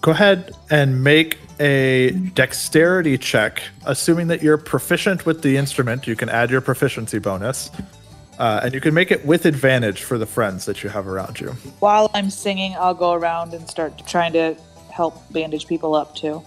Go 0.01 0.11
ahead 0.11 0.53
and 0.71 1.03
make 1.03 1.39
a 1.61 2.11
dexterity 2.35 3.19
check, 3.19 3.63
assuming 3.87 4.29
that 4.29 4.43
you're 4.43 4.59
proficient 4.59 5.27
with 5.27 5.43
the 5.43 5.57
instrument. 5.57 6.07
You 6.07 6.17
can 6.17 6.29
add 6.29 6.51
your 6.51 6.61
proficiency 6.61 7.19
bonus, 7.19 7.71
uh, 8.39 8.61
and 8.63 8.75
you 8.75 8.81
can 8.81 8.95
make 8.95 9.11
it 9.11 9.25
with 9.25 9.45
advantage 9.45 10.03
for 10.03 10.19
the 10.19 10.27
friends 10.27 10.65
that 10.67 10.83
you 10.83 10.91
have 10.91 11.07
around 11.07 11.41
you. 11.41 11.51
While 11.81 12.11
I'm 12.15 12.31
singing, 12.31 12.75
I'll 12.79 12.95
go 12.95 13.13
around 13.13 13.55
and 13.55 13.69
start 13.69 14.07
trying 14.07 14.33
to 14.35 14.57
help 14.91 15.33
bandage 15.33 15.67
people 15.67 15.95
up 15.95 16.15
too. 16.15 16.43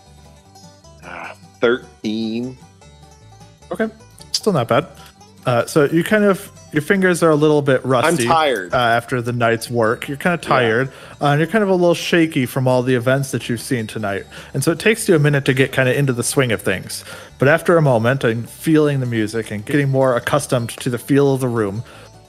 Ah, 1.04 1.36
13. 1.60 2.58
Okay, 3.72 3.90
still 4.32 4.54
not 4.54 4.68
bad. 4.68 4.88
Uh, 5.46 5.66
so 5.66 5.86
you 5.86 6.04
kind 6.04 6.24
of 6.24 6.52
your 6.72 6.82
fingers 6.82 7.22
are 7.22 7.30
a 7.30 7.36
little 7.36 7.62
bit 7.62 7.84
rusty. 7.86 8.24
I'm 8.24 8.30
tired. 8.30 8.74
uh, 8.74 8.78
after 8.78 9.22
the 9.22 9.34
night's 9.34 9.70
work. 9.70 10.08
You're 10.08 10.18
kind 10.18 10.34
of 10.34 10.42
tired, 10.42 10.90
uh, 11.22 11.28
and 11.28 11.40
you're 11.40 11.48
kind 11.50 11.64
of 11.64 11.70
a 11.70 11.76
little 11.76 11.94
shaky 11.96 12.46
from 12.46 12.68
all 12.68 12.82
the 12.84 12.96
events 12.96 13.32
that 13.32 13.50
you've 13.50 13.62
seen 13.62 13.88
tonight. 13.88 14.26
And 14.54 14.64
so 14.64 14.72
it 14.72 14.80
takes 14.80 15.10
you 15.10 15.16
a 15.16 15.20
minute 15.20 15.46
to 15.46 15.54
get 15.54 15.72
kind 15.72 15.90
of 15.90 15.96
into 15.96 16.14
the 16.14 16.24
swing 16.24 16.52
of 16.52 16.62
things. 16.62 17.04
But 17.40 17.48
after 17.48 17.78
a 17.78 17.82
moment 17.82 18.24
and 18.24 18.50
feeling 18.50 19.00
the 19.00 19.06
music 19.06 19.52
and 19.52 19.66
getting 19.66 19.90
more 19.90 20.16
accustomed 20.16 20.70
to 20.70 20.90
the 20.90 20.98
feel 20.98 21.34
of 21.34 21.42
the 21.42 21.48
room, 21.48 21.84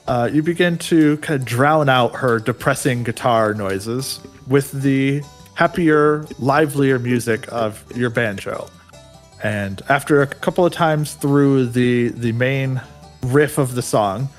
uh, 0.07 0.29
you 0.31 0.43
begin 0.43 0.77
to 0.77 1.17
kind 1.17 1.39
of 1.39 1.45
drown 1.47 1.87
out 1.87 2.15
her 2.15 2.39
depressing 2.39 3.03
guitar 3.03 3.53
noises 3.53 4.19
with 4.47 4.71
the 4.71 5.21
happier, 5.55 6.25
livelier 6.39 6.99
music 6.99 7.45
of 7.51 7.85
your 7.95 8.09
banjo. 8.09 8.67
And 9.43 9.81
after 9.89 10.21
a 10.21 10.27
couple 10.27 10.65
of 10.65 10.73
times 10.73 11.13
through 11.15 11.67
the 11.67 12.09
the 12.09 12.31
main 12.33 12.81
riff 13.23 13.57
of 13.57 13.75
the 13.75 13.81
song, 13.81 14.29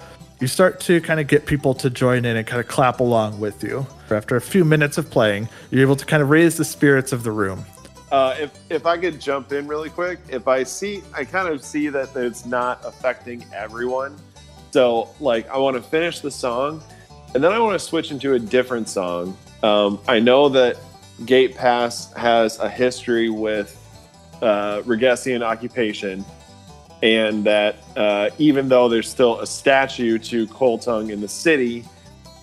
you 0.40 0.46
start 0.46 0.80
to 0.80 1.00
kind 1.00 1.20
of 1.20 1.26
get 1.26 1.46
people 1.46 1.74
to 1.74 1.88
join 1.88 2.24
in 2.24 2.36
and 2.36 2.46
kind 2.46 2.60
of 2.60 2.68
clap 2.68 3.00
along 3.00 3.40
with 3.40 3.62
you. 3.62 3.86
After 4.10 4.36
a 4.36 4.40
few 4.40 4.64
minutes 4.64 4.98
of 4.98 5.10
playing, 5.10 5.48
you're 5.70 5.82
able 5.82 5.96
to 5.96 6.04
kind 6.04 6.22
of 6.22 6.30
raise 6.30 6.56
the 6.56 6.64
spirits 6.64 7.12
of 7.12 7.22
the 7.22 7.30
room. 7.30 7.64
Uh, 8.12 8.36
if 8.38 8.52
if 8.70 8.86
I 8.86 8.96
could 8.98 9.20
jump 9.20 9.52
in 9.52 9.66
really 9.66 9.90
quick, 9.90 10.20
if 10.28 10.46
I 10.46 10.62
see, 10.62 11.02
I 11.14 11.24
kind 11.24 11.48
of 11.48 11.64
see 11.64 11.88
that 11.88 12.14
it's 12.14 12.46
not 12.46 12.84
affecting 12.84 13.44
everyone. 13.54 14.16
So 14.70 15.08
like, 15.20 15.48
I 15.48 15.58
want 15.58 15.76
to 15.76 15.82
finish 15.82 16.20
the 16.20 16.30
song, 16.30 16.82
and 17.34 17.42
then 17.42 17.52
I 17.52 17.58
want 17.58 17.78
to 17.78 17.84
switch 17.84 18.10
into 18.10 18.34
a 18.34 18.38
different 18.38 18.88
song. 18.88 19.36
Um, 19.62 19.98
I 20.06 20.20
know 20.20 20.48
that 20.50 20.76
Gate 21.24 21.56
Pass 21.56 22.12
has 22.12 22.58
a 22.58 22.68
history 22.68 23.30
with 23.30 23.80
uh, 24.42 24.82
Ragesian 24.82 25.42
occupation, 25.42 26.24
and 27.04 27.44
that 27.44 27.76
uh, 27.98 28.30
even 28.38 28.66
though 28.66 28.88
there's 28.88 29.10
still 29.10 29.38
a 29.40 29.46
statue 29.46 30.18
to 30.18 30.46
Coaltongue 30.46 31.10
in 31.10 31.20
the 31.20 31.28
city, 31.28 31.84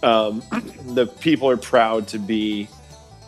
um, 0.03 0.43
the 0.93 1.07
people 1.07 1.49
are 1.49 1.57
proud 1.57 2.07
to 2.09 2.20
be 2.20 2.70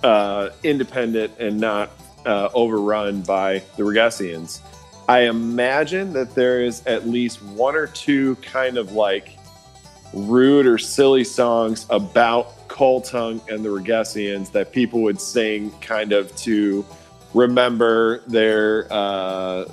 uh, 0.03 0.51
independent 0.63 1.33
and 1.39 1.59
not 1.59 1.89
uh, 2.27 2.49
overrun 2.53 3.23
by 3.23 3.63
the 3.77 3.83
Ragesians. 3.83 4.61
I 5.09 5.21
imagine 5.21 6.13
that 6.13 6.35
there 6.35 6.61
is 6.61 6.85
at 6.85 7.07
least 7.07 7.41
one 7.41 7.75
or 7.75 7.87
two 7.87 8.35
kind 8.35 8.77
of 8.77 8.91
like 8.91 9.37
rude 10.13 10.67
or 10.67 10.77
silly 10.77 11.23
songs 11.23 11.87
about 11.89 12.67
Coaltongue 12.67 13.41
and 13.49 13.65
the 13.65 13.69
Ragesians 13.69 14.51
that 14.51 14.71
people 14.71 15.01
would 15.01 15.19
sing 15.19 15.71
kind 15.79 16.13
of 16.13 16.33
to 16.37 16.85
remember 17.33 18.19
their 18.27 18.85
uh, 18.91 19.65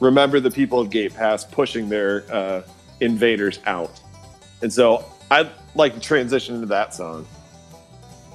remember 0.00 0.40
the 0.40 0.50
people 0.50 0.80
of 0.80 0.90
Gate 0.90 1.14
Pass 1.14 1.44
pushing 1.44 1.88
their 1.88 2.24
uh, 2.32 2.62
invaders 3.00 3.60
out. 3.66 4.00
And 4.62 4.72
so 4.72 5.04
I'd 5.30 5.50
like 5.74 5.94
to 5.94 6.00
transition 6.00 6.54
into 6.54 6.66
that 6.66 6.94
song. 6.94 7.26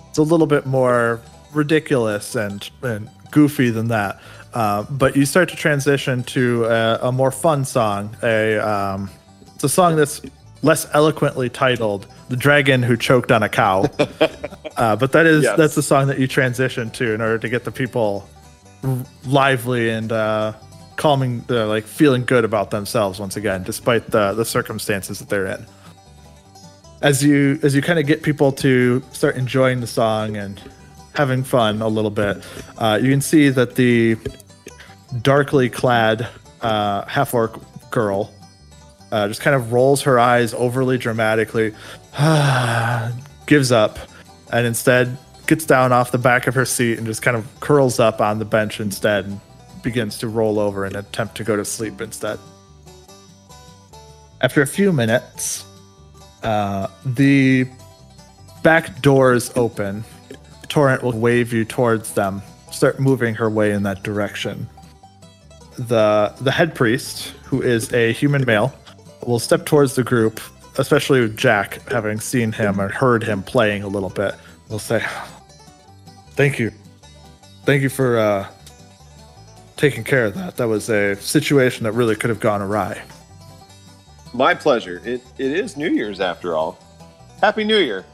It's 0.09 0.17
a 0.17 0.23
little 0.23 0.47
bit 0.47 0.65
more 0.65 1.21
ridiculous 1.53 2.35
and, 2.35 2.69
and 2.81 3.09
goofy 3.31 3.69
than 3.69 3.87
that. 3.89 4.19
Uh, 4.53 4.83
but 4.83 5.15
you 5.15 5.25
start 5.25 5.49
to 5.49 5.55
transition 5.55 6.23
to 6.23 6.65
a, 6.65 6.99
a 7.07 7.11
more 7.11 7.31
fun 7.31 7.65
song. 7.65 8.15
A 8.21 8.57
um, 8.59 9.09
it's 9.55 9.63
a 9.63 9.69
song 9.69 9.95
that's 9.95 10.21
less 10.61 10.87
eloquently 10.93 11.49
titled 11.49 12.05
"The 12.29 12.37
Dragon 12.37 12.83
Who 12.83 12.95
Choked 12.95 13.31
on 13.31 13.41
a 13.41 13.49
Cow," 13.49 13.85
uh, 14.77 14.95
but 14.95 15.11
that 15.13 15.25
is 15.25 15.41
Yes. 15.43 15.57
that's 15.57 15.73
the 15.73 15.81
song 15.81 16.05
that 16.05 16.19
you 16.19 16.27
transition 16.27 16.91
to 16.91 17.13
in 17.15 17.21
order 17.21 17.39
to 17.39 17.49
get 17.49 17.63
the 17.63 17.71
people 17.71 18.29
r- 18.83 18.95
lively 19.25 19.89
and 19.89 20.11
uh, 20.11 20.53
calming, 20.95 21.43
uh, 21.49 21.67
like 21.67 21.85
feeling 21.85 22.25
good 22.25 22.45
about 22.45 22.71
themselves 22.71 23.19
once 23.19 23.35
again, 23.35 23.63
despite 23.63 24.11
the 24.11 24.33
the 24.33 24.45
circumstances 24.45 25.19
that 25.19 25.29
they're 25.29 25.47
in. 25.47 25.65
As 27.01 27.23
you 27.23 27.59
as 27.63 27.75
you 27.75 27.81
kind 27.81 27.99
of 27.99 28.07
get 28.07 28.23
people 28.23 28.51
to 28.53 29.01
start 29.11 29.35
enjoying 29.35 29.81
the 29.81 29.87
song 29.87 30.37
and 30.37 30.61
having 31.13 31.43
fun 31.43 31.81
a 31.81 31.87
little 31.87 32.11
bit, 32.11 32.43
uh, 32.77 32.99
you 33.01 33.09
can 33.09 33.21
see 33.21 33.49
that 33.49 33.75
the 33.75 34.17
darkly 35.21 35.69
clad 35.69 36.27
uh, 36.61 37.05
half 37.05 37.33
orc 37.33 37.59
girl 37.91 38.33
uh, 39.11 39.27
just 39.27 39.41
kind 39.41 39.55
of 39.55 39.71
rolls 39.71 40.01
her 40.01 40.19
eyes 40.19 40.53
overly 40.55 40.97
dramatically, 40.97 41.73
gives 43.45 43.71
up, 43.71 43.99
and 44.51 44.65
instead 44.65 45.17
gets 45.45 45.65
down 45.65 45.91
off 45.91 46.11
the 46.11 46.17
back 46.17 46.47
of 46.47 46.55
her 46.55 46.65
seat 46.65 46.97
and 46.97 47.05
just 47.05 47.21
kind 47.21 47.37
of 47.37 47.47
curls 47.59 47.99
up 47.99 48.21
on 48.21 48.39
the 48.39 48.45
bench 48.45 48.79
instead 48.79 49.25
and 49.25 49.39
begins 49.83 50.17
to 50.19 50.27
roll 50.27 50.57
over 50.57 50.85
and 50.85 50.95
attempt 50.95 51.35
to 51.35 51.43
go 51.43 51.55
to 51.55 51.63
sleep 51.65 52.01
instead. 52.01 52.39
After 54.41 54.61
a 54.61 54.67
few 54.67 54.91
minutes, 54.91 55.65
uh, 56.41 56.87
the 57.05 57.67
back 58.63 59.01
doors 59.01 59.51
open. 59.55 60.03
Torrent 60.67 61.03
will 61.03 61.17
wave 61.17 61.53
you 61.53 61.65
towards 61.65 62.13
them, 62.13 62.41
start 62.71 62.99
moving 62.99 63.35
her 63.35 63.49
way 63.49 63.71
in 63.71 63.83
that 63.83 64.01
direction. 64.03 64.67
The 65.77 66.33
the 66.41 66.51
head 66.51 66.73
priest, 66.75 67.29
who 67.45 67.61
is 67.61 67.93
a 67.93 68.11
human 68.13 68.45
male, 68.45 68.73
will 69.25 69.39
step 69.39 69.65
towards 69.65 69.95
the 69.95 70.03
group, 70.03 70.39
especially 70.77 71.21
with 71.21 71.37
Jack, 71.37 71.87
having 71.89 72.19
seen 72.19 72.51
him 72.51 72.81
or 72.81 72.89
heard 72.89 73.23
him 73.23 73.43
playing 73.43 73.83
a 73.83 73.87
little 73.87 74.09
bit. 74.09 74.35
Will 74.69 74.79
say, 74.79 75.03
"Thank 76.31 76.59
you, 76.59 76.71
thank 77.65 77.81
you 77.81 77.89
for 77.89 78.17
uh, 78.17 78.47
taking 79.77 80.03
care 80.03 80.25
of 80.25 80.35
that. 80.35 80.57
That 80.57 80.67
was 80.67 80.89
a 80.89 81.15
situation 81.15 81.83
that 81.83 81.91
really 81.93 82.15
could 82.15 82.29
have 82.29 82.39
gone 82.39 82.61
awry." 82.61 83.01
My 84.33 84.53
pleasure. 84.55 85.01
It 85.05 85.21
it 85.37 85.51
is 85.51 85.77
New 85.77 85.89
Year's 85.89 86.19
after 86.19 86.55
all. 86.55 86.79
Happy 87.41 87.63
New 87.63 87.77
Year. 87.77 88.05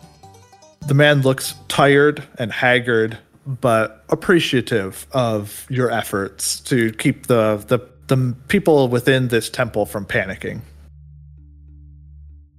The 0.88 0.94
man 0.94 1.22
looks 1.22 1.56
tired 1.68 2.24
and 2.38 2.52
haggard, 2.52 3.18
but 3.46 4.04
appreciative 4.10 5.06
of 5.12 5.66
your 5.70 5.92
efforts 5.92 6.60
to 6.62 6.92
keep 6.94 7.28
the 7.28 7.64
the, 7.68 7.80
the 8.08 8.36
people 8.48 8.88
within 8.90 9.28
this 9.28 9.50
temple 9.50 9.86
from 9.86 10.06
panicking. 10.06 10.62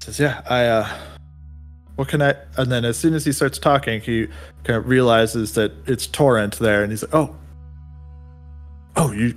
Says, 0.01 0.19
"Yeah, 0.19 0.43
I. 0.49 0.65
uh 0.67 0.89
What 1.97 2.09
can 2.09 2.23
I?" 2.23 2.35
And 2.57 2.73
then 2.73 2.85
as 2.87 2.97
soon 2.97 3.13
as 3.15 3.25
he 3.27 3.33
starts 3.33 3.59
talking, 3.59 4.01
he 4.01 4.29
kind 4.65 4.79
of 4.79 4.89
realizes 4.89 5.53
that 5.55 5.73
it's 5.87 6.07
Torrent 6.07 6.59
there, 6.59 6.83
and 6.83 6.91
he's 6.91 7.03
like, 7.03 7.15
"Oh, 7.15 7.37
oh, 8.97 9.13
you 9.13 9.35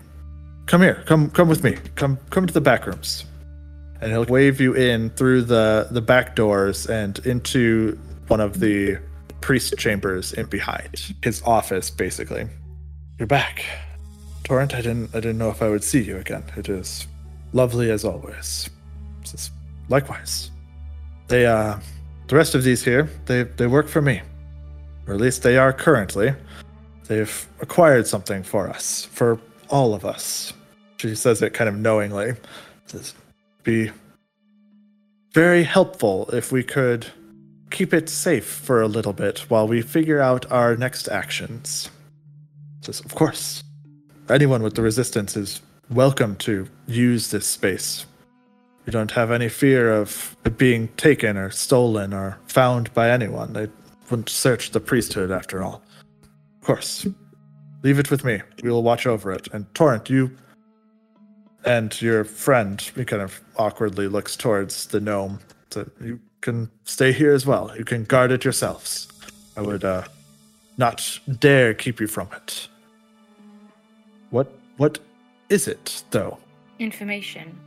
come 0.65 0.81
here, 0.81 1.03
come 1.05 1.29
come 1.29 1.47
with 1.47 1.63
me, 1.63 1.77
come 1.95 2.17
come 2.29 2.47
to 2.47 2.53
the 2.53 2.61
back 2.61 2.85
rooms." 2.85 3.25
And 4.01 4.11
he'll 4.11 4.25
wave 4.25 4.59
you 4.59 4.73
in 4.73 5.09
through 5.11 5.43
the 5.43 5.87
the 5.91 6.01
back 6.01 6.35
doors 6.35 6.87
and 6.87 7.19
into 7.25 7.97
one 8.27 8.41
of 8.41 8.59
the 8.59 8.97
priest 9.41 9.77
chambers 9.77 10.33
in 10.33 10.45
behind 10.45 11.13
his 11.21 11.41
office 11.43 11.89
basically. 11.89 12.47
You're 13.19 13.27
back. 13.27 13.65
Torrent 14.43 14.73
i 14.73 14.81
didn't 14.81 15.09
i 15.13 15.19
didn't 15.19 15.37
know 15.37 15.49
if 15.49 15.61
i 15.61 15.69
would 15.69 15.83
see 15.83 16.01
you 16.01 16.17
again. 16.17 16.43
It 16.57 16.69
is 16.69 17.07
lovely 17.53 17.91
as 17.91 18.03
always. 18.05 18.69
Says, 19.23 19.51
likewise. 19.89 20.51
They 21.27 21.45
uh 21.45 21.79
the 22.27 22.35
rest 22.35 22.55
of 22.55 22.63
these 22.63 22.83
here 22.83 23.09
they 23.25 23.43
they 23.43 23.67
work 23.67 23.87
for 23.87 24.01
me. 24.01 24.21
Or 25.07 25.13
at 25.13 25.19
least 25.19 25.43
they 25.43 25.57
are 25.57 25.73
currently 25.73 26.33
they've 27.07 27.47
acquired 27.59 28.07
something 28.07 28.43
for 28.43 28.69
us 28.69 29.05
for 29.05 29.39
all 29.69 29.93
of 29.93 30.05
us 30.05 30.53
she 30.97 31.15
says 31.15 31.41
it 31.41 31.53
kind 31.53 31.69
of 31.69 31.75
knowingly 31.75 32.33
says 32.85 33.13
be 33.63 33.91
very 35.33 35.63
helpful 35.63 36.29
if 36.31 36.51
we 36.51 36.63
could 36.63 37.07
keep 37.73 37.91
it 37.91 38.07
safe 38.07 38.45
for 38.45 38.81
a 38.81 38.87
little 38.87 39.13
bit 39.13 39.39
while 39.49 39.67
we 39.67 39.81
figure 39.81 40.21
out 40.21 40.49
our 40.51 40.77
next 40.77 41.07
actions. 41.09 41.89
Says, 42.81 42.99
of 42.99 43.15
course, 43.15 43.63
anyone 44.29 44.61
with 44.61 44.75
the 44.75 44.83
resistance 44.83 45.35
is 45.35 45.61
welcome 45.89 46.35
to 46.35 46.67
use 46.85 47.31
this 47.31 47.47
space. 47.47 48.05
We 48.85 48.91
don't 48.91 49.11
have 49.11 49.31
any 49.31 49.49
fear 49.49 49.91
of 49.91 50.37
it 50.45 50.57
being 50.57 50.89
taken 50.97 51.35
or 51.35 51.49
stolen 51.49 52.13
or 52.13 52.37
found 52.45 52.93
by 52.93 53.09
anyone. 53.09 53.53
They 53.53 53.69
wouldn't 54.11 54.29
search 54.29 54.69
the 54.69 54.79
priesthood 54.79 55.31
after 55.31 55.63
all. 55.63 55.81
Of 56.63 56.67
course. 56.67 57.05
Leave 57.81 57.99
it 57.99 58.09
with 58.09 58.23
me. 58.23 58.41
We 58.63 58.71
will 58.71 58.83
watch 58.83 59.05
over 59.05 59.33
it. 59.33 59.49
And 59.51 59.65
Torrent, 59.75 60.09
you 60.09 60.31
and 61.65 62.01
your 62.01 62.23
friend, 62.23 62.79
he 62.79 63.03
kind 63.03 63.21
of 63.21 63.41
awkwardly 63.57 64.07
looks 64.07 64.37
towards 64.37 64.87
the 64.87 65.01
gnome. 65.01 65.39
So 65.71 65.91
you 65.99 66.21
can 66.39 66.71
stay 66.85 67.11
here 67.11 67.33
as 67.33 67.45
well. 67.45 67.69
You 67.77 67.83
can 67.83 68.05
guard 68.05 68.31
it 68.31 68.45
yourselves. 68.45 69.09
I 69.57 69.61
would 69.61 69.83
uh, 69.83 70.05
not 70.77 71.19
dare 71.37 71.73
keep 71.73 71.99
you 71.99 72.07
from 72.07 72.29
it. 72.33 72.69
What 74.29 74.49
what 74.77 74.99
is 75.49 75.67
it 75.67 76.05
though? 76.11 76.37
Information. 76.79 77.59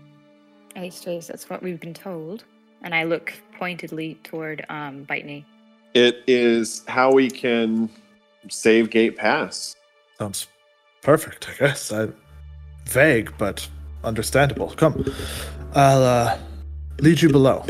At 0.74 0.84
least 0.84 1.04
that's 1.04 1.50
what 1.50 1.62
we've 1.62 1.80
been 1.80 1.92
told. 1.92 2.44
And 2.80 2.94
I 2.94 3.04
look 3.04 3.34
pointedly 3.58 4.18
toward 4.24 4.64
um, 4.70 5.04
Bitney. 5.04 5.44
It 5.92 6.24
is 6.26 6.82
how 6.88 7.12
we 7.12 7.30
can 7.30 7.90
save 8.50 8.90
Gate 8.90 9.16
Pass. 9.16 9.76
Sounds 10.18 10.46
perfect, 11.02 11.48
I 11.48 11.54
guess. 11.54 11.92
I 11.92 12.08
vague 12.86 13.32
but 13.38 13.68
understandable. 14.04 14.68
Come. 14.76 15.04
I'll 15.74 16.02
uh, 16.02 16.38
lead 17.00 17.20
you 17.20 17.28
below. 17.28 17.64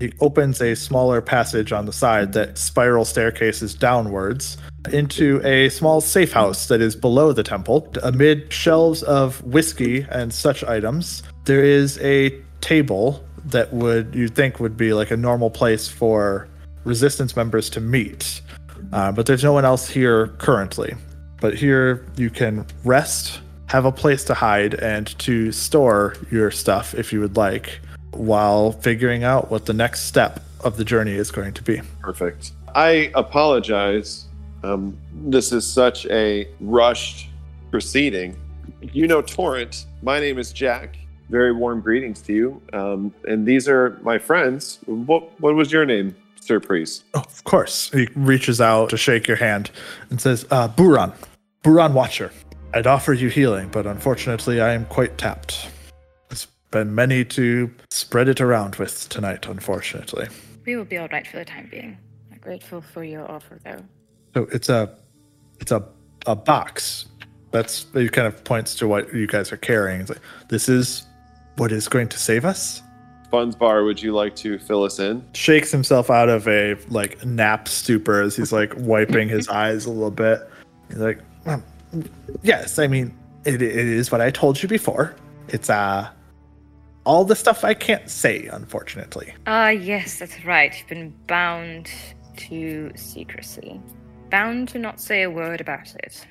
He 0.00 0.12
opens 0.20 0.60
a 0.60 0.74
smaller 0.74 1.22
passage 1.22 1.72
on 1.72 1.86
the 1.86 1.92
side 1.92 2.34
that 2.34 2.58
spiral 2.58 3.04
staircases 3.04 3.74
downwards 3.74 4.58
into 4.92 5.40
a 5.42 5.70
small 5.70 6.00
safe 6.00 6.32
house 6.32 6.68
that 6.68 6.82
is 6.82 6.94
below 6.94 7.32
the 7.32 7.42
temple. 7.42 7.90
Amid 8.02 8.52
shelves 8.52 9.02
of 9.02 9.42
whiskey 9.44 10.06
and 10.10 10.32
such 10.32 10.62
items, 10.64 11.22
there 11.44 11.64
is 11.64 11.98
a 12.00 12.38
table 12.60 13.24
that 13.46 13.72
would 13.72 14.14
you 14.14 14.28
think 14.28 14.60
would 14.60 14.76
be 14.76 14.92
like 14.92 15.10
a 15.10 15.16
normal 15.16 15.50
place 15.50 15.88
for 15.88 16.48
resistance 16.84 17.34
members 17.34 17.70
to 17.70 17.80
meet. 17.80 18.42
Uh, 18.92 19.12
but 19.12 19.26
there's 19.26 19.44
no 19.44 19.52
one 19.52 19.64
else 19.64 19.88
here 19.88 20.28
currently. 20.38 20.94
But 21.40 21.54
here 21.54 22.06
you 22.16 22.30
can 22.30 22.66
rest, 22.84 23.40
have 23.66 23.84
a 23.84 23.92
place 23.92 24.24
to 24.24 24.34
hide, 24.34 24.74
and 24.74 25.06
to 25.18 25.52
store 25.52 26.14
your 26.30 26.50
stuff 26.50 26.94
if 26.94 27.12
you 27.12 27.20
would 27.20 27.36
like, 27.36 27.80
while 28.12 28.72
figuring 28.72 29.24
out 29.24 29.50
what 29.50 29.66
the 29.66 29.74
next 29.74 30.02
step 30.02 30.40
of 30.64 30.76
the 30.76 30.84
journey 30.84 31.12
is 31.12 31.30
going 31.30 31.52
to 31.54 31.62
be. 31.62 31.80
Perfect. 32.00 32.52
I 32.74 33.10
apologize. 33.14 34.26
Um, 34.62 34.98
this 35.12 35.52
is 35.52 35.66
such 35.66 36.06
a 36.06 36.48
rushed 36.60 37.28
proceeding. 37.70 38.36
You 38.80 39.06
know 39.06 39.22
Torrent. 39.22 39.86
My 40.02 40.20
name 40.20 40.38
is 40.38 40.52
Jack. 40.52 40.96
Very 41.28 41.52
warm 41.52 41.80
greetings 41.80 42.20
to 42.22 42.32
you. 42.32 42.62
Um, 42.72 43.12
and 43.26 43.46
these 43.46 43.68
are 43.68 43.98
my 44.02 44.18
friends. 44.18 44.78
What, 44.86 45.38
what 45.40 45.54
was 45.54 45.72
your 45.72 45.84
name, 45.84 46.14
Sir 46.46 46.60
Priest? 46.60 47.04
Oh, 47.14 47.20
of 47.20 47.44
course. 47.44 47.90
He 47.90 48.08
reaches 48.14 48.60
out 48.60 48.90
to 48.90 48.96
shake 48.96 49.26
your 49.26 49.36
hand 49.36 49.70
and 50.10 50.20
says, 50.20 50.46
uh, 50.50 50.68
Buran, 50.68 51.12
Buran 51.64 51.92
Watcher. 51.92 52.30
I'd 52.72 52.86
offer 52.86 53.12
you 53.12 53.28
healing, 53.28 53.68
but 53.68 53.86
unfortunately 53.86 54.60
I 54.60 54.72
am 54.72 54.84
quite 54.86 55.18
tapped. 55.18 55.68
It's 56.30 56.46
been 56.70 56.94
many 56.94 57.24
to 57.24 57.70
spread 57.90 58.28
it 58.28 58.40
around 58.40 58.76
with 58.76 59.08
tonight, 59.08 59.46
unfortunately. 59.46 60.28
We 60.66 60.76
will 60.76 60.84
be 60.84 60.98
all 60.98 61.08
right 61.08 61.26
for 61.26 61.38
the 61.38 61.44
time 61.44 61.68
being. 61.70 61.96
I'm 62.32 62.38
grateful 62.38 62.80
for 62.80 63.02
your 63.02 63.30
offer, 63.30 63.58
though. 63.64 63.82
So 64.34 64.48
it's 64.52 64.68
a 64.68 64.94
it's 65.60 65.72
a 65.72 65.82
a 66.26 66.36
box 66.36 67.06
That's 67.52 67.86
he 67.94 68.08
kind 68.08 68.26
of 68.26 68.42
points 68.44 68.74
to 68.76 68.88
what 68.88 69.14
you 69.14 69.26
guys 69.26 69.52
are 69.52 69.56
carrying. 69.56 70.00
It's 70.02 70.10
like 70.10 70.20
this 70.48 70.68
is 70.68 71.06
what 71.56 71.72
is 71.72 71.88
going 71.88 72.08
to 72.08 72.18
save 72.18 72.44
us. 72.44 72.82
Funsbar, 73.32 73.84
would 73.84 74.00
you 74.00 74.12
like 74.12 74.36
to 74.36 74.58
fill 74.58 74.84
us 74.84 74.98
in? 74.98 75.24
Shakes 75.34 75.70
himself 75.70 76.10
out 76.10 76.28
of 76.28 76.46
a 76.48 76.76
like 76.88 77.24
nap 77.24 77.68
stupor 77.68 78.22
as 78.22 78.36
he's 78.36 78.52
like 78.52 78.72
wiping 78.76 79.28
his 79.28 79.48
eyes 79.50 79.86
a 79.86 79.90
little 79.90 80.10
bit. 80.10 80.48
He's 80.88 80.98
like, 80.98 81.20
"Um, 81.46 81.62
yes, 82.42 82.78
I 82.78 82.86
mean 82.86 83.16
it, 83.44 83.62
it 83.62 83.76
is 83.76 84.10
what 84.10 84.20
I 84.20 84.30
told 84.30 84.62
you 84.62 84.68
before. 84.68 85.14
It's 85.48 85.70
uh 85.70 86.08
all 87.04 87.24
the 87.24 87.36
stuff 87.36 87.62
I 87.62 87.72
can't 87.72 88.10
say, 88.10 88.46
unfortunately. 88.46 89.32
Ah, 89.46 89.68
yes, 89.68 90.18
that's 90.18 90.44
right. 90.44 90.76
You've 90.76 90.88
been 90.88 91.14
bound 91.28 91.88
to 92.36 92.90
secrecy. 92.96 93.80
Bound 94.30 94.68
to 94.70 94.78
not 94.80 95.00
say 95.00 95.22
a 95.22 95.30
word 95.30 95.60
about 95.60 95.94
it. 95.94 96.26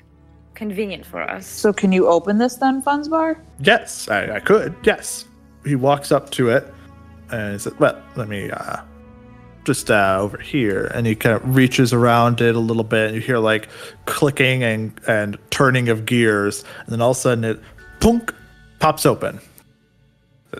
Convenient 0.52 1.06
for 1.06 1.22
us. 1.22 1.46
So 1.46 1.72
can 1.72 1.92
you 1.92 2.06
open 2.08 2.36
this 2.36 2.56
then, 2.56 2.82
Funsbar? 2.82 3.38
Yes, 3.58 4.08
I, 4.10 4.36
I 4.36 4.40
could. 4.40 4.74
Yes. 4.82 5.24
He 5.64 5.76
walks 5.76 6.12
up 6.12 6.30
to 6.32 6.50
it 6.50 6.72
and 7.30 7.52
he 7.52 7.58
says, 7.58 7.74
Well, 7.78 8.02
let 8.16 8.28
me 8.28 8.50
uh, 8.50 8.82
just 9.64 9.90
uh, 9.90 10.18
over 10.20 10.38
here. 10.38 10.86
And 10.94 11.06
he 11.06 11.14
kind 11.14 11.36
of 11.36 11.56
reaches 11.56 11.92
around 11.92 12.40
it 12.40 12.54
a 12.54 12.60
little 12.60 12.84
bit. 12.84 13.08
And 13.08 13.14
you 13.16 13.20
hear 13.20 13.38
like 13.38 13.68
clicking 14.06 14.62
and, 14.62 14.98
and 15.06 15.36
turning 15.50 15.88
of 15.88 16.06
gears. 16.06 16.64
And 16.84 16.92
then 16.92 17.02
all 17.02 17.10
of 17.10 17.16
a 17.16 17.20
sudden 17.20 17.44
it 17.44 17.60
punk 18.00 18.32
pops 18.78 19.04
open. 19.04 19.40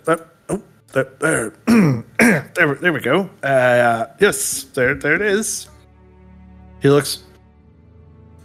Uh, 0.05 0.17
oh, 0.49 0.61
there, 0.93 1.11
there, 1.19 1.53
there, 2.53 2.75
there 2.75 2.93
we 2.93 2.99
go. 2.99 3.29
Uh, 3.41 4.05
yes, 4.19 4.63
there, 4.73 4.93
there 4.93 5.15
it 5.15 5.21
is. 5.21 5.69
He 6.81 6.89
looks 6.89 7.23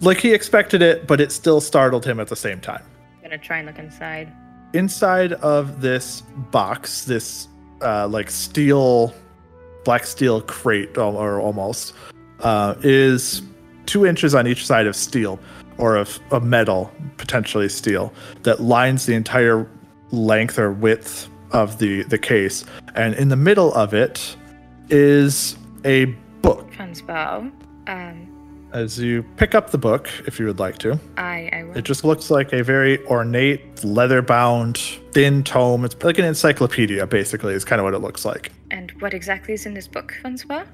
like 0.00 0.18
he 0.18 0.32
expected 0.32 0.82
it, 0.82 1.06
but 1.06 1.20
it 1.20 1.30
still 1.32 1.60
startled 1.60 2.04
him 2.04 2.18
at 2.18 2.28
the 2.28 2.36
same 2.36 2.60
time 2.60 2.82
I'm 3.16 3.22
gonna 3.22 3.38
try 3.38 3.58
and 3.58 3.66
look 3.66 3.78
inside. 3.78 4.32
inside 4.72 5.34
of 5.34 5.80
this 5.80 6.22
box, 6.50 7.04
this 7.04 7.48
uh, 7.82 8.08
like 8.08 8.30
steel, 8.30 9.14
black 9.84 10.04
steel 10.04 10.40
crate, 10.42 10.96
or 10.96 11.40
almost, 11.40 11.94
uh, 12.40 12.74
is 12.82 13.42
two 13.86 14.06
inches 14.06 14.34
on 14.34 14.46
each 14.46 14.66
side 14.66 14.86
of 14.86 14.96
steel 14.96 15.38
or 15.78 15.96
of, 15.96 16.20
a 16.30 16.40
metal, 16.40 16.92
potentially 17.16 17.68
steel, 17.68 18.12
that 18.42 18.60
lines 18.60 19.06
the 19.06 19.14
entire 19.14 19.68
length 20.10 20.58
or 20.58 20.72
width 20.72 21.28
of 21.52 21.78
the 21.78 22.02
the 22.04 22.18
case. 22.18 22.64
And 22.94 23.14
in 23.14 23.28
the 23.28 23.36
middle 23.36 23.72
of 23.74 23.94
it 23.94 24.36
is 24.88 25.56
a 25.84 26.06
book. 26.42 26.70
Funsbar. 26.72 27.50
Um, 27.88 28.31
As 28.72 28.98
you 28.98 29.22
pick 29.36 29.54
up 29.54 29.70
the 29.70 29.78
book, 29.78 30.08
if 30.26 30.40
you 30.40 30.46
would 30.46 30.58
like 30.58 30.78
to, 30.78 30.98
I, 31.18 31.50
I 31.52 31.64
will. 31.64 31.76
it 31.76 31.84
just 31.84 32.04
looks 32.04 32.30
like 32.30 32.54
a 32.54 32.62
very 32.64 33.04
ornate, 33.06 33.84
leather 33.84 34.22
bound, 34.22 34.78
thin 35.12 35.44
tome. 35.44 35.84
It's 35.84 35.94
like 36.02 36.18
an 36.18 36.24
encyclopedia, 36.24 37.06
basically, 37.06 37.52
is 37.52 37.66
kind 37.66 37.80
of 37.80 37.84
what 37.84 37.92
it 37.92 37.98
looks 37.98 38.24
like. 38.24 38.50
And 38.70 38.90
what 39.00 39.12
exactly 39.12 39.52
is 39.52 39.66
in 39.66 39.74
this 39.74 39.86
book, 39.86 40.16
Francois? 40.22 40.64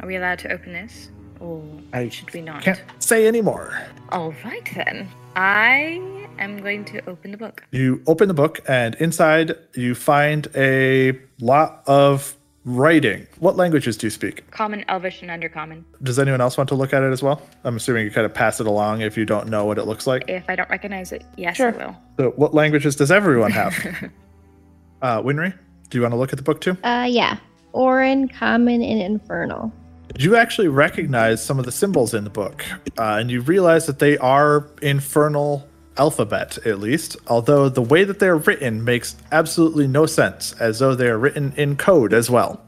Are 0.00 0.06
we 0.06 0.16
allowed 0.16 0.40
to 0.40 0.52
open 0.52 0.72
this? 0.72 1.10
Or 1.38 1.62
I 1.92 2.08
should 2.08 2.32
we 2.34 2.40
not? 2.40 2.62
Can't 2.62 2.82
say 2.98 3.28
anymore. 3.28 3.80
All 4.10 4.34
right 4.44 4.68
then. 4.74 5.08
I 5.36 6.00
am 6.38 6.58
going 6.58 6.84
to 6.86 7.08
open 7.08 7.30
the 7.30 7.36
book. 7.36 7.64
You 7.70 8.02
open 8.08 8.26
the 8.26 8.34
book, 8.34 8.60
and 8.66 8.96
inside 8.96 9.56
you 9.74 9.94
find 9.94 10.48
a 10.56 11.18
lot 11.40 11.82
of 11.86 12.36
writing. 12.64 13.26
What 13.38 13.56
languages 13.56 13.96
do 13.96 14.06
you 14.06 14.10
speak? 14.10 14.50
Common, 14.50 14.84
Elvish, 14.88 15.22
and 15.22 15.30
Undercommon. 15.30 15.84
Does 16.02 16.18
anyone 16.18 16.40
else 16.40 16.56
want 16.56 16.68
to 16.68 16.74
look 16.74 16.92
at 16.92 17.02
it 17.02 17.12
as 17.12 17.22
well? 17.22 17.42
I'm 17.64 17.76
assuming 17.76 18.04
you 18.04 18.10
kind 18.10 18.24
of 18.24 18.32
pass 18.34 18.60
it 18.60 18.66
along 18.66 19.02
if 19.02 19.16
you 19.16 19.24
don't 19.24 19.48
know 19.48 19.64
what 19.64 19.78
it 19.78 19.84
looks 19.84 20.06
like. 20.06 20.24
If 20.28 20.48
I 20.48 20.56
don't 20.56 20.70
recognize 20.70 21.12
it, 21.12 21.24
yes, 21.36 21.56
Sure. 21.56 21.74
I 21.74 21.86
will. 21.86 21.96
So, 22.18 22.30
what 22.36 22.54
languages 22.54 22.96
does 22.96 23.10
everyone 23.10 23.50
have? 23.52 23.74
uh, 25.02 25.22
Winry, 25.22 25.54
do 25.90 25.98
you 25.98 26.02
want 26.02 26.12
to 26.12 26.18
look 26.18 26.32
at 26.32 26.36
the 26.36 26.42
book 26.42 26.60
too? 26.60 26.76
Uh, 26.82 27.06
yeah. 27.08 27.36
Orin, 27.72 28.28
Common, 28.28 28.82
and 28.82 29.00
Infernal. 29.00 29.72
Did 30.12 30.22
you 30.22 30.36
actually 30.36 30.68
recognize 30.68 31.44
some 31.44 31.58
of 31.58 31.64
the 31.64 31.72
symbols 31.72 32.14
in 32.14 32.24
the 32.24 32.30
book, 32.30 32.64
uh, 32.98 33.16
and 33.18 33.30
you 33.30 33.40
realize 33.40 33.86
that 33.86 33.98
they 33.98 34.16
are 34.18 34.68
infernal 34.80 35.68
alphabet, 35.96 36.58
at 36.66 36.80
least. 36.80 37.16
Although 37.26 37.68
the 37.68 37.82
way 37.82 38.04
that 38.04 38.18
they're 38.18 38.36
written 38.36 38.84
makes 38.84 39.16
absolutely 39.32 39.86
no 39.86 40.06
sense, 40.06 40.52
as 40.60 40.78
though 40.78 40.94
they 40.94 41.08
are 41.08 41.18
written 41.18 41.52
in 41.56 41.76
code 41.76 42.12
as 42.12 42.30
well. 42.30 42.60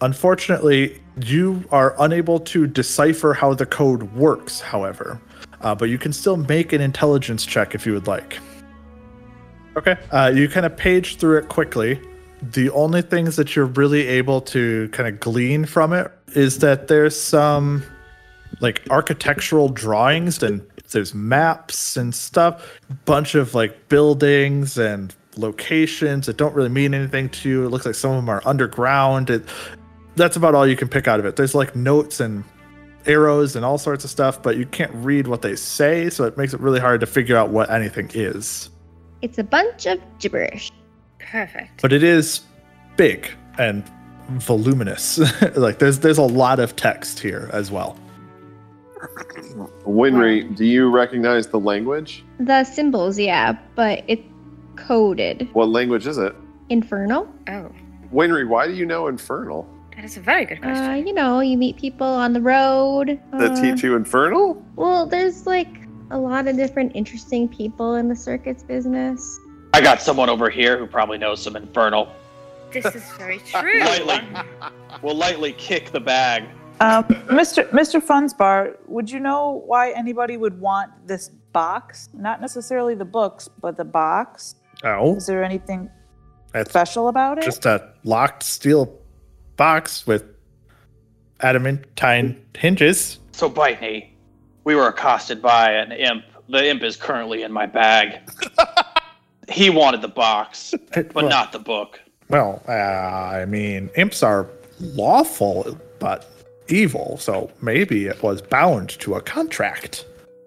Unfortunately, 0.00 1.00
you 1.20 1.64
are 1.72 1.96
unable 1.98 2.38
to 2.40 2.66
decipher 2.66 3.34
how 3.34 3.54
the 3.54 3.66
code 3.66 4.14
works, 4.14 4.60
however, 4.60 5.20
uh, 5.60 5.74
but 5.74 5.88
you 5.88 5.98
can 5.98 6.12
still 6.12 6.36
make 6.36 6.72
an 6.72 6.80
intelligence 6.80 7.44
check 7.44 7.74
if 7.74 7.84
you 7.84 7.92
would 7.92 8.06
like. 8.06 8.38
Okay. 9.76 9.96
Uh, 10.10 10.32
you 10.34 10.48
kind 10.48 10.66
of 10.66 10.76
page 10.76 11.16
through 11.16 11.38
it 11.38 11.48
quickly. 11.48 12.00
The 12.42 12.70
only 12.70 13.02
things 13.02 13.36
that 13.36 13.56
you're 13.56 13.66
really 13.66 14.06
able 14.06 14.40
to 14.42 14.88
kind 14.90 15.08
of 15.08 15.18
glean 15.18 15.64
from 15.64 15.92
it 15.92 16.12
is 16.28 16.58
that 16.60 16.86
there's 16.88 17.20
some 17.20 17.82
like 18.60 18.82
architectural 18.90 19.68
drawings 19.68 20.42
and 20.42 20.66
there's 20.90 21.14
maps 21.14 21.96
and 21.96 22.14
stuff, 22.14 22.80
bunch 23.04 23.34
of 23.34 23.54
like 23.54 23.88
buildings 23.88 24.78
and 24.78 25.14
locations 25.36 26.26
that 26.26 26.36
don't 26.36 26.54
really 26.54 26.68
mean 26.68 26.94
anything 26.94 27.28
to 27.28 27.48
you. 27.48 27.66
It 27.66 27.68
looks 27.68 27.86
like 27.86 27.94
some 27.94 28.10
of 28.12 28.16
them 28.16 28.28
are 28.28 28.42
underground. 28.44 29.30
It, 29.30 29.44
that's 30.16 30.36
about 30.36 30.54
all 30.54 30.66
you 30.66 30.76
can 30.76 30.88
pick 30.88 31.06
out 31.06 31.20
of 31.20 31.26
it. 31.26 31.36
There's 31.36 31.54
like 31.54 31.76
notes 31.76 32.20
and 32.20 32.42
arrows 33.06 33.56
and 33.56 33.64
all 33.64 33.78
sorts 33.78 34.04
of 34.04 34.10
stuff, 34.10 34.42
but 34.42 34.56
you 34.56 34.66
can't 34.66 34.92
read 34.94 35.26
what 35.26 35.42
they 35.42 35.56
say, 35.56 36.10
so 36.10 36.24
it 36.24 36.36
makes 36.36 36.54
it 36.54 36.60
really 36.60 36.80
hard 36.80 37.00
to 37.00 37.06
figure 37.06 37.36
out 37.36 37.50
what 37.50 37.70
anything 37.70 38.10
is. 38.14 38.70
It's 39.22 39.38
a 39.38 39.44
bunch 39.44 39.86
of 39.86 40.00
gibberish. 40.18 40.72
Perfect. 41.18 41.82
but 41.82 41.92
it 41.92 42.02
is 42.02 42.40
big 42.96 43.30
and 43.58 43.86
voluminous. 44.30 45.18
like 45.56 45.78
there's 45.78 45.98
there's 45.98 46.16
a 46.16 46.22
lot 46.22 46.58
of 46.58 46.74
text 46.76 47.18
here 47.18 47.50
as 47.52 47.70
well. 47.70 47.98
Winry, 49.84 50.54
do 50.56 50.64
you 50.64 50.90
recognize 50.90 51.46
the 51.46 51.58
language? 51.60 52.24
The 52.40 52.64
symbols, 52.64 53.18
yeah, 53.18 53.56
but 53.74 54.04
it's 54.08 54.22
coded. 54.76 55.48
What 55.52 55.68
language 55.68 56.06
is 56.06 56.18
it? 56.18 56.34
Infernal? 56.68 57.28
Oh, 57.48 57.70
Winry, 58.12 58.46
why 58.46 58.66
do 58.66 58.74
you 58.74 58.86
know 58.86 59.06
Infernal? 59.08 59.68
that 59.98 60.04
is 60.04 60.16
a 60.16 60.20
very 60.20 60.44
good 60.44 60.62
question. 60.62 60.90
Uh, 60.90 60.94
you 60.94 61.12
know, 61.12 61.40
you 61.40 61.58
meet 61.58 61.76
people 61.76 62.06
on 62.06 62.32
the 62.32 62.40
road. 62.40 63.20
That 63.32 63.50
uh, 63.52 63.60
teach 63.60 63.82
you 63.82 63.96
Infernal? 63.96 64.62
Well, 64.76 65.06
there's 65.06 65.44
like 65.44 65.88
a 66.12 66.18
lot 66.18 66.46
of 66.46 66.56
different 66.56 66.92
interesting 66.94 67.48
people 67.48 67.96
in 67.96 68.08
the 68.08 68.14
circuits 68.14 68.62
business. 68.62 69.40
I 69.74 69.80
got 69.80 70.00
someone 70.00 70.30
over 70.30 70.50
here 70.50 70.78
who 70.78 70.86
probably 70.86 71.18
knows 71.18 71.42
some 71.42 71.56
infernal. 71.56 72.12
this 72.72 72.86
is 72.94 73.02
very 73.18 73.38
true. 73.46 73.80
Lightly, 73.80 74.20
will 75.02 75.16
lightly 75.16 75.52
kick 75.52 75.90
the 75.90 76.00
bag. 76.00 76.44
Um, 76.80 77.04
Mr. 77.04 77.68
Mr. 77.70 78.00
Funsbar, 78.00 78.76
would 78.86 79.10
you 79.10 79.18
know 79.20 79.62
why 79.66 79.90
anybody 79.92 80.36
would 80.36 80.60
want 80.60 80.90
this 81.06 81.30
box? 81.52 82.08
Not 82.14 82.40
necessarily 82.40 82.94
the 82.94 83.04
books, 83.04 83.48
but 83.60 83.76
the 83.76 83.84
box. 83.84 84.54
Oh, 84.84 85.16
Is 85.16 85.26
there 85.26 85.42
anything 85.42 85.90
that's 86.52 86.70
special 86.70 87.08
about 87.08 87.38
it? 87.38 87.44
just 87.44 87.66
a 87.66 87.92
locked 88.04 88.44
steel 88.44 88.96
box 89.56 90.06
with 90.06 90.24
adamantine 91.40 92.40
hinges. 92.56 93.18
So, 93.32 93.50
Bitey, 93.50 94.10
we 94.62 94.76
were 94.76 94.86
accosted 94.86 95.42
by 95.42 95.72
an 95.72 95.90
imp. 95.92 96.24
The 96.48 96.68
imp 96.68 96.82
is 96.84 96.96
currently 96.96 97.42
in 97.42 97.52
my 97.52 97.66
bag. 97.66 98.20
he 99.48 99.68
wanted 99.68 100.00
the 100.00 100.08
box, 100.08 100.74
but 100.94 101.12
well, 101.14 101.28
not 101.28 101.50
the 101.50 101.58
book. 101.58 102.00
Well, 102.28 102.62
uh, 102.68 102.72
I 102.72 103.46
mean, 103.46 103.90
imps 103.96 104.22
are 104.22 104.48
lawful 104.80 105.76
but 105.98 106.37
evil, 106.70 107.16
so 107.18 107.50
maybe 107.62 108.06
it 108.06 108.22
was 108.22 108.42
bound 108.42 108.90
to 109.00 109.14
a 109.14 109.20
contract. 109.20 110.04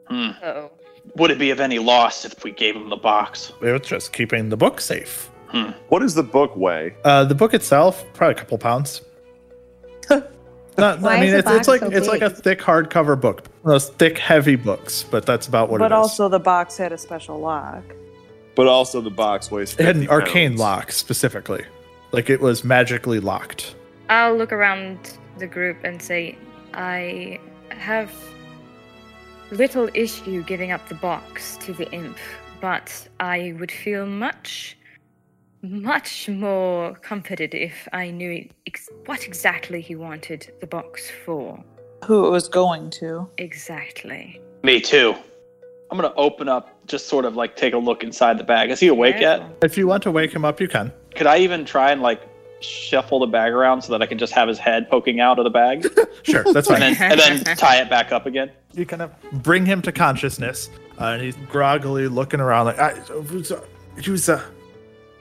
Hmm. 0.08 0.30
Oh, 0.44 0.72
Would 1.16 1.32
it 1.32 1.40
be 1.40 1.50
of 1.52 1.60
any 1.60 1.80
loss 1.80 2.26
if 2.26 2.44
we 2.44 2.52
gave 2.52 2.76
him 2.76 2.90
the 2.90 2.96
box? 2.98 3.52
It 3.62 3.72
was 3.72 3.82
just 3.82 4.14
keeping 4.14 4.50
the 4.50 4.58
book 4.58 4.82
safe. 4.82 5.30
What 5.90 6.00
does 6.00 6.16
the 6.16 6.24
book 6.24 6.56
weigh? 6.56 6.96
Uh, 7.04 7.26
the 7.26 7.36
book 7.36 7.54
itself, 7.54 8.06
probably 8.14 8.36
a 8.36 8.38
couple 8.38 8.58
pounds. 8.58 9.02
Not, 10.78 11.02
Why 11.02 11.16
I 11.18 11.20
mean, 11.20 11.34
is 11.34 11.44
the 11.44 11.50
it's, 11.52 11.60
it's 11.60 11.68
like 11.68 11.82
so 11.82 11.88
it's 11.90 12.08
like 12.08 12.22
a 12.22 12.30
thick 12.30 12.60
hardcover 12.60 13.20
book. 13.20 13.44
Those 13.66 13.90
thick, 13.90 14.18
heavy 14.18 14.56
books, 14.56 15.04
but 15.04 15.26
that's 15.26 15.46
about 15.48 15.70
what 15.70 15.80
but 15.80 15.92
it 15.92 15.96
is. 15.96 15.98
also 15.98 16.30
the 16.30 16.40
box 16.40 16.78
had 16.78 16.94
a 16.94 16.98
special 16.98 17.40
lock. 17.40 17.84
But 18.56 18.68
also 18.68 19.02
the 19.02 19.12
box 19.12 19.52
weighs. 19.52 19.74
it 19.78 19.86
had 19.86 19.98
an 19.98 20.08
arcane 20.08 20.52
pounds. 20.52 20.60
lock 20.62 20.92
specifically, 20.94 21.66
like 22.14 22.30
it 22.30 22.40
was 22.40 22.64
magically 22.64 23.20
locked. 23.20 23.76
I'll 24.10 24.36
look 24.36 24.54
around 24.54 25.18
the 25.38 25.48
group 25.48 25.78
and 25.84 26.02
say, 26.02 26.38
I 26.74 27.40
have 27.70 28.12
little 29.52 29.90
issue 29.94 30.44
giving 30.44 30.72
up 30.72 30.88
the 30.88 30.96
box 30.96 31.58
to 31.58 31.74
the 31.74 31.92
imp, 31.92 32.18
but 32.60 33.08
I 33.20 33.54
would 33.60 33.72
feel 33.72 34.06
much, 34.06 34.78
much 35.62 36.30
more 36.30 36.94
comforted 36.96 37.54
if 37.54 37.88
I 37.92 38.12
knew 38.12 38.48
ex- 38.66 38.90
what 39.06 39.26
exactly 39.26 39.82
he 39.82 39.96
wanted 39.96 40.54
the 40.62 40.68
box 40.68 41.12
for. 41.26 41.64
Who 42.06 42.28
it 42.28 42.32
was 42.32 42.48
going 42.48 42.90
to. 42.92 43.30
Exactly. 43.38 44.42
Me 44.64 44.80
too. 44.80 45.16
I'm 45.92 45.98
gonna 45.98 46.14
open 46.16 46.48
up, 46.48 46.88
just 46.88 47.08
sort 47.10 47.26
of 47.26 47.36
like 47.36 47.58
take 47.58 47.74
a 47.74 47.78
look 47.78 48.02
inside 48.02 48.38
the 48.38 48.46
bag. 48.46 48.72
Is 48.72 48.80
he 48.80 48.88
awake 48.88 49.20
yet? 49.20 49.44
If 49.62 49.78
you 49.78 49.88
want 49.88 50.04
to 50.04 50.12
wake 50.12 50.32
him 50.34 50.46
up, 50.46 50.62
you 50.62 50.70
can. 50.70 50.94
Could 51.16 51.28
I 51.28 51.40
even 51.40 51.66
try 51.66 51.92
and 51.92 52.02
like 52.02 52.22
shuffle 52.62 53.20
the 53.20 53.28
bag 53.28 53.52
around 53.54 53.82
so 53.82 53.92
that 53.92 54.02
I 54.02 54.06
can 54.06 54.18
just 54.18 54.34
have 54.34 54.48
his 54.48 54.58
head 54.60 54.90
poking 54.90 55.20
out 55.20 55.40
of 55.40 55.44
the 55.44 55.50
bag, 55.50 55.86
Sure, 56.24 56.44
that's 56.54 56.70
and 56.70 56.80
fine. 56.80 56.94
then 56.96 57.20
and 57.20 57.20
then 57.46 57.58
tie 57.58 57.82
it 57.82 57.90
back 57.90 58.12
up 58.12 58.26
again? 58.26 58.52
you 58.74 58.86
kind 58.86 59.02
of 59.02 59.12
bring 59.44 59.66
him 59.66 59.82
to 59.82 59.92
consciousness, 59.92 60.70
uh, 61.00 61.06
and 61.06 61.22
he's 61.22 61.36
groggily 61.50 62.08
looking 62.08 62.40
around 62.40 62.66
like, 62.68 62.80
I, 62.80 62.94
Juice, 64.00 64.30
uh, 64.30 64.42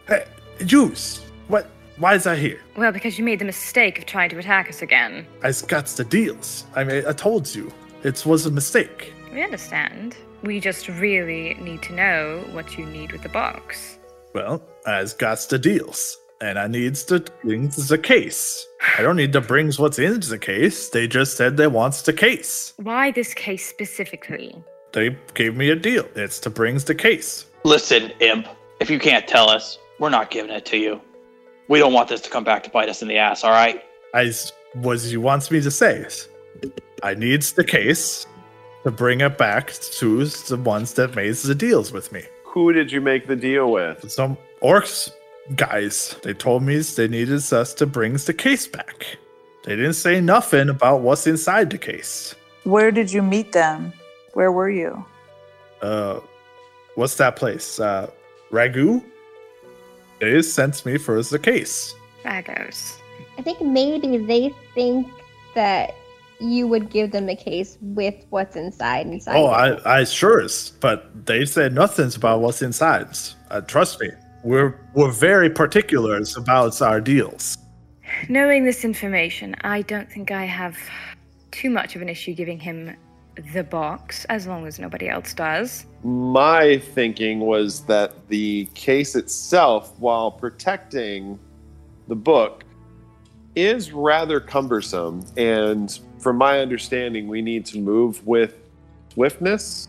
hey, 0.06 0.24
Juice, 0.64 1.24
what? 1.48 1.66
Why 1.98 2.14
is 2.14 2.26
I 2.26 2.36
here? 2.36 2.60
Well, 2.76 2.92
because 2.92 3.18
you 3.18 3.24
made 3.24 3.40
the 3.40 3.44
mistake 3.44 3.98
of 3.98 4.06
trying 4.06 4.30
to 4.30 4.38
attack 4.38 4.70
us 4.70 4.80
again. 4.80 5.26
I 5.42 5.52
got 5.68 5.86
the 5.86 6.04
deals. 6.04 6.64
I 6.74 6.82
mean, 6.84 7.04
I 7.06 7.12
told 7.12 7.54
you, 7.54 7.70
it 8.04 8.24
was 8.24 8.46
a 8.46 8.50
mistake. 8.50 9.12
We 9.34 9.42
understand. 9.42 10.16
We 10.42 10.60
just 10.60 10.88
really 10.88 11.54
need 11.60 11.82
to 11.82 11.92
know 11.92 12.42
what 12.52 12.78
you 12.78 12.86
need 12.86 13.12
with 13.12 13.22
the 13.22 13.28
box. 13.28 13.98
Well, 14.34 14.62
I 14.86 15.04
got 15.18 15.40
the 15.50 15.58
deals, 15.58 16.16
and 16.40 16.58
I 16.58 16.66
needs 16.66 17.04
to 17.04 17.24
bring 17.42 17.68
the 17.68 17.98
case. 17.98 18.66
I 18.98 19.02
don't 19.02 19.16
need 19.16 19.32
to 19.34 19.40
bring 19.40 19.70
what's 19.72 19.98
in 19.98 20.20
the 20.20 20.38
case. 20.38 20.88
They 20.88 21.06
just 21.06 21.36
said 21.36 21.56
they 21.56 21.66
wants 21.66 22.02
the 22.02 22.12
case. 22.12 22.72
Why 22.76 23.10
this 23.10 23.34
case 23.34 23.66
specifically? 23.66 24.62
They 24.92 25.16
gave 25.34 25.56
me 25.56 25.70
a 25.70 25.76
deal. 25.76 26.06
It's 26.16 26.38
to 26.40 26.50
brings 26.50 26.84
the 26.84 26.94
case. 26.94 27.46
Listen, 27.64 28.10
imp. 28.20 28.48
If 28.80 28.90
you 28.90 28.98
can't 28.98 29.28
tell 29.28 29.50
us, 29.50 29.78
we're 29.98 30.10
not 30.10 30.30
giving 30.30 30.50
it 30.50 30.64
to 30.66 30.78
you. 30.78 31.00
We 31.68 31.78
don't 31.78 31.92
want 31.92 32.08
this 32.08 32.22
to 32.22 32.30
come 32.30 32.42
back 32.42 32.62
to 32.64 32.70
bite 32.70 32.88
us 32.88 33.02
in 33.02 33.08
the 33.08 33.18
ass. 33.18 33.44
All 33.44 33.50
right? 33.50 33.84
As 34.14 34.52
was 34.76 35.12
you 35.12 35.20
wants 35.20 35.50
me 35.50 35.60
to 35.60 35.70
say. 35.70 36.06
I 37.02 37.14
needs 37.14 37.52
the 37.52 37.64
case 37.64 38.26
to 38.84 38.90
bring 38.90 39.20
it 39.20 39.36
back 39.36 39.72
to 39.72 40.24
the 40.24 40.56
ones 40.56 40.94
that 40.94 41.14
made 41.14 41.34
the 41.34 41.54
deals 41.54 41.92
with 41.92 42.10
me. 42.12 42.22
Who 42.44 42.72
did 42.72 42.90
you 42.90 43.00
make 43.00 43.26
the 43.26 43.36
deal 43.36 43.70
with? 43.70 44.10
Some 44.10 44.36
orcs 44.62 45.12
guys. 45.56 46.16
They 46.22 46.34
told 46.34 46.62
me 46.62 46.78
they 46.78 47.08
needed 47.08 47.52
us 47.52 47.74
to 47.74 47.86
bring 47.86 48.14
the 48.14 48.34
case 48.34 48.66
back. 48.66 49.18
They 49.64 49.76
didn't 49.76 49.94
say 49.94 50.20
nothing 50.20 50.68
about 50.68 51.02
what's 51.02 51.26
inside 51.26 51.70
the 51.70 51.78
case. 51.78 52.34
Where 52.64 52.90
did 52.90 53.12
you 53.12 53.22
meet 53.22 53.52
them? 53.52 53.92
Where 54.34 54.52
were 54.52 54.70
you? 54.70 55.04
Uh, 55.82 56.20
what's 56.94 57.16
that 57.16 57.36
place? 57.36 57.80
Uh, 57.80 58.10
Ragu? 58.50 59.04
They 60.20 60.42
sent 60.42 60.84
me 60.84 60.98
for 60.98 61.22
the 61.22 61.38
case. 61.38 61.94
Ragos. 62.24 62.98
I 63.38 63.42
think 63.42 63.60
maybe 63.62 64.18
they 64.18 64.54
think 64.74 65.08
that 65.54 65.94
you 66.40 66.66
would 66.66 66.90
give 66.90 67.10
them 67.10 67.28
a 67.28 67.36
case 67.36 67.78
with 67.80 68.14
what's 68.30 68.56
inside 68.56 69.06
inside. 69.06 69.36
Oh. 69.36 69.46
I, 69.46 70.00
I 70.00 70.04
sure 70.04 70.42
is, 70.42 70.72
but 70.80 71.26
they 71.26 71.44
said 71.44 71.74
nothing 71.74 72.10
about 72.14 72.40
what's 72.40 72.62
inside. 72.62 73.08
Uh, 73.50 73.60
trust 73.62 74.00
me, 74.00 74.08
we're 74.42 74.80
we're 74.94 75.12
very 75.12 75.50
particular 75.50 76.20
about 76.36 76.80
our 76.82 77.00
deals. 77.00 77.58
Knowing 78.28 78.64
this 78.64 78.84
information, 78.84 79.54
I 79.62 79.82
don't 79.82 80.10
think 80.10 80.30
I 80.30 80.44
have 80.44 80.76
too 81.50 81.70
much 81.70 81.96
of 81.96 82.02
an 82.02 82.08
issue 82.08 82.34
giving 82.34 82.58
him 82.58 82.96
the 83.52 83.62
box, 83.62 84.24
as 84.26 84.46
long 84.46 84.66
as 84.66 84.78
nobody 84.78 85.08
else 85.08 85.32
does. 85.34 85.86
My 86.02 86.78
thinking 86.78 87.40
was 87.40 87.84
that 87.86 88.28
the 88.28 88.66
case 88.74 89.14
itself, 89.14 89.94
while 89.98 90.30
protecting 90.30 91.38
the 92.08 92.16
book, 92.16 92.64
is 93.54 93.92
rather 93.92 94.40
cumbersome. 94.40 95.24
And 95.36 95.98
from 96.18 96.36
my 96.36 96.60
understanding, 96.60 97.28
we 97.28 97.42
need 97.42 97.64
to 97.66 97.78
move 97.78 98.26
with 98.26 98.56
swiftness. 99.12 99.88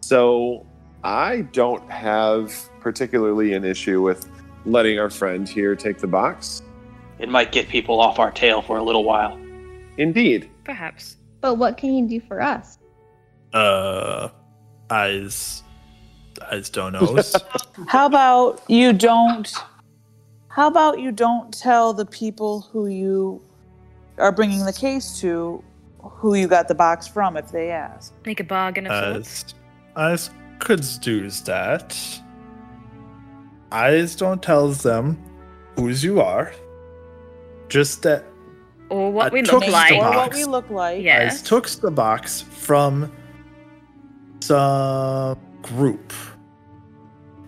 So 0.00 0.66
I 1.04 1.42
don't 1.52 1.88
have 1.90 2.69
particularly 2.80 3.54
an 3.54 3.64
issue 3.64 4.02
with 4.02 4.28
letting 4.64 4.98
our 4.98 5.10
friend 5.10 5.48
here 5.48 5.74
take 5.74 5.98
the 5.98 6.06
box. 6.06 6.62
It 7.18 7.28
might 7.28 7.52
get 7.52 7.68
people 7.68 8.00
off 8.00 8.18
our 8.18 8.30
tail 8.30 8.62
for 8.62 8.78
a 8.78 8.82
little 8.82 9.04
while. 9.04 9.38
Indeed. 9.98 10.50
Perhaps. 10.64 11.16
but 11.40 11.54
what 11.56 11.76
can 11.76 11.92
you 11.94 12.06
do 12.08 12.20
for 12.26 12.40
us? 12.40 12.78
Uh, 13.52 14.28
eyes, 14.88 15.62
eyes 16.50 16.70
don't 16.70 16.92
knows. 16.92 17.34
How 17.88 18.06
about 18.06 18.62
you 18.68 18.92
don't? 18.92 19.52
How 20.48 20.68
about 20.68 21.00
you 21.00 21.12
don't 21.12 21.52
tell 21.52 21.92
the 21.92 22.06
people 22.06 22.62
who 22.72 22.86
you 22.86 23.42
are 24.18 24.32
bringing 24.32 24.64
the 24.64 24.72
case 24.72 25.18
to 25.20 25.62
who 25.98 26.34
you 26.34 26.48
got 26.48 26.68
the 26.68 26.74
box 26.74 27.06
from 27.06 27.36
if 27.36 27.50
they 27.50 27.70
ask? 27.70 28.14
Make 28.24 28.40
a 28.40 28.44
bargain 28.44 28.86
of 28.86 29.14
sorts. 29.14 29.54
Eyes, 29.96 30.28
eyes 30.28 30.30
could 30.58 30.84
do 31.00 31.28
that. 31.30 31.96
Eyes 33.72 34.16
don't 34.16 34.42
tells 34.42 34.82
them 34.82 35.18
whose 35.76 36.02
you 36.02 36.20
are. 36.20 36.52
Just 37.68 38.02
that 38.02 38.24
Or 38.88 39.12
what 39.12 39.30
I 39.30 39.34
we 39.34 39.42
took 39.42 39.52
look 39.52 39.64
the 39.66 39.70
like. 39.70 39.92
Or 39.92 40.10
what 40.10 40.34
we 40.34 40.44
look 40.44 40.68
like? 40.70 41.02
Yes. 41.02 41.34
Eyes 41.34 41.42
took 41.42 41.68
the 41.68 41.90
box 41.90 42.40
from 42.40 43.12
some 44.40 45.38
group 45.62 46.12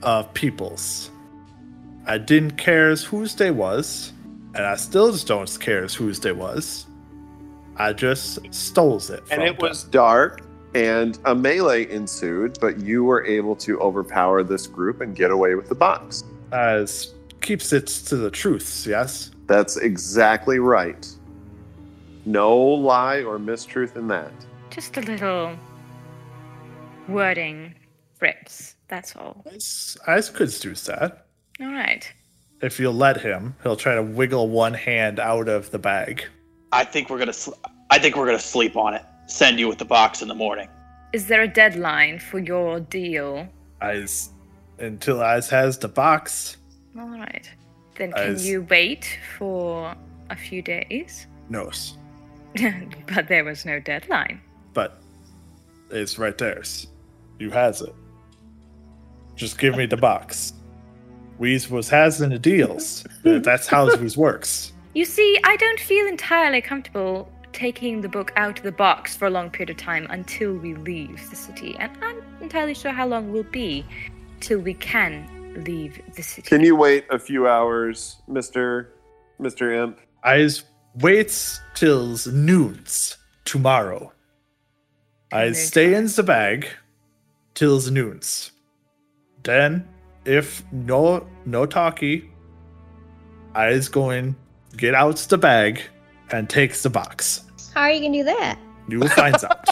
of 0.03 0.33
peoples. 0.35 1.11
I 2.07 2.19
didn't 2.19 2.53
care 2.53 2.91
as 2.91 3.03
whose 3.05 3.35
they 3.35 3.51
was, 3.51 4.13
and 4.55 4.65
I 4.65 4.77
still 4.77 5.13
just 5.13 5.27
don't 5.27 5.59
care 5.61 5.85
as 5.85 5.95
whose 5.95 6.21
they 6.21 6.33
was. 6.33 6.87
I 7.77 7.93
just 7.93 8.39
stole 8.53 8.99
it. 8.99 9.23
And 9.31 9.43
it 9.43 9.59
them. 9.59 9.69
was 9.69 9.85
dark, 9.85 10.47
and 10.75 11.19
a 11.25 11.35
melee 11.35 11.91
ensued, 11.91 12.59
but 12.61 12.79
you 12.81 13.05
were 13.05 13.25
able 13.25 13.55
to 13.57 13.79
overpower 13.81 14.43
this 14.43 14.67
group 14.67 15.01
and 15.01 15.15
get 15.15 15.31
away 15.31 15.55
with 15.55 15.69
the 15.69 15.75
box. 15.75 16.25
as 16.53 17.15
keeps 17.41 17.73
it 17.73 17.87
to 17.89 18.17
the 18.17 18.31
truths. 18.31 18.87
Yes. 18.87 19.31
That's 19.47 19.77
exactly 19.77 20.59
right. 20.59 21.07
No 22.25 22.57
lie 22.57 23.23
or 23.23 23.39
mistruth 23.39 23.97
in 23.97 24.07
that. 24.09 24.33
Just 24.71 24.97
a 24.97 25.01
little 25.01 25.57
wording 27.09 27.75
rips. 28.21 28.77
That's 28.89 29.17
all. 29.17 29.45
Eyes, 29.53 29.97
eyes 30.07 30.31
could 30.31 30.51
do 30.61 30.75
that. 30.75 31.27
All 31.61 31.73
right. 31.73 32.11
If 32.63 32.79
you'll 32.79 32.95
let 32.95 33.21
him, 33.21 33.57
he'll 33.63 33.77
try 33.77 33.95
to 33.97 34.03
wiggle 34.03 34.49
one 34.49 34.75
hand 34.75 35.19
out 35.19 35.49
of 35.49 35.71
the 35.73 35.79
bag. 35.79 36.25
I 36.71 36.85
think 36.85 37.11
we're 37.11 37.19
gonna. 37.19 37.33
Sl- 37.33 37.55
I 37.91 37.99
think 37.99 38.17
we're 38.17 38.27
gonna 38.27 38.39
sleep 38.39 38.77
on 38.77 38.95
it. 38.95 39.03
Send 39.33 39.59
you 39.59 39.67
with 39.67 39.79
the 39.79 39.87
box 39.87 40.21
in 40.21 40.29
the 40.29 40.35
morning. 40.35 40.69
Is 41.15 41.27
there 41.27 41.41
a 41.41 41.49
deadline 41.49 42.19
for 42.19 42.39
your 42.39 42.81
deal? 42.81 43.49
Eyes 43.81 44.29
until 44.79 45.23
Eyes 45.23 45.49
has 45.49 45.79
the 45.79 45.89
box. 45.89 46.59
All 46.99 47.09
right. 47.09 47.51
Then 47.97 48.13
can 48.13 48.33
As- 48.33 48.47
you 48.47 48.67
wait 48.69 49.19
for 49.39 49.95
a 50.29 50.37
few 50.37 50.61
days? 50.61 51.27
No. 51.49 51.71
but 53.15 53.29
there 53.29 53.43
was 53.43 53.65
no 53.65 53.81
deadline. 53.81 54.39
But 54.75 55.01
it's 55.91 56.19
right 56.19 56.37
there. 56.37 56.63
You 57.39 57.51
has 57.53 57.81
it. 57.81 57.95
Just 59.35 59.59
give 59.59 59.79
me 59.79 59.87
the 59.87 59.97
box. 59.97 60.53
We's 61.39 61.71
was 61.71 61.89
has 61.89 62.21
in 62.21 62.29
the 62.29 62.39
deals. 62.39 63.07
That's 63.25 63.67
how 63.67 63.97
We's 63.97 64.15
works. 64.15 64.75
You 64.93 65.07
see, 65.07 65.39
I 65.43 65.57
don't 65.57 65.81
feel 65.81 66.07
entirely 66.07 66.61
comfortable 66.61 67.33
taking 67.53 68.01
the 68.01 68.09
book 68.09 68.33
out 68.37 68.59
of 68.59 68.65
the 68.65 68.73
box 68.73 69.17
for 69.17 69.27
a 69.27 69.31
long 69.31 69.51
period 69.51 69.71
of 69.71 69.77
time 69.77 70.07
until 70.11 70.55
we 70.55 70.75
leave 70.75 71.31
the 71.31 71.37
city. 71.37 71.77
And 71.79 71.93
I'm 72.03 72.23
entirely 72.41 72.75
sure 72.75 72.93
how 72.93 73.07
long 73.07 73.33
will 73.33 73.45
be 73.45 73.85
till 74.41 74.59
we 74.59 74.75
can 74.75 75.29
leave 75.65 76.01
the 76.17 76.23
city. 76.23 76.49
Can 76.49 76.63
you 76.63 76.77
wait 76.77 77.05
a 77.11 77.19
few 77.19 77.47
hours, 77.47 78.17
Mr. 78.29 78.89
Mr. 79.41 79.75
Imp? 79.75 80.01
Eyes 80.25 80.65
waits 80.97 81.61
till 81.75 82.17
noons 82.27 83.17
tomorrow. 83.45 84.13
I 85.33 85.53
stay 85.53 85.95
in 85.95 86.07
the 86.07 86.23
bag 86.23 86.67
till 87.55 87.81
noons. 87.91 88.53
Then, 89.43 89.89
if 90.25 90.63
no 90.73 91.27
no 91.47 91.67
talkie, 91.67 92.31
I's 93.55 93.89
going 93.89 94.37
get 94.77 94.95
out 94.95 95.17
the 95.17 95.39
bag 95.39 95.83
and 96.33 96.49
takes 96.49 96.83
the 96.83 96.91
box. 96.91 97.45
How 97.75 97.83
are 97.83 97.91
you 97.91 98.01
gonna 98.01 98.13
do 98.19 98.25
that? 98.25 98.59
You 98.89 98.99
will 99.01 99.09
find 99.09 99.35
out. 99.45 99.69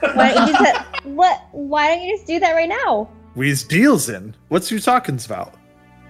Why 0.00 0.32
don't 0.34 0.46
you 0.48 0.52
just 0.54 0.64
ha- 0.76 1.00
what? 1.04 1.42
Why 1.52 1.88
don't 1.88 2.02
you 2.04 2.16
just 2.16 2.26
do 2.26 2.40
that 2.40 2.52
right 2.52 2.68
now? 2.68 3.08
We's 3.34 3.64
deals 3.64 4.08
in. 4.08 4.34
What's 4.48 4.70
you 4.70 4.78
talking 4.80 5.18
about? 5.24 5.54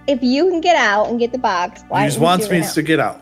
If 0.07 0.21
you 0.21 0.49
can 0.49 0.61
get 0.61 0.75
out 0.75 1.09
and 1.09 1.19
get 1.19 1.31
the 1.31 1.39
box, 1.39 1.83
why 1.87 2.01
He 2.01 2.03
don't 2.03 2.07
just 2.09 2.17
you 2.17 2.23
wants 2.23 2.45
do 2.47 2.51
me 2.51 2.57
it 2.59 2.61
now? 2.61 2.71
to 2.73 2.81
get 2.83 2.99
out. 2.99 3.21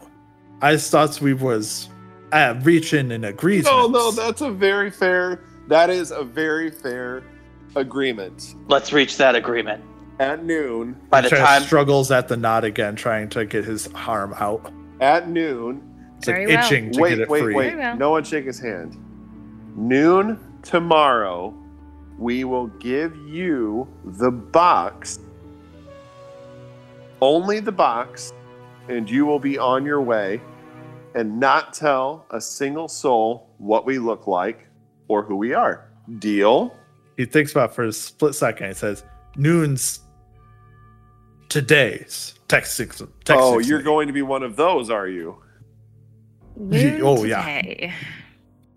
I 0.61 0.77
thought 0.77 1.21
we 1.21 1.33
was 1.33 1.89
uh, 2.33 2.55
reaching 2.63 3.11
an 3.11 3.23
agreement. 3.25 3.65
No, 3.67 3.87
no, 3.87 4.11
that's 4.11 4.41
a 4.41 4.51
very 4.51 4.91
fair. 4.91 5.41
That 5.69 5.89
is 5.89 6.11
a 6.11 6.23
very 6.23 6.69
fair 6.71 7.23
agreement. 7.75 8.55
Let's 8.67 8.91
reach 8.91 9.17
that 9.17 9.35
agreement. 9.35 9.83
At 10.19 10.43
noon, 10.45 10.95
By 11.09 11.21
the 11.21 11.29
Try- 11.29 11.39
time 11.39 11.63
struggles 11.63 12.11
at 12.11 12.27
the 12.27 12.37
knot 12.37 12.63
again, 12.63 12.95
trying 12.95 13.29
to 13.29 13.45
get 13.45 13.65
his 13.65 13.89
arm 13.95 14.33
out. 14.37 14.71
at 15.01 15.27
noon. 15.29 15.81
It's 16.29 16.39
like 16.39 16.47
well. 16.47 16.65
itching 16.65 16.91
to 16.91 17.01
wait, 17.01 17.09
get 17.09 17.19
it 17.19 17.29
wait, 17.29 17.41
free. 17.41 17.55
wait. 17.55 17.69
Very 17.71 17.79
well. 17.81 17.97
No 17.97 18.11
one 18.11 18.23
shake 18.23 18.45
his 18.45 18.59
hand. 18.59 18.97
Noon 19.75 20.39
tomorrow, 20.61 21.53
we 22.17 22.43
will 22.43 22.67
give 22.67 23.15
you 23.27 23.87
the 24.05 24.31
box, 24.31 25.19
only 27.21 27.59
the 27.59 27.71
box, 27.71 28.33
and 28.87 29.09
you 29.09 29.25
will 29.25 29.39
be 29.39 29.57
on 29.57 29.85
your 29.85 30.01
way 30.01 30.41
and 31.15 31.39
not 31.39 31.73
tell 31.73 32.25
a 32.31 32.39
single 32.39 32.87
soul 32.87 33.49
what 33.57 33.85
we 33.85 33.99
look 33.99 34.27
like 34.27 34.67
or 35.07 35.23
who 35.23 35.35
we 35.35 35.53
are. 35.53 35.89
Deal? 36.19 36.75
He 37.17 37.25
thinks 37.25 37.51
about 37.51 37.71
it 37.71 37.73
for 37.73 37.83
a 37.83 37.93
split 37.93 38.35
second. 38.35 38.67
He 38.67 38.73
says, 38.73 39.03
"Noon's 39.35 39.99
today's 41.49 42.33
text 42.47 42.75
six. 42.75 42.99
Text 43.25 43.41
oh, 43.43 43.57
six 43.57 43.69
you're 43.69 43.79
me." 43.79 43.85
going 43.85 44.07
to 44.07 44.13
be 44.13 44.21
one 44.21 44.43
of 44.43 44.55
those, 44.55 44.89
are 44.89 45.07
you? 45.07 45.42
Ye- 46.69 47.01
oh, 47.01 47.23
yeah. 47.23 47.91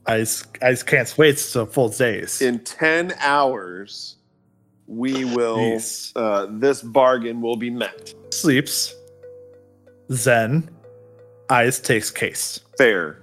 I 0.07 0.19
just, 0.19 0.47
I 0.63 0.71
just 0.71 0.87
can't 0.87 1.13
wait 1.19 1.37
to 1.37 1.67
full 1.67 1.89
days. 1.89 2.41
In 2.41 2.61
10 2.61 3.15
hours, 3.21 4.17
we 4.87 5.25
will, 5.25 5.59
Jeez. 5.59 6.13
uh, 6.15 6.47
this 6.51 6.83
bargain 6.83 7.41
will 7.41 7.57
be 7.57 7.71
met. 7.71 8.15
Sleeps. 8.31 8.95
Zen. 10.13 10.71
Eyes 11.51 11.81
takes 11.81 12.11
case. 12.11 12.61
Fair. 12.79 13.23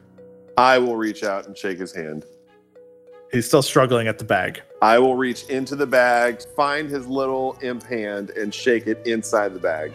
I 0.58 0.78
will 0.78 0.98
reach 0.98 1.24
out 1.24 1.48
and 1.48 1.58
shake 1.58 1.80
his 1.80 1.94
hand. 1.94 2.26
He's 3.32 3.48
still 3.48 3.64
struggling 3.64 4.08
at 4.08 4.20
the 4.20 4.26
bag. 4.26 4.62
I 4.82 5.00
will 5.00 5.16
reach 5.16 5.46
into 5.46 5.76
the 5.76 5.88
bag, 5.88 6.42
find 6.56 6.90
his 6.90 7.08
little 7.08 7.58
imp 7.64 7.84
hand, 7.84 8.30
and 8.32 8.54
shake 8.54 8.86
it 8.86 9.02
inside 9.08 9.54
the 9.54 9.60
bag. 9.60 9.94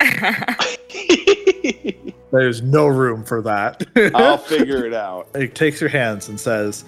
There's 2.32 2.62
no 2.62 2.86
room 2.86 3.24
for 3.24 3.42
that. 3.42 3.86
I'll 4.14 4.38
figure 4.38 4.84
it 4.86 4.94
out. 4.94 5.28
he 5.36 5.48
takes 5.48 5.80
your 5.80 5.90
hands 5.90 6.28
and 6.28 6.38
says, 6.38 6.84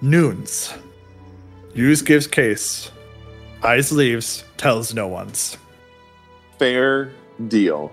Noons. 0.00 0.72
Use 1.74 2.02
gives 2.02 2.26
case. 2.26 2.90
Eyes 3.62 3.90
leaves, 3.90 4.44
tells 4.56 4.94
no 4.94 5.08
one's. 5.08 5.56
Fair 6.58 7.12
deal. 7.48 7.92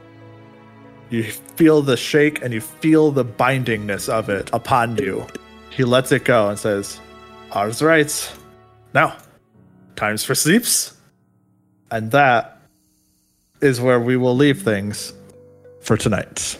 You 1.09 1.23
feel 1.23 1.81
the 1.81 1.97
shake 1.97 2.43
and 2.43 2.53
you 2.53 2.61
feel 2.61 3.11
the 3.11 3.25
bindingness 3.25 4.09
of 4.09 4.29
it 4.29 4.49
upon 4.53 4.97
you. 4.97 5.25
He 5.69 5.83
lets 5.83 6.11
it 6.11 6.25
go 6.25 6.49
and 6.49 6.57
says, 6.57 6.99
Ours 7.51 7.81
rights. 7.81 8.33
Now, 8.93 9.17
times 9.95 10.23
for 10.23 10.35
sleeps. 10.35 10.95
And 11.91 12.11
that 12.11 12.59
is 13.61 13.79
where 13.79 13.99
we 13.99 14.17
will 14.17 14.35
leave 14.35 14.61
things 14.61 15.13
for 15.85 15.95
tonight. 15.97 16.57